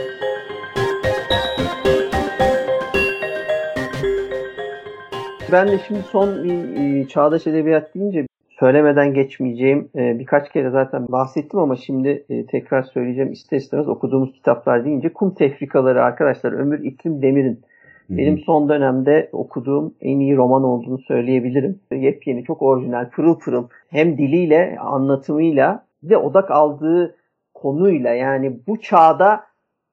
Ben 5.51 5.67
de 5.67 5.79
şimdi 5.87 5.99
son 6.11 6.43
bir 6.43 6.75
e, 6.75 7.07
çağdaş 7.07 7.47
edebiyat 7.47 7.95
deyince 7.95 8.27
söylemeden 8.59 9.13
geçmeyeceğim 9.13 9.89
e, 9.95 10.19
birkaç 10.19 10.51
kere 10.51 10.69
zaten 10.69 11.07
bahsettim 11.07 11.59
ama 11.59 11.75
şimdi 11.75 12.25
e, 12.29 12.45
tekrar 12.45 12.83
söyleyeceğim 12.83 13.31
ister 13.31 13.57
istemez 13.57 13.87
okuduğumuz 13.87 14.33
kitaplar 14.33 14.85
deyince 14.85 15.13
Kum 15.13 15.33
Tefrikaları 15.33 16.03
arkadaşlar 16.03 16.51
Ömür 16.51 16.83
İklim 16.83 17.21
Demir'in 17.21 17.61
benim 18.09 18.39
son 18.39 18.69
dönemde 18.69 19.29
okuduğum 19.31 19.95
en 20.01 20.19
iyi 20.19 20.37
roman 20.37 20.63
olduğunu 20.63 20.97
söyleyebilirim. 20.97 21.79
Yepyeni, 21.91 22.43
çok 22.43 22.61
orijinal, 22.61 23.09
pırıl 23.09 23.39
pırıl 23.39 23.67
hem 23.89 24.17
diliyle, 24.17 24.77
anlatımıyla 24.79 25.85
ve 26.03 26.17
odak 26.17 26.51
aldığı 26.51 27.15
konuyla 27.53 28.13
yani 28.13 28.59
bu 28.67 28.81
çağda 28.81 29.43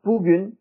bugün 0.05 0.59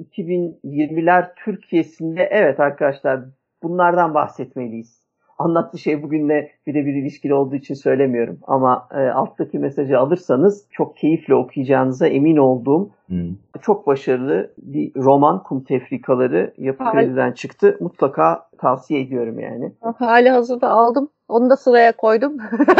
2020'ler 0.00 1.34
Türkiye'sinde 1.44 2.28
evet 2.30 2.60
arkadaşlar 2.60 3.20
bunlardan 3.62 4.14
bahsetmeliyiz. 4.14 5.03
Anlattığı 5.38 5.78
şey 5.78 6.02
bugünle 6.02 6.50
birebir 6.66 6.94
ilişkili 6.94 7.34
olduğu 7.34 7.54
için 7.54 7.74
söylemiyorum. 7.74 8.38
Ama 8.42 8.88
e, 8.94 8.98
alttaki 8.98 9.58
mesajı 9.58 9.98
alırsanız 9.98 10.66
çok 10.70 10.96
keyifle 10.96 11.34
okuyacağınıza 11.34 12.06
emin 12.06 12.36
olduğum 12.36 12.90
Hmm. 13.06 13.36
çok 13.62 13.86
başarılı 13.86 14.54
bir 14.58 14.94
roman 14.96 15.42
Kum 15.42 15.64
Tefrikaları 15.64 16.54
Yapı. 16.58 16.84
Kredi'den 16.84 17.32
çıktı. 17.32 17.76
Mutlaka 17.80 18.48
tavsiye 18.58 19.00
ediyorum 19.00 19.40
yani. 19.40 19.72
Hali 19.98 20.30
hazırda 20.30 20.70
aldım. 20.70 21.08
Onu 21.28 21.50
da 21.50 21.56
sıraya 21.56 21.96
koydum. 21.96 22.36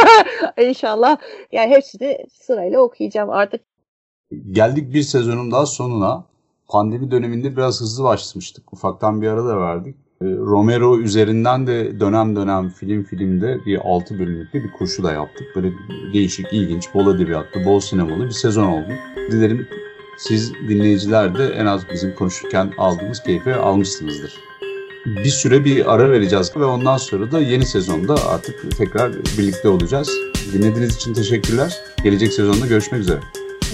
İnşallah 0.61 1.17
yani 1.53 1.71
hepsini 1.71 2.19
sırayla 2.33 2.81
okuyacağım 2.81 3.31
artık. 3.31 3.61
Geldik 4.51 4.95
bir 4.95 5.03
sezonun 5.03 5.51
daha 5.51 5.67
sonuna. 5.67 6.25
Pandemi 6.69 7.11
döneminde 7.11 7.57
biraz 7.57 7.81
hızlı 7.81 8.05
başlamıştık. 8.05 8.73
Ufaktan 8.73 9.23
bir 9.23 9.29
ara 9.29 9.45
da 9.45 9.61
verdik. 9.61 9.97
Ee, 10.25 10.37
Romero 10.37 10.99
üzerinden 10.99 11.67
de 11.67 12.01
dönem 12.01 12.37
dönem 12.37 12.71
film 12.71 13.05
filmde 13.05 13.59
bir 13.67 13.79
6 13.85 14.19
bölümlük 14.19 14.55
bir 14.55 14.73
kurşu 14.73 15.03
da 15.03 15.13
yaptık. 15.13 15.47
Böyle 15.57 15.73
değişik, 16.13 16.53
ilginç, 16.53 16.85
bol 16.95 17.15
edebiyatlı, 17.15 17.65
bol 17.65 17.81
sinemalı 17.81 18.25
bir 18.25 18.31
sezon 18.31 18.65
oldu. 18.65 18.89
Dilerim 19.31 19.69
siz 20.19 20.53
dinleyiciler 20.69 21.39
de 21.39 21.47
en 21.47 21.67
az 21.67 21.83
bizim 21.93 22.15
konuşurken 22.15 22.73
aldığımız 22.79 23.23
keyfi 23.23 23.55
almışsınızdır. 23.55 24.35
Bir 25.07 25.31
süre 25.31 25.65
bir 25.65 25.95
ara 25.95 26.11
vereceğiz 26.11 26.57
ve 26.57 26.65
ondan 26.65 26.97
sonra 26.97 27.33
da 27.33 27.41
yeni 27.41 27.67
sezonda 27.67 28.15
artık 28.29 28.79
tekrar 28.79 29.13
birlikte 29.39 29.69
olacağız. 29.69 30.11
Dinlediğiniz 30.53 30.97
için 30.97 31.15
teşekkürler. 31.15 31.77
Gelecek 32.05 32.33
sezonda 32.33 32.67
görüşmek 32.67 33.01
üzere. 33.01 33.21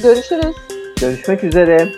Görüşürüz. 0.03 0.57
Görüşmek 1.01 1.45
üzere. 1.45 1.93